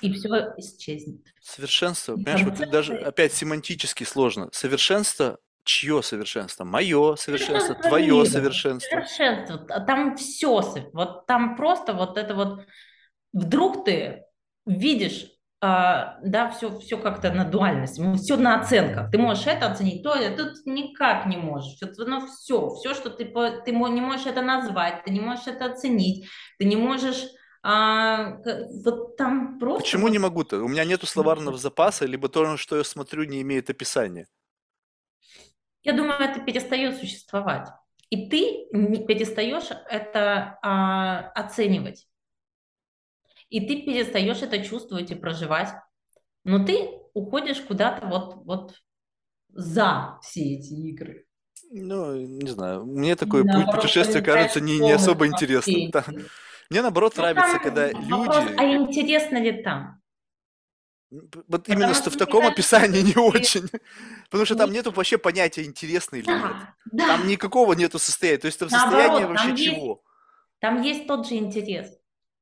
[0.00, 0.28] И все
[0.58, 1.20] исчезнет.
[1.40, 4.48] Совершенство, И понимаешь, вот даже опять семантически сложно.
[4.52, 6.64] Совершенство, чье совершенство?
[6.64, 8.24] Мое совершенство, Совершенство твое мира.
[8.24, 8.88] совершенство.
[8.90, 9.58] Совершенство.
[9.86, 10.60] Там все,
[10.92, 12.66] вот там просто вот это вот,
[13.32, 14.24] вдруг ты
[14.66, 15.30] видишь,
[16.22, 19.10] да, все, все как-то на дуальности, все на оценках.
[19.10, 21.76] Ты можешь это оценить, то, а тут никак не можешь.
[21.80, 23.24] Вот, ну, все, все, что ты,
[23.64, 26.28] ты не можешь это назвать, ты не можешь это оценить,
[26.58, 27.26] ты не можешь,
[27.62, 28.38] а,
[28.84, 29.82] вот там просто...
[29.82, 30.58] Почему не могу-то?
[30.62, 34.26] У меня нету словарного запаса, либо то, что я смотрю, не имеет описания.
[35.82, 37.68] Я думаю, это перестает существовать.
[38.10, 38.68] И ты
[39.06, 42.05] перестаешь это а, оценивать.
[43.48, 45.68] И ты перестаешь это чувствовать и проживать.
[46.44, 48.74] Но ты уходишь куда-то вот, вот
[49.48, 51.26] за все эти игры.
[51.70, 55.90] Ну, не знаю, мне такое Наоборот, путешествие кажется не, не особо интересным.
[55.90, 56.04] Там-.
[56.70, 58.90] Мне наоборот Ну, нравится, когда вопрос, а люди...
[58.90, 60.00] интересно ли там?
[61.10, 63.68] Вот именно что что в мне таком описании не очень.
[64.24, 66.56] Потому что там Не- нету вообще понятия интересно или нет.
[66.92, 67.06] Да.
[67.06, 68.38] Там никакого нету состояния.
[68.38, 70.02] То есть там состояние вообще чего?
[70.58, 71.96] Там есть тот же интерес.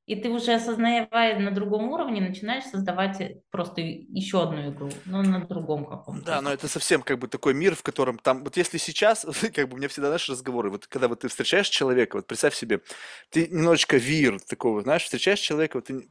[0.07, 5.41] И ты уже осознавая на другом уровне, начинаешь создавать просто еще одну игру, но на
[5.47, 6.25] другом каком-то.
[6.27, 9.25] Да, но это совсем как бы такой мир, в котором там, вот если сейчас,
[9.55, 12.55] как бы у меня всегда, знаешь, разговоры, вот когда вот ты встречаешь человека, вот представь
[12.55, 12.81] себе,
[13.31, 16.07] ты немножечко вир такого, знаешь, встречаешь человека, вот ты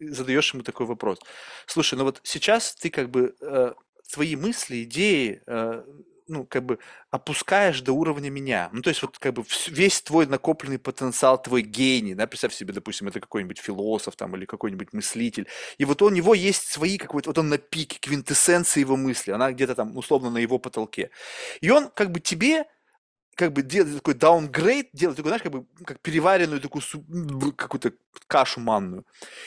[0.00, 1.18] задаешь ему такой вопрос.
[1.66, 3.72] Слушай, ну вот сейчас ты как бы э,
[4.02, 5.84] свои мысли, идеи, э,
[6.26, 6.78] ну, как бы
[7.10, 8.70] опускаешь до уровня меня.
[8.72, 12.72] Ну, то есть вот как бы весь твой накопленный потенциал, твой гений, да, представь себе,
[12.72, 15.46] допустим, это какой-нибудь философ там или какой-нибудь мыслитель,
[15.78, 19.52] и вот у него есть свои какой-то, вот он на пике, квинтэссенция его мысли, она
[19.52, 21.10] где-то там условно на его потолке.
[21.60, 22.64] И он как бы тебе
[23.34, 26.82] как бы делает такой даунгрейд, делает такой, знаешь, как бы как переваренную такую
[27.56, 27.92] какую-то
[28.26, 29.04] кашу манную.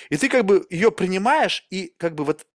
[0.09, 2.45] И ты как бы ее принимаешь, и как бы вот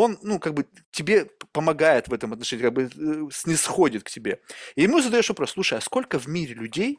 [0.00, 4.40] он, ну, как бы тебе помогает в этом отношении, как бы э, снисходит к тебе.
[4.74, 6.98] И ему задаешь вопрос, слушай, а сколько в мире людей,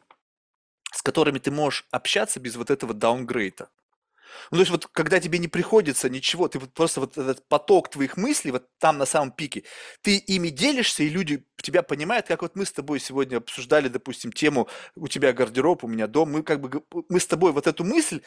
[0.92, 3.68] с которыми ты можешь общаться без вот этого даунгрейда?
[4.50, 7.90] Ну, то есть вот когда тебе не приходится ничего, ты вот просто вот этот поток
[7.90, 9.64] твоих мыслей, вот там на самом пике,
[10.02, 14.32] ты ими делишься, и люди тебя понимают, как вот мы с тобой сегодня обсуждали, допустим,
[14.32, 17.84] тему «У тебя гардероб, у меня дом», мы как бы, мы с тобой вот эту
[17.84, 18.20] мысль,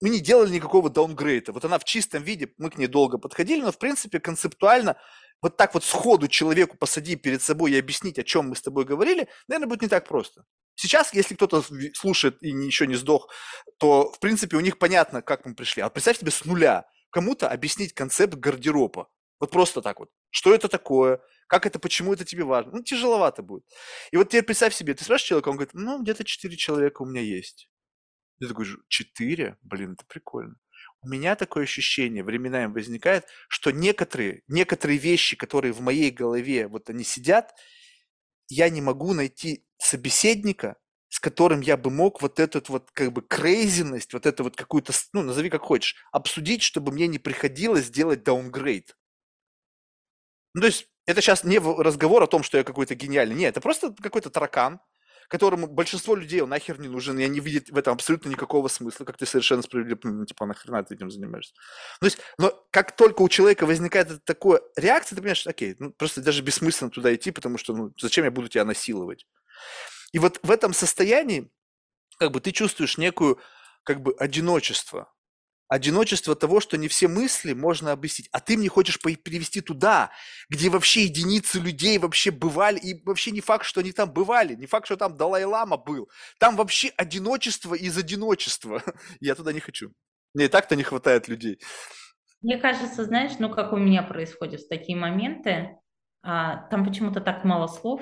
[0.00, 3.62] мы не делали никакого даунгрейда, вот она в чистом виде, мы к ней долго подходили,
[3.62, 4.96] но в принципе концептуально
[5.44, 8.86] вот так вот сходу человеку посади перед собой и объяснить, о чем мы с тобой
[8.86, 10.46] говорили, наверное, будет не так просто.
[10.74, 11.62] Сейчас, если кто-то
[11.92, 13.28] слушает и еще не сдох,
[13.78, 15.82] то, в принципе, у них понятно, как мы пришли.
[15.82, 19.10] А представь себе с нуля кому-то объяснить концепт гардероба.
[19.38, 20.08] Вот просто так вот.
[20.30, 21.20] Что это такое?
[21.46, 22.72] Как это, почему это тебе важно?
[22.72, 23.64] Ну, тяжеловато будет.
[24.12, 27.06] И вот теперь представь себе, ты спрашиваешь человека, он говорит, ну, где-то четыре человека у
[27.06, 27.68] меня есть.
[28.40, 29.58] Ты такой, четыре?
[29.60, 30.54] Блин, это прикольно
[31.04, 36.90] у меня такое ощущение временами возникает, что некоторые, некоторые вещи, которые в моей голове, вот
[36.90, 37.54] они сидят,
[38.48, 40.76] я не могу найти собеседника,
[41.08, 44.92] с которым я бы мог вот эту вот как бы крейзинность, вот эту вот какую-то,
[45.12, 48.96] ну, назови как хочешь, обсудить, чтобы мне не приходилось делать даунгрейд.
[50.54, 53.34] Ну, то есть это сейчас не разговор о том, что я какой-то гениальный.
[53.34, 54.80] Нет, это просто какой-то таракан,
[55.28, 59.04] которому большинство людей он нахер не нужен, и они видят в этом абсолютно никакого смысла,
[59.04, 61.54] как ты совершенно справедливо, ну, типа, нахрена ты этим занимаешься.
[62.00, 66.20] То есть, но как только у человека возникает такая реакция, ты понимаешь, окей, ну, просто
[66.20, 69.26] даже бессмысленно туда идти, потому что, ну, зачем я буду тебя насиловать?
[70.12, 71.50] И вот в этом состоянии,
[72.18, 73.40] как бы, ты чувствуешь некую,
[73.84, 75.12] как бы, одиночество,
[75.74, 80.10] одиночество того, что не все мысли можно объяснить, а ты мне хочешь перевести туда,
[80.48, 84.66] где вообще единицы людей вообще бывали, и вообще не факт, что они там бывали, не
[84.66, 86.08] факт, что там Далай-Лама был.
[86.38, 88.82] Там вообще одиночество из одиночества.
[89.20, 89.90] Я туда не хочу.
[90.32, 91.58] Мне и так-то не хватает людей.
[92.40, 95.76] Мне кажется, знаешь, ну как у меня происходит в такие моменты,
[96.22, 98.00] а, там почему-то так мало слов,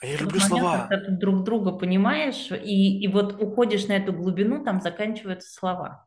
[0.00, 0.86] а я люблю момент, слова.
[0.88, 6.06] Когда ты друг друга понимаешь, и, и вот уходишь на эту глубину, там заканчиваются слова.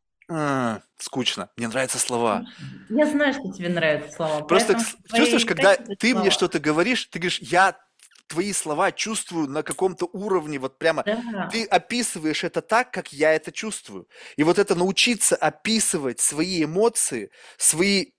[0.97, 1.49] Скучно.
[1.57, 2.45] Мне нравятся слова.
[2.89, 4.41] Я знаю, что тебе нравятся слова.
[4.41, 4.77] Просто
[5.13, 6.21] чувствуешь, когда ты слова.
[6.21, 7.77] мне что-то говоришь, ты говоришь, я
[8.27, 11.49] твои слова чувствую на каком-то уровне, вот прямо да.
[11.51, 14.07] ты описываешь это так, как я это чувствую.
[14.37, 18.13] И вот это научиться описывать свои эмоции, свои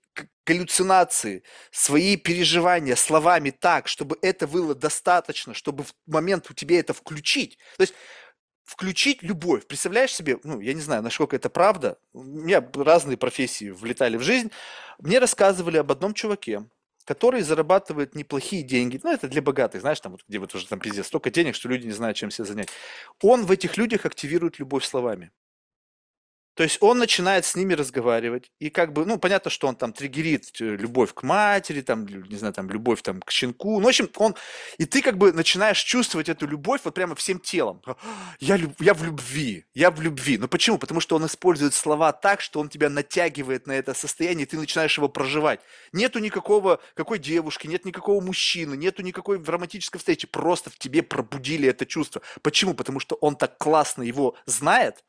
[0.45, 6.93] галлюцинации, свои переживания словами так, чтобы это было достаточно, чтобы в момент у тебя это
[6.93, 7.57] включить.
[7.77, 7.93] То есть
[8.65, 9.67] включить любовь.
[9.67, 14.21] Представляешь себе, ну, я не знаю, насколько это правда, у меня разные профессии влетали в
[14.21, 14.51] жизнь.
[14.99, 16.65] Мне рассказывали об одном чуваке,
[17.05, 18.99] который зарабатывает неплохие деньги.
[19.03, 21.69] Ну, это для богатых, знаешь, там вот, где вот уже там пиздец, столько денег, что
[21.69, 22.69] люди не знают, чем себя занять.
[23.21, 25.31] Он в этих людях активирует любовь словами.
[26.55, 29.91] То есть он начинает с ними разговаривать, и как бы, ну, понятно, что он там
[29.91, 33.89] триггерит э, любовь к матери, там, не знаю, там, любовь там к щенку, ну, в
[33.89, 34.35] общем, он,
[34.77, 37.81] и ты как бы начинаешь чувствовать эту любовь вот прямо всем телом.
[38.39, 40.37] Я, люб, я в любви, я в любви.
[40.37, 40.77] Ну, почему?
[40.77, 44.57] Потому что он использует слова так, что он тебя натягивает на это состояние, и ты
[44.57, 45.59] начинаешь его проживать.
[45.91, 51.67] Нету никакого, какой девушки, нет никакого мужчины, нету никакой романтической встречи, просто в тебе пробудили
[51.67, 52.21] это чувство.
[52.41, 52.73] Почему?
[52.73, 55.03] Потому что он так классно его знает,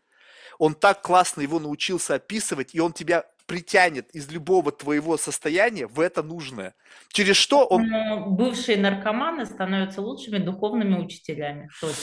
[0.59, 6.01] он так классно его научился описывать, и он тебя притянет из любого твоего состояния в
[6.01, 6.75] это нужное.
[7.13, 7.89] Через что он...
[8.37, 11.69] Бывшие наркоманы становятся лучшими духовными учителями.
[11.81, 11.95] Тоже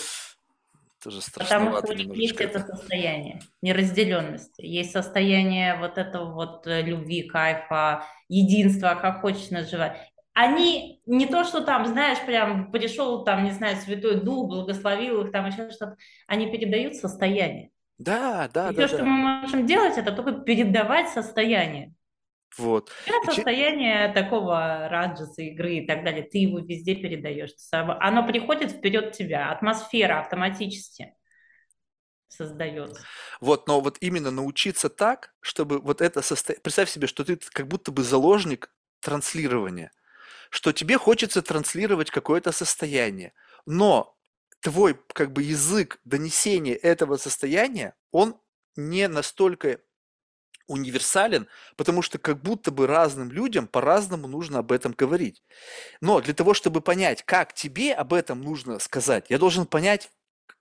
[1.34, 4.62] Потому что у них есть это состояние неразделенности.
[4.62, 9.98] Есть состояние вот этого вот э, любви, кайфа, единства, как хочешь называть.
[10.34, 15.32] Они не то, что там, знаешь, прям пришел там, не знаю, Святой Дух, благословил их,
[15.32, 15.98] там еще что-то.
[16.26, 17.70] Они передают состояние.
[18.04, 18.88] Да, да, И да.
[18.88, 19.04] все, да.
[19.04, 21.94] что мы можем делать, это только передавать состояние.
[22.58, 22.92] Вот.
[23.06, 26.24] Это состояние такого раджаса игры и так далее.
[26.24, 27.52] Ты его везде передаешь.
[27.72, 29.52] Оно приходит вперед тебя.
[29.52, 31.16] Атмосфера автоматически
[32.28, 33.02] создается.
[33.42, 36.62] Вот, но вот именно научиться так, чтобы вот это состояние...
[36.62, 38.70] Представь себе, что ты как будто бы заложник
[39.00, 39.92] транслирования,
[40.50, 43.34] что тебе хочется транслировать какое-то состояние,
[43.66, 44.16] но
[44.64, 48.40] твой как бы язык донесения этого состояния, он
[48.76, 49.82] не настолько
[50.68, 55.44] универсален, потому что как будто бы разным людям по-разному нужно об этом говорить.
[56.00, 60.10] Но для того, чтобы понять, как тебе об этом нужно сказать, я должен понять,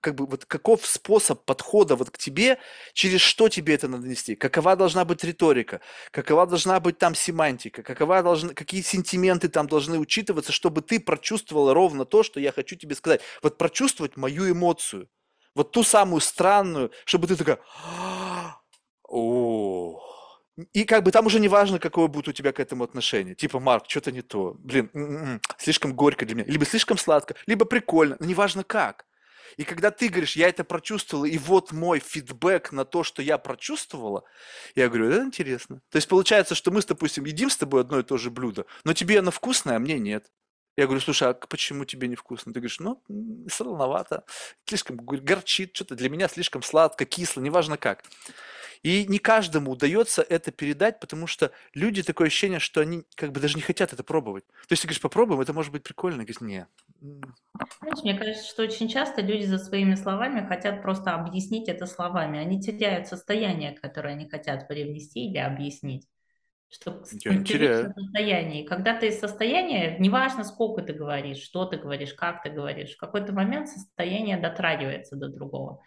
[0.03, 2.59] как бы вот каков способ подхода вот к тебе,
[2.93, 5.79] через что тебе это надо нести, какова должна быть риторика,
[6.11, 11.73] какова должна быть там семантика, какова должна, какие сентименты там должны учитываться, чтобы ты прочувствовал
[11.73, 13.21] ровно то, что я хочу тебе сказать.
[13.41, 15.07] Вот прочувствовать мою эмоцию,
[15.55, 17.59] вот ту самую странную, чтобы ты такая,
[20.73, 23.35] и как бы там уже не важно, какое будет у тебя к этому отношение.
[23.35, 24.55] Типа, Марк, что-то не то.
[24.59, 26.45] Блин, м-м-м, слишком горько для меня.
[26.47, 28.17] Либо слишком сладко, либо прикольно.
[28.19, 29.05] Но неважно как.
[29.57, 33.37] И когда ты говоришь, я это прочувствовала, и вот мой фидбэк на то, что я
[33.37, 34.23] прочувствовала,
[34.75, 35.81] я говорю, это интересно.
[35.89, 38.93] То есть получается, что мы, допустим, едим с тобой одно и то же блюдо, но
[38.93, 40.31] тебе оно вкусное, а мне нет.
[40.75, 42.51] Я говорю, слушай, а почему тебе не вкусно?
[42.51, 43.03] Ты говоришь, ну,
[43.47, 44.25] солоновато,
[44.65, 48.03] слишком горчит, что-то для меня слишком сладко, кисло, неважно как.
[48.83, 53.39] И не каждому удается это передать, потому что люди такое ощущение, что они как бы
[53.39, 54.45] даже не хотят это пробовать.
[54.45, 56.17] То есть ты говоришь, попробуем, это может быть прикольно.
[56.17, 56.67] Говоришь, нет.
[56.99, 62.39] Знаешь, мне кажется, что очень часто люди за своими словами хотят просто объяснить это словами.
[62.39, 66.07] Они теряют состояние, которое они хотят привнести или объяснить.
[67.25, 67.93] Не теряю.
[67.93, 68.65] состояние.
[68.65, 72.97] Когда ты из состояния, неважно, сколько ты говоришь, что ты говоришь, как ты говоришь, в
[72.97, 75.81] какой-то момент состояние дотрагивается до другого.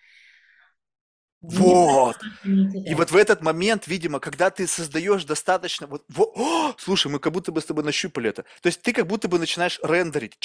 [1.53, 2.17] Вот.
[2.45, 5.87] И вот в этот момент, видимо, когда ты создаешь достаточно...
[5.87, 8.43] Вот, вот, о, слушай, мы как будто бы с тобой нащупали это.
[8.63, 10.37] То есть ты как будто бы начинаешь рендерить.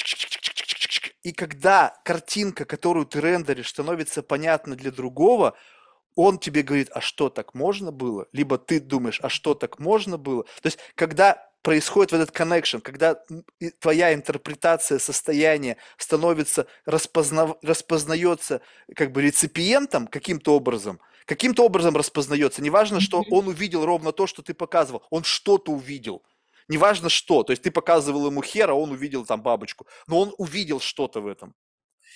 [1.22, 5.54] И когда картинка, которую ты рендеришь, становится понятна для другого,
[6.14, 8.26] он тебе говорит, а что так можно было?
[8.32, 10.44] Либо ты думаешь, а что так можно было?
[10.44, 13.16] То есть, когда происходит вот этот connection, когда
[13.80, 18.60] твоя интерпретация состояния становится, распозна, распознается
[18.94, 22.62] как бы реципиентом каким-то образом, каким-то образом распознается.
[22.62, 26.22] Неважно, что он увидел ровно то, что ты показывал, он что-то увидел.
[26.68, 30.34] Неважно что, то есть ты показывал ему хер, а он увидел там бабочку, но он
[30.38, 31.54] увидел что-то в этом.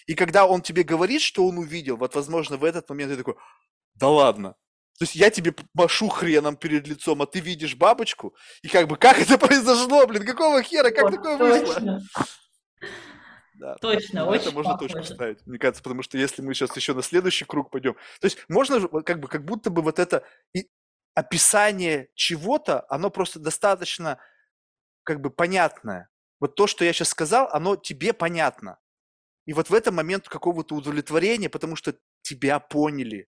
[0.07, 3.34] И когда он тебе говорит, что он увидел, вот возможно в этот момент ты такой,
[3.94, 4.55] да ладно,
[4.99, 8.97] то есть я тебе машу хреном перед лицом, а ты видишь бабочку, и как бы,
[8.97, 12.00] как это произошло, блин, какого хера, как вот, такое вышло?
[13.58, 14.94] Да, точно, ну, очень Это можно похоже.
[14.94, 18.26] точно ставить, мне кажется, потому что если мы сейчас еще на следующий круг пойдем, то
[18.26, 20.68] есть можно как бы, как будто бы вот это и
[21.15, 24.18] описание чего-то, оно просто достаточно
[25.05, 26.10] как бы понятное.
[26.39, 28.78] Вот то, что я сейчас сказал, оно тебе понятно.
[29.47, 33.26] И вот в этом момент какого-то удовлетворения, потому что тебя поняли,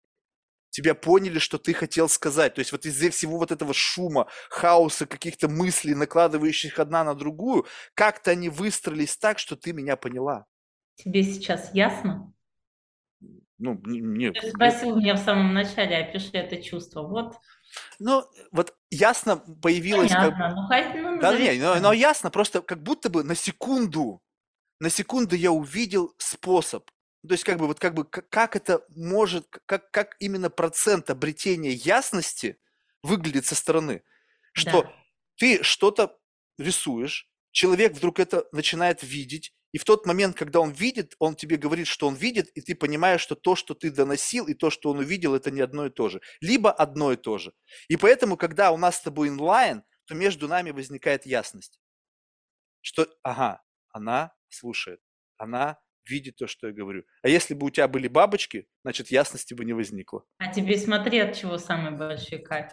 [0.79, 2.55] тебя поняли, что ты хотел сказать.
[2.55, 7.67] То есть вот из-за всего вот этого шума, хаоса, каких-то мыслей, накладывающих одна на другую,
[7.95, 10.47] как-то они выстроились так, что ты меня поняла.
[10.95, 12.33] Тебе сейчас ясно?
[13.59, 17.03] Ну, не, Ты спросил меня в самом начале, опиши это чувство.
[17.03, 17.35] Вот.
[17.99, 20.13] Ну, вот ясно появилось...
[20.13, 20.55] Понятно, как...
[20.55, 24.23] ну, хоть, ну, да, не, но, но ясно, просто как будто бы на секунду,
[24.79, 26.89] на секунду я увидел способ,
[27.29, 31.73] то есть как бы вот как бы как это может, как, как именно процент обретения
[31.73, 32.59] ясности
[33.03, 34.03] выглядит со стороны.
[34.53, 34.93] Что да.
[35.37, 36.19] ты что-то
[36.59, 41.57] рисуешь, человек вдруг это начинает видеть, и в тот момент, когда он видит, он тебе
[41.57, 44.91] говорит, что он видит, и ты понимаешь, что то, что ты доносил, и то, что
[44.91, 46.23] он увидел, это не одно и то же.
[46.41, 47.53] Либо одно и то же.
[47.89, 51.79] И поэтому, когда у нас с тобой инлайн, то между нами возникает ясность.
[52.81, 55.03] Что, ага, она слушает,
[55.37, 57.05] она видит то, что я говорю.
[57.23, 60.25] А если бы у тебя были бабочки, значит, ясности бы не возникло.
[60.39, 62.73] А тебе смотри, от чего самый большой кайф.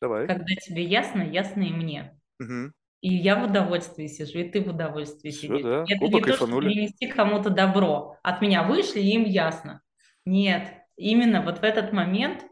[0.00, 0.26] Давай.
[0.26, 2.18] Когда тебе ясно, ясно и мне.
[2.40, 2.72] Угу.
[3.02, 5.62] И я в удовольствии сижу, и ты в удовольствии Все, сидишь.
[5.62, 5.84] Да.
[5.88, 6.30] Это Оба не кайфанули.
[6.30, 8.16] то, чтобы принести кому-то добро.
[8.22, 9.82] От меня вышли, им ясно.
[10.24, 12.44] Нет, именно вот в этот момент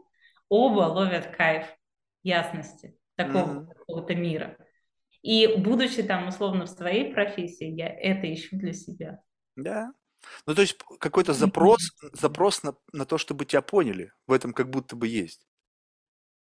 [0.49, 1.65] оба ловят кайф
[2.23, 4.57] ясности такого mm какого-то мира.
[5.21, 9.19] И будучи там условно в своей профессии, я это ищу для себя.
[9.55, 9.91] Да,
[10.45, 14.69] ну, то есть какой-то запрос, запрос на, на то, чтобы тебя поняли, в этом как
[14.69, 15.47] будто бы есть.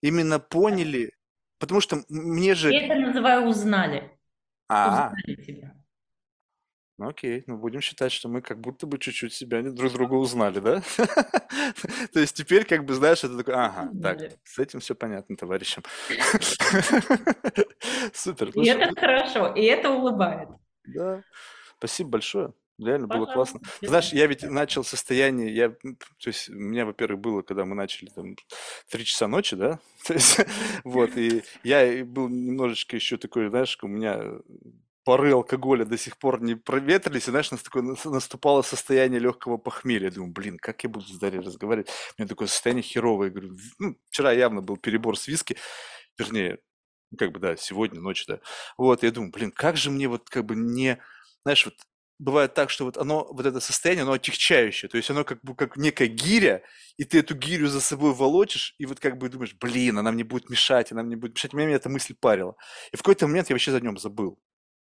[0.01, 1.13] Именно поняли,
[1.59, 2.71] потому что мне же...
[2.71, 4.17] Я это называю узнали.
[4.67, 5.81] А, узнали тебя.
[7.01, 10.59] Ну окей, ну будем считать, что мы как будто бы чуть-чуть себя друг друга узнали,
[10.59, 10.83] да?
[12.13, 15.83] То есть теперь как бы знаешь, это такой, ага, так, с этим все понятно, товарищам.
[18.13, 18.49] Супер.
[18.49, 20.49] И это хорошо, и это улыбает.
[20.85, 21.23] Да,
[21.79, 22.53] спасибо большое.
[22.81, 23.61] Реально было классно.
[23.81, 25.95] Знаешь, я ведь начал состояние, я, то
[26.25, 28.35] есть у меня, во-первых, было, когда мы начали там
[28.89, 30.39] три часа ночи, да, то есть,
[30.83, 34.23] вот, и я был немножечко еще такой, знаешь, у меня
[35.03, 40.05] пары алкоголя до сих пор не проветрились, и, знаешь, такое наступало состояние легкого похмелья.
[40.05, 41.89] Я думаю, блин, как я буду с Дарьей разговаривать?
[42.17, 43.27] У меня такое состояние херовое.
[43.27, 45.57] Я говорю, ну, вчера явно был перебор с виски,
[46.17, 46.59] вернее,
[47.17, 48.39] как бы, да, сегодня ночь, да.
[48.77, 51.01] Вот, я думаю, блин, как же мне вот как бы не,
[51.43, 51.75] знаешь, вот
[52.21, 55.55] бывает так, что вот оно, вот это состояние, оно отягчающее, то есть оно как бы
[55.55, 56.61] как некая гиря,
[56.97, 60.23] и ты эту гирю за собой волочишь, и вот как бы думаешь, блин, она мне
[60.23, 62.55] будет мешать, она мне будет мешать, меня эта мысль парила.
[62.93, 64.39] И в какой-то момент я вообще за нем забыл.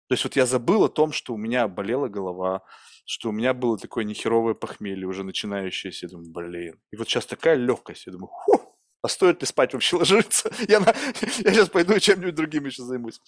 [0.07, 2.63] То есть вот я забыл о том, что у меня болела голова,
[3.05, 6.79] что у меня было такое нехеровое похмелье, уже начинающееся, я думаю, блин.
[6.91, 8.75] И вот сейчас такая легкость, я думаю, Ху!
[9.03, 10.51] а стоит ли спать вообще ложиться?
[10.67, 10.87] Я, на...
[11.21, 13.21] я сейчас пойду чем-нибудь другим еще займусь.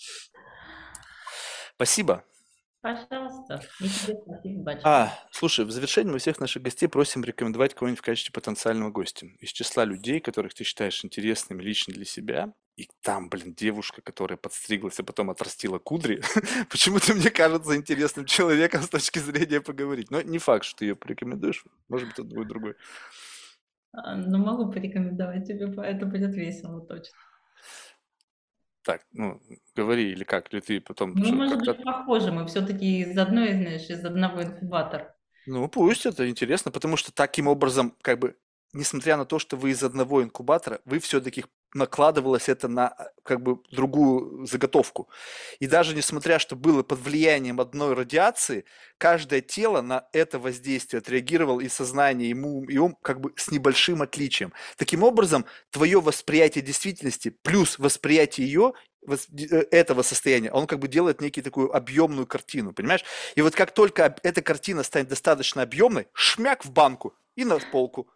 [1.75, 2.23] Спасибо.
[2.81, 3.61] Пожалуйста.
[4.83, 9.27] А, слушай, в завершении мы всех наших гостей просим рекомендовать кого-нибудь в качестве потенциального гостя.
[9.39, 12.53] Из числа людей, которых ты считаешь интересными лично для себя.
[12.77, 16.21] И там, блин, девушка, которая подстриглась, а потом отрастила кудри.
[16.69, 20.09] Почему-то мне кажется интересным человеком с точки зрения поговорить.
[20.11, 21.65] Но не факт, что ты ее порекомендуешь.
[21.89, 22.75] Может быть, кто-то будет другой.
[23.91, 27.17] А, Ну, могу порекомендовать тебе, это будет весело точно.
[28.89, 29.39] Так, ну,
[29.75, 33.87] говори, или как, или ты потом что, может быть, похожи, мы все-таки из одной, знаешь,
[33.87, 35.15] из одного инкубатора.
[35.45, 38.35] Ну, пусть это интересно, потому что таким образом, как бы,
[38.73, 43.41] несмотря на то, что вы из одного инкубатора, вы все-таки накладывалось это на а, как
[43.41, 45.09] бы другую заготовку.
[45.59, 48.65] И даже несмотря, что было под влиянием одной радиации,
[48.97, 53.51] каждое тело на это воздействие отреагировало и сознание, и ум, и ум как бы с
[53.51, 54.53] небольшим отличием.
[54.77, 58.73] Таким образом, твое восприятие действительности плюс восприятие ее
[59.07, 63.03] э, этого состояния, он как бы делает некий такую объемную картину, понимаешь?
[63.35, 68.09] И вот как только эта картина станет достаточно объемной, шмяк в банку и на полку.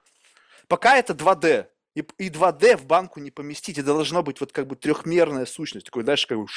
[0.67, 4.67] Пока это 2D, и, и 2D в банку не поместить, это должно быть вот как
[4.67, 6.47] бы трехмерная сущность, такой, знаешь, как бы...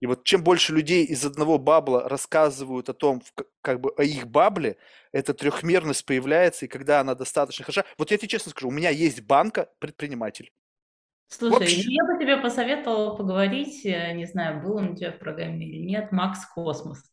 [0.00, 3.22] И вот чем больше людей из одного бабла рассказывают о том,
[3.60, 4.78] как бы о их бабле,
[5.12, 7.84] эта трехмерность появляется, и когда она достаточно хороша...
[7.98, 10.52] Вот я тебе честно скажу, у меня есть банка предприниматель.
[11.28, 11.82] Слушай, Вообще.
[11.86, 15.64] ну, я бы тебе посоветовала поговорить, э, не знаю, был он у тебя в программе
[15.64, 17.04] или нет, Макс Космос.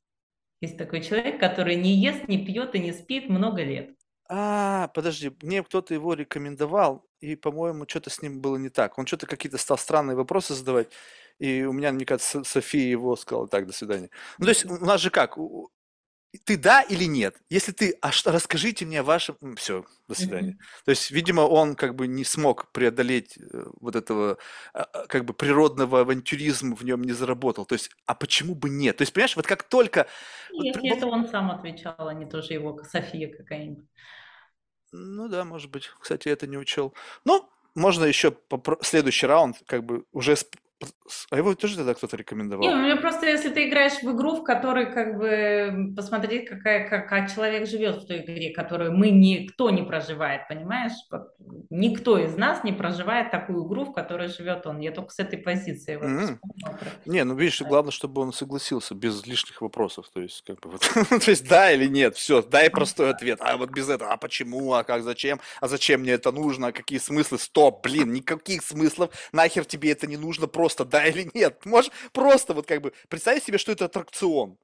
[0.59, 3.96] Есть такой человек, который не ест, не пьет и не спит много лет.
[4.29, 8.97] А, подожди, мне кто-то его рекомендовал, и, по-моему, что-то с ним было не так.
[8.97, 10.89] Он что-то какие-то стал странные вопросы задавать,
[11.39, 14.09] и у меня, мне кажется, Со- София его сказала, так, до свидания.
[14.37, 15.69] Ну, то есть у нас же как, у-
[16.43, 17.41] ты да или нет?
[17.49, 19.37] Если ты, а что, расскажите мне о вашем...
[19.55, 20.51] Все, до свидания.
[20.51, 20.59] Мгм.
[20.85, 24.37] То есть, видимо, он как бы не смог преодолеть э, вот этого
[24.73, 27.65] а, а, как бы природного авантюризма в нем не заработал.
[27.65, 28.97] То есть, а почему бы нет?
[28.97, 30.07] То есть, понимаешь, вот как только...
[30.51, 33.85] вот Если при- это он сам отвечал, а не тоже его София какая-нибудь.
[34.91, 35.89] Ну да, может быть.
[35.99, 36.93] Кстати, это не учел.
[37.25, 40.35] Ну, можно еще попро- следующий раунд, как бы уже...
[40.35, 40.47] с-
[41.31, 42.67] А его тоже тогда кто-то Не, рекомендовал?
[42.71, 47.09] у меня просто, если ты играешь в игру, в которой как бы посмотреть, какая, как,
[47.09, 50.91] как человек живет в той игре, которую мы никто не проживает, понимаешь?
[51.71, 54.79] Никто из нас не проживает такую игру, в которой живет он.
[54.79, 59.25] Я только с этой позиции вот про- Не, ну видишь, главное, чтобы он согласился без
[59.25, 60.07] лишних вопросов.
[60.13, 60.81] То есть, как бы вот,
[61.25, 63.39] то есть, да или нет, все, дай простой ответ.
[63.41, 66.71] А вот без этого, а почему, а как, зачем, а зачем мне это нужно, а
[66.71, 67.39] какие смыслы?
[67.39, 71.65] Стоп, блин, никаких смыслов, нахер тебе это не нужно, просто да или нет.
[71.65, 74.57] Можешь просто вот как бы представить себе, что это аттракцион.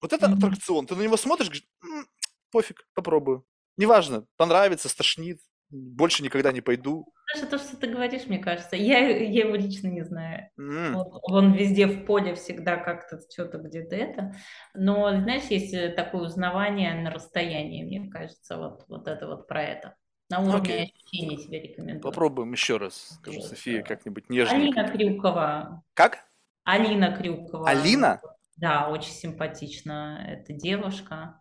[0.00, 2.06] Вот это аттракцион, ты на него смотришь, говоришь, «М,
[2.52, 3.44] пофиг, попробую.
[3.76, 7.12] Неважно, понравится, стошнит, больше никогда не пойду.
[7.34, 10.48] Даже то, что ты говоришь, мне кажется, я, я его лично не знаю.
[10.58, 14.34] М, Вот он везде в поле всегда как-то что-то где-то это.
[14.74, 19.62] Но, знаешь, есть э, такое узнавание на расстоянии, мне кажется, вот, вот это вот про
[19.62, 19.96] это.
[20.28, 20.94] На уровне Окей.
[20.94, 22.00] ощущений себе рекомендую.
[22.02, 23.16] Попробуем еще раз.
[23.20, 24.80] Скажу, София, как-нибудь нежненько.
[24.80, 25.82] Алина Крюкова.
[25.94, 26.24] Как?
[26.64, 27.68] Алина Крюкова.
[27.68, 28.20] Алина?
[28.56, 31.40] Да, очень симпатична эта девушка.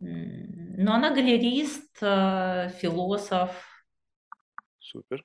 [0.00, 3.50] Но она галерист, э, философ.
[4.78, 5.24] Супер.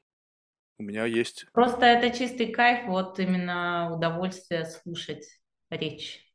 [0.80, 1.45] У меня есть.
[1.53, 5.28] Просто это чистый кайф, вот именно удовольствие слушать
[5.70, 6.28] речь.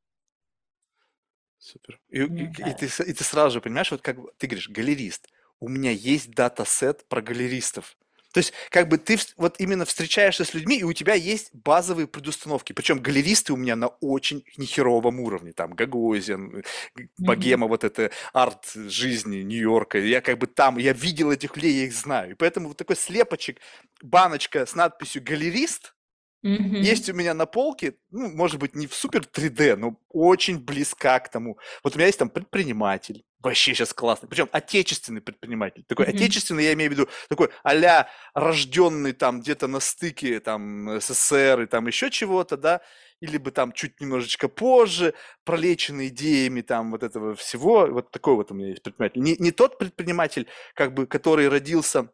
[1.59, 2.01] Супер.
[2.09, 5.29] И, и- и ты, и ты сразу же понимаешь, вот как бы ты говоришь, галерист.
[5.61, 7.97] У меня есть датасет про галеристов.
[8.33, 12.07] То есть, как бы ты вот именно встречаешься с людьми, и у тебя есть базовые
[12.07, 12.73] предустановки.
[12.73, 15.53] Причем галеристы у меня на очень нехеровом уровне.
[15.53, 19.99] Там Гагозин, э, богема, вот это арт жизни Нью-Йорка.
[19.99, 22.33] Я как бы там, я видел этих людей, я их знаю.
[22.33, 23.59] И поэтому вот такой слепочек,
[24.03, 25.95] баночка с надписью «галерист»,
[26.43, 26.83] Мгм.
[26.83, 31.19] есть у меня на полке, ну, может быть, не в супер 3D, но очень близка
[31.21, 31.59] к тому.
[31.83, 35.85] Вот у меня есть там предприниматель, вообще сейчас классный, причем отечественный предприниматель.
[35.89, 36.17] Такой Мгм.
[36.17, 41.67] отечественный, я имею в виду, такой а рожденный там где-то на стыке там СССР и
[41.67, 42.81] там еще чего-то, да,
[43.21, 47.87] или бы там чуть немножечко позже, пролеченный идеями там вот этого всего.
[47.87, 49.21] Вот такой вот у меня есть предприниматель.
[49.23, 52.11] Не, не тот предприниматель, как бы, который родился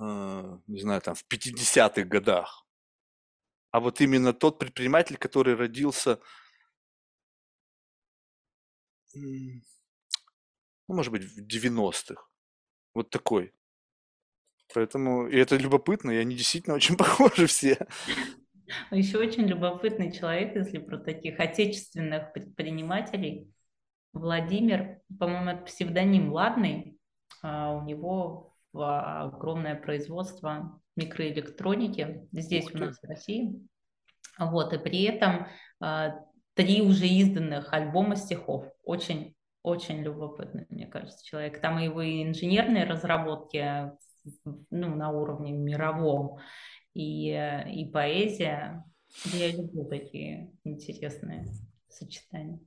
[0.00, 2.66] не знаю, там в 50-х годах,
[3.70, 6.18] а вот именно тот предприниматель, который родился,
[9.14, 9.62] ну,
[10.88, 12.22] может быть, в 90-х.
[12.94, 13.52] Вот такой.
[14.74, 17.86] Поэтому, и это любопытно, и они действительно очень похожи все.
[18.90, 23.52] Еще очень любопытный человек, если про таких отечественных предпринимателей.
[24.12, 26.98] Владимир, по-моему, это псевдоним Ладный.
[27.42, 33.60] А У него в- огромное производство микроэлектроники здесь у нас в России.
[34.38, 35.48] Вот, и при этом
[35.82, 36.10] э,
[36.54, 38.66] три уже изданных альбома стихов.
[38.84, 41.60] Очень, очень любопытный, мне кажется, человек.
[41.60, 43.92] Там его и инженерные разработки
[44.44, 46.38] ну, на уровне мировом,
[46.94, 48.84] и, и поэзия.
[49.24, 51.46] Я люблю такие интересные
[51.88, 52.60] сочетания.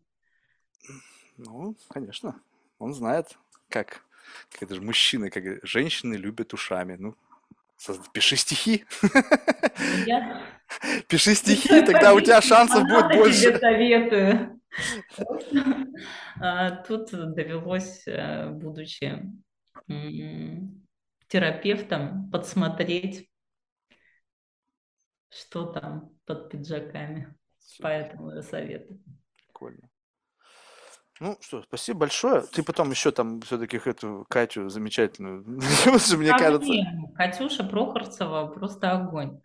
[1.37, 2.35] Ну, конечно.
[2.79, 3.37] Он знает,
[3.69, 4.05] как,
[4.51, 6.95] как это же мужчины, как женщины любят ушами.
[6.99, 7.15] Ну,
[8.13, 8.85] пиши стихи.
[10.05, 10.43] Я...
[11.07, 13.41] Пиши стихи, тогда у тебя шансов будет больше.
[13.41, 14.59] Тебе советую.
[16.39, 19.21] А, тут довелось, э, будучи
[21.27, 23.29] терапевтом, подсмотреть,
[25.29, 27.35] что там под пиджаками.
[27.79, 28.99] Поэтому я советую.
[29.35, 29.89] Прикольно.
[31.23, 32.41] Ну что, спасибо большое.
[32.41, 35.45] Ты потом еще там все-таки эту Катю замечательную,
[36.17, 36.73] мне кажется.
[37.15, 39.39] Катюша Прохорцева просто огонь.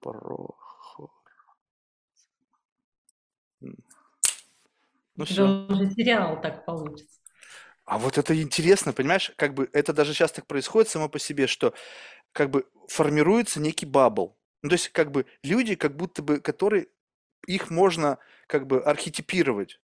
[0.00, 1.10] Прохор.
[5.16, 5.66] Ну все.
[5.66, 7.18] уже сериал так получится.
[7.86, 11.46] А вот это интересно, понимаешь, как бы это даже сейчас так происходит само по себе,
[11.46, 11.72] что
[12.32, 14.36] как бы формируется некий бабл.
[14.60, 16.88] Ну, то есть как бы люди, как будто бы, которые
[17.46, 19.80] их можно как бы архетипировать.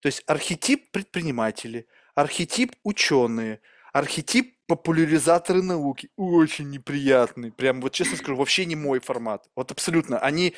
[0.00, 3.60] То есть архетип предприниматели, архетип ученые,
[3.92, 6.10] архетип популяризаторы науки.
[6.16, 7.50] Очень неприятный.
[7.50, 9.48] Прям вот честно скажу, вообще не мой формат.
[9.56, 10.18] Вот абсолютно.
[10.18, 10.54] Они...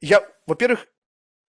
[0.00, 0.88] Я, во-первых,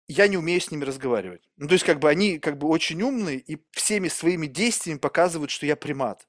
[0.07, 1.47] я не умею с ними разговаривать.
[1.57, 5.51] Ну, то есть, как бы они как бы очень умные и всеми своими действиями показывают,
[5.51, 6.27] что я примат.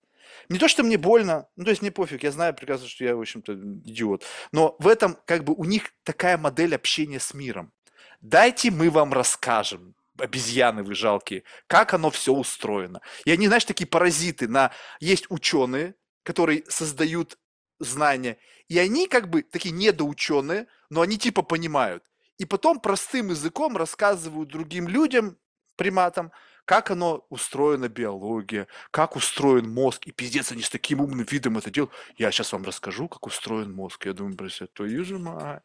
[0.49, 3.17] Не то, что мне больно, ну, то есть мне пофиг, я знаю прекрасно, что я,
[3.17, 4.25] в общем-то, идиот.
[4.53, 7.73] Но в этом, как бы, у них такая модель общения с миром.
[8.21, 13.01] Дайте мы вам расскажем, обезьяны вы жалкие, как оно все устроено.
[13.25, 14.73] И они, знаешь, такие паразиты на...
[15.01, 17.39] Есть ученые, которые создают
[17.79, 18.37] знания,
[18.69, 22.05] и они как бы такие недоученые, но они типа понимают.
[22.37, 25.39] И потом простым языком рассказывают другим людям,
[25.77, 26.31] приматам,
[26.67, 30.07] как оно устроена биология, как устроен мозг.
[30.07, 31.93] И пиздец, они с таким умным видом это делают.
[32.17, 34.05] Я сейчас вам расскажу, как устроен мозг.
[34.05, 35.63] Я думаю, блядь, твою же мать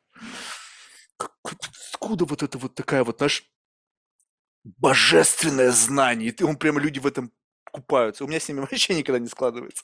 [1.17, 3.43] откуда вот это вот такая вот, наш
[4.63, 7.31] божественное знание, и он прямо люди в этом
[7.71, 8.23] купаются.
[8.23, 9.83] У меня с ними вообще никогда не складывается.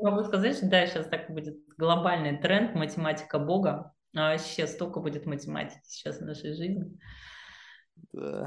[0.00, 3.92] Могу сказать, что да, сейчас так будет глобальный тренд, математика Бога.
[4.14, 6.84] А вообще столько будет математики сейчас в нашей жизни.
[8.12, 8.44] Да.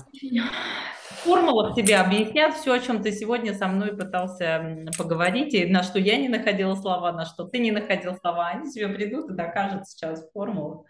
[1.24, 6.00] Формулах тебе объяснят все, о чем ты сегодня со мной пытался поговорить, и на что
[6.00, 8.48] я не находила слова, на что ты не находил слова.
[8.48, 10.86] Они тебе придут и докажут сейчас в формулах.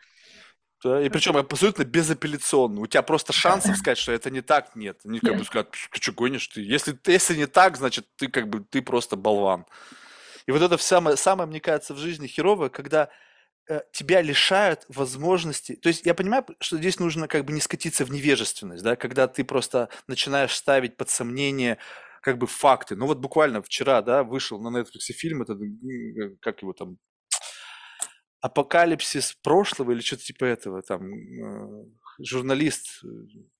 [0.83, 2.81] Да, и причем абсолютно безапелляционно.
[2.81, 5.01] У тебя просто шансов сказать, что это не так, нет.
[5.03, 6.61] Они как бы скажут, ты что гонишь ты?
[6.61, 9.65] Если, если не так, значит, ты как бы, ты просто болван.
[10.45, 13.09] И вот это самое, самое, мне кажется, в жизни херовое, когда
[13.67, 15.75] э, тебя лишают возможности.
[15.75, 19.27] То есть я понимаю, что здесь нужно как бы не скатиться в невежественность, да, когда
[19.27, 21.77] ты просто начинаешь ставить под сомнение
[22.21, 22.95] как бы факты.
[22.95, 26.97] Ну вот буквально вчера, да, вышел на Netflix фильм, этот, э, как его там,
[28.41, 31.85] апокалипсис прошлого или что-то типа этого, там, э,
[32.19, 33.03] журналист,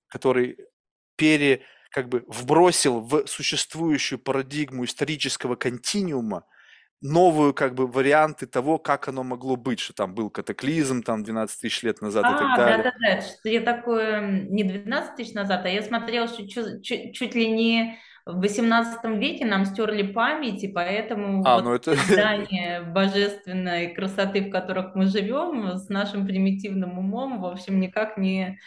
[0.08, 0.56] который
[1.16, 6.44] пере, как бы вбросил в существующую парадигму исторического континуума
[7.02, 11.60] новую, как бы, варианты того, как оно могло быть, что там был катаклизм, там, 12
[11.60, 12.76] тысяч лет назад а, и так далее.
[12.78, 17.34] да-да-да, что я такое, не 12 тысяч назад, а я смотрела, что чуть, чуть, чуть
[17.34, 17.98] ли не
[18.32, 21.94] в 18 веке нам стерли память, и поэтому а, вот ну это...
[21.94, 28.58] здание божественной красоты, в которых мы живем, с нашим примитивным умом, в общем, никак не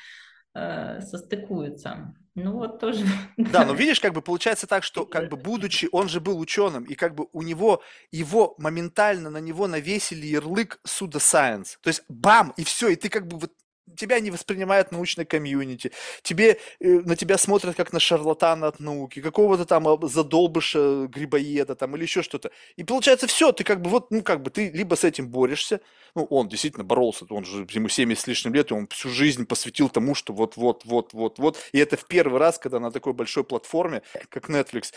[0.53, 2.13] э, состыкуются.
[2.35, 3.05] Ну вот тоже.
[3.37, 6.83] Да, но видишь, как бы получается так, что как бы будучи, он же был ученым,
[6.83, 11.77] и как бы у него, его моментально на него навесили ярлык суда science.
[11.81, 13.51] То есть бам, и все, и ты как бы вот
[13.97, 19.21] тебя не воспринимает научная комьюнити, тебе, э, на тебя смотрят как на шарлатана от науки,
[19.21, 22.51] какого-то там а, задолбыша грибоеда там или еще что-то.
[22.75, 25.81] И получается все, ты как бы вот, ну как бы ты либо с этим борешься,
[26.15, 29.45] ну он действительно боролся, он же ему 70 с лишним лет, и он всю жизнь
[29.45, 31.59] посвятил тому, что вот-вот, вот-вот, вот.
[31.71, 34.93] И это в первый раз, когда на такой большой платформе, как Netflix,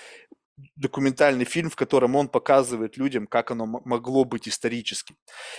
[0.75, 5.17] документальный фильм, в котором он показывает людям, как оно могло быть исторически.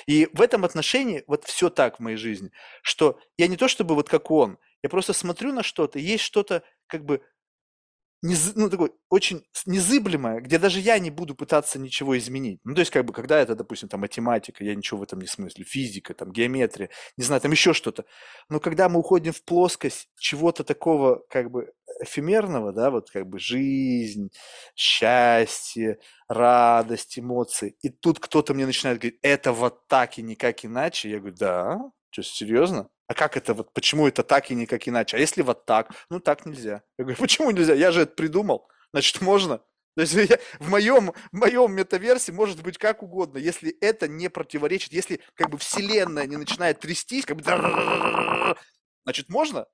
[0.07, 2.51] И в этом отношении вот все так в моей жизни,
[2.81, 6.63] что я не то чтобы вот как он, я просто смотрю на что-то, есть что-то
[6.87, 7.21] как бы
[8.21, 12.59] нез, ну, такое очень незыблемое, где даже я не буду пытаться ничего изменить.
[12.63, 15.27] Ну, то есть, как бы, когда это, допустим, там, математика, я ничего в этом не
[15.27, 18.05] смыслю, физика, там, геометрия, не знаю, там еще что-то.
[18.49, 21.71] Но когда мы уходим в плоскость чего-то такого, как бы,
[22.01, 24.29] эфемерного, да, вот, как бы, жизнь,
[24.75, 31.09] счастье, радость, эмоции, и тут кто-то мне начинает говорить, это вот так и никак иначе,
[31.09, 31.79] я говорю, да,
[32.17, 32.89] То есть, серьезно?
[33.05, 35.17] А как это вот, почему это так и никак иначе?
[35.17, 35.91] А если вот так?
[36.09, 36.81] Ну, так нельзя.
[36.97, 37.75] Я говорю, почему нельзя?
[37.75, 38.67] Я же это придумал.
[38.91, 39.59] Значит, можно.
[39.95, 44.31] То есть я, в моем, в моем метаверсе может быть как угодно, если это не
[44.31, 47.43] противоречит, если как бы вселенная не начинает трястись, как бы
[49.03, 49.67] значит можно?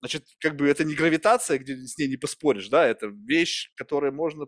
[0.00, 4.14] Значит, как бы это не гравитация, где с ней не поспоришь, да, это вещь, которую
[4.14, 4.46] можно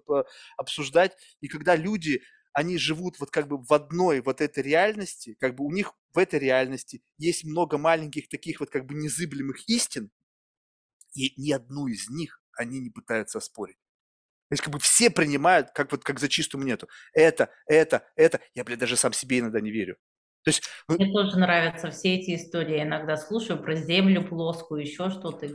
[0.56, 1.14] обсуждать.
[1.42, 5.64] И когда люди, они живут вот как бы в одной вот этой реальности, как бы
[5.64, 10.10] у них в этой реальности есть много маленьких таких вот как бы незыблемых истин,
[11.14, 13.78] и ни одну из них они не пытаются оспорить.
[14.48, 16.88] То есть как бы все принимают как вот как за чистую монету.
[17.14, 18.40] Это, это, это.
[18.54, 19.96] Я, блядь, даже сам себе иногда не верю.
[20.44, 22.76] То есть, ну Мне тоже нравятся все эти истории.
[22.76, 25.48] Я иногда слушаю про землю плоскую, еще что-то.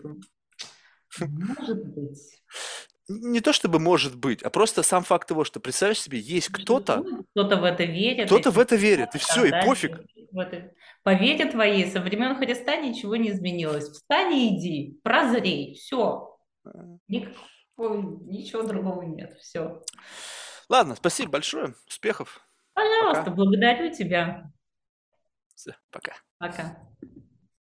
[1.19, 2.42] Может быть.
[3.10, 7.03] Не то чтобы может быть, а просто сам факт того, что представляешь себе, есть кто-то...
[7.32, 8.26] Кто-то в это верит.
[8.26, 10.02] Кто-то в это верит, и все, и пофиг.
[11.03, 13.90] По вере твоей со времен Христа ничего не изменилось.
[13.90, 16.38] Встань и иди, прозрей, все.
[17.08, 19.38] Никакого ничего другого нет.
[19.40, 19.82] Все.
[20.68, 21.76] Ладно, спасибо большое.
[21.88, 22.42] Успехов.
[22.74, 23.36] Пожалуйста, Пока.
[23.36, 24.52] благодарю тебя.
[25.56, 26.14] Все, пока.
[26.38, 26.77] Пока.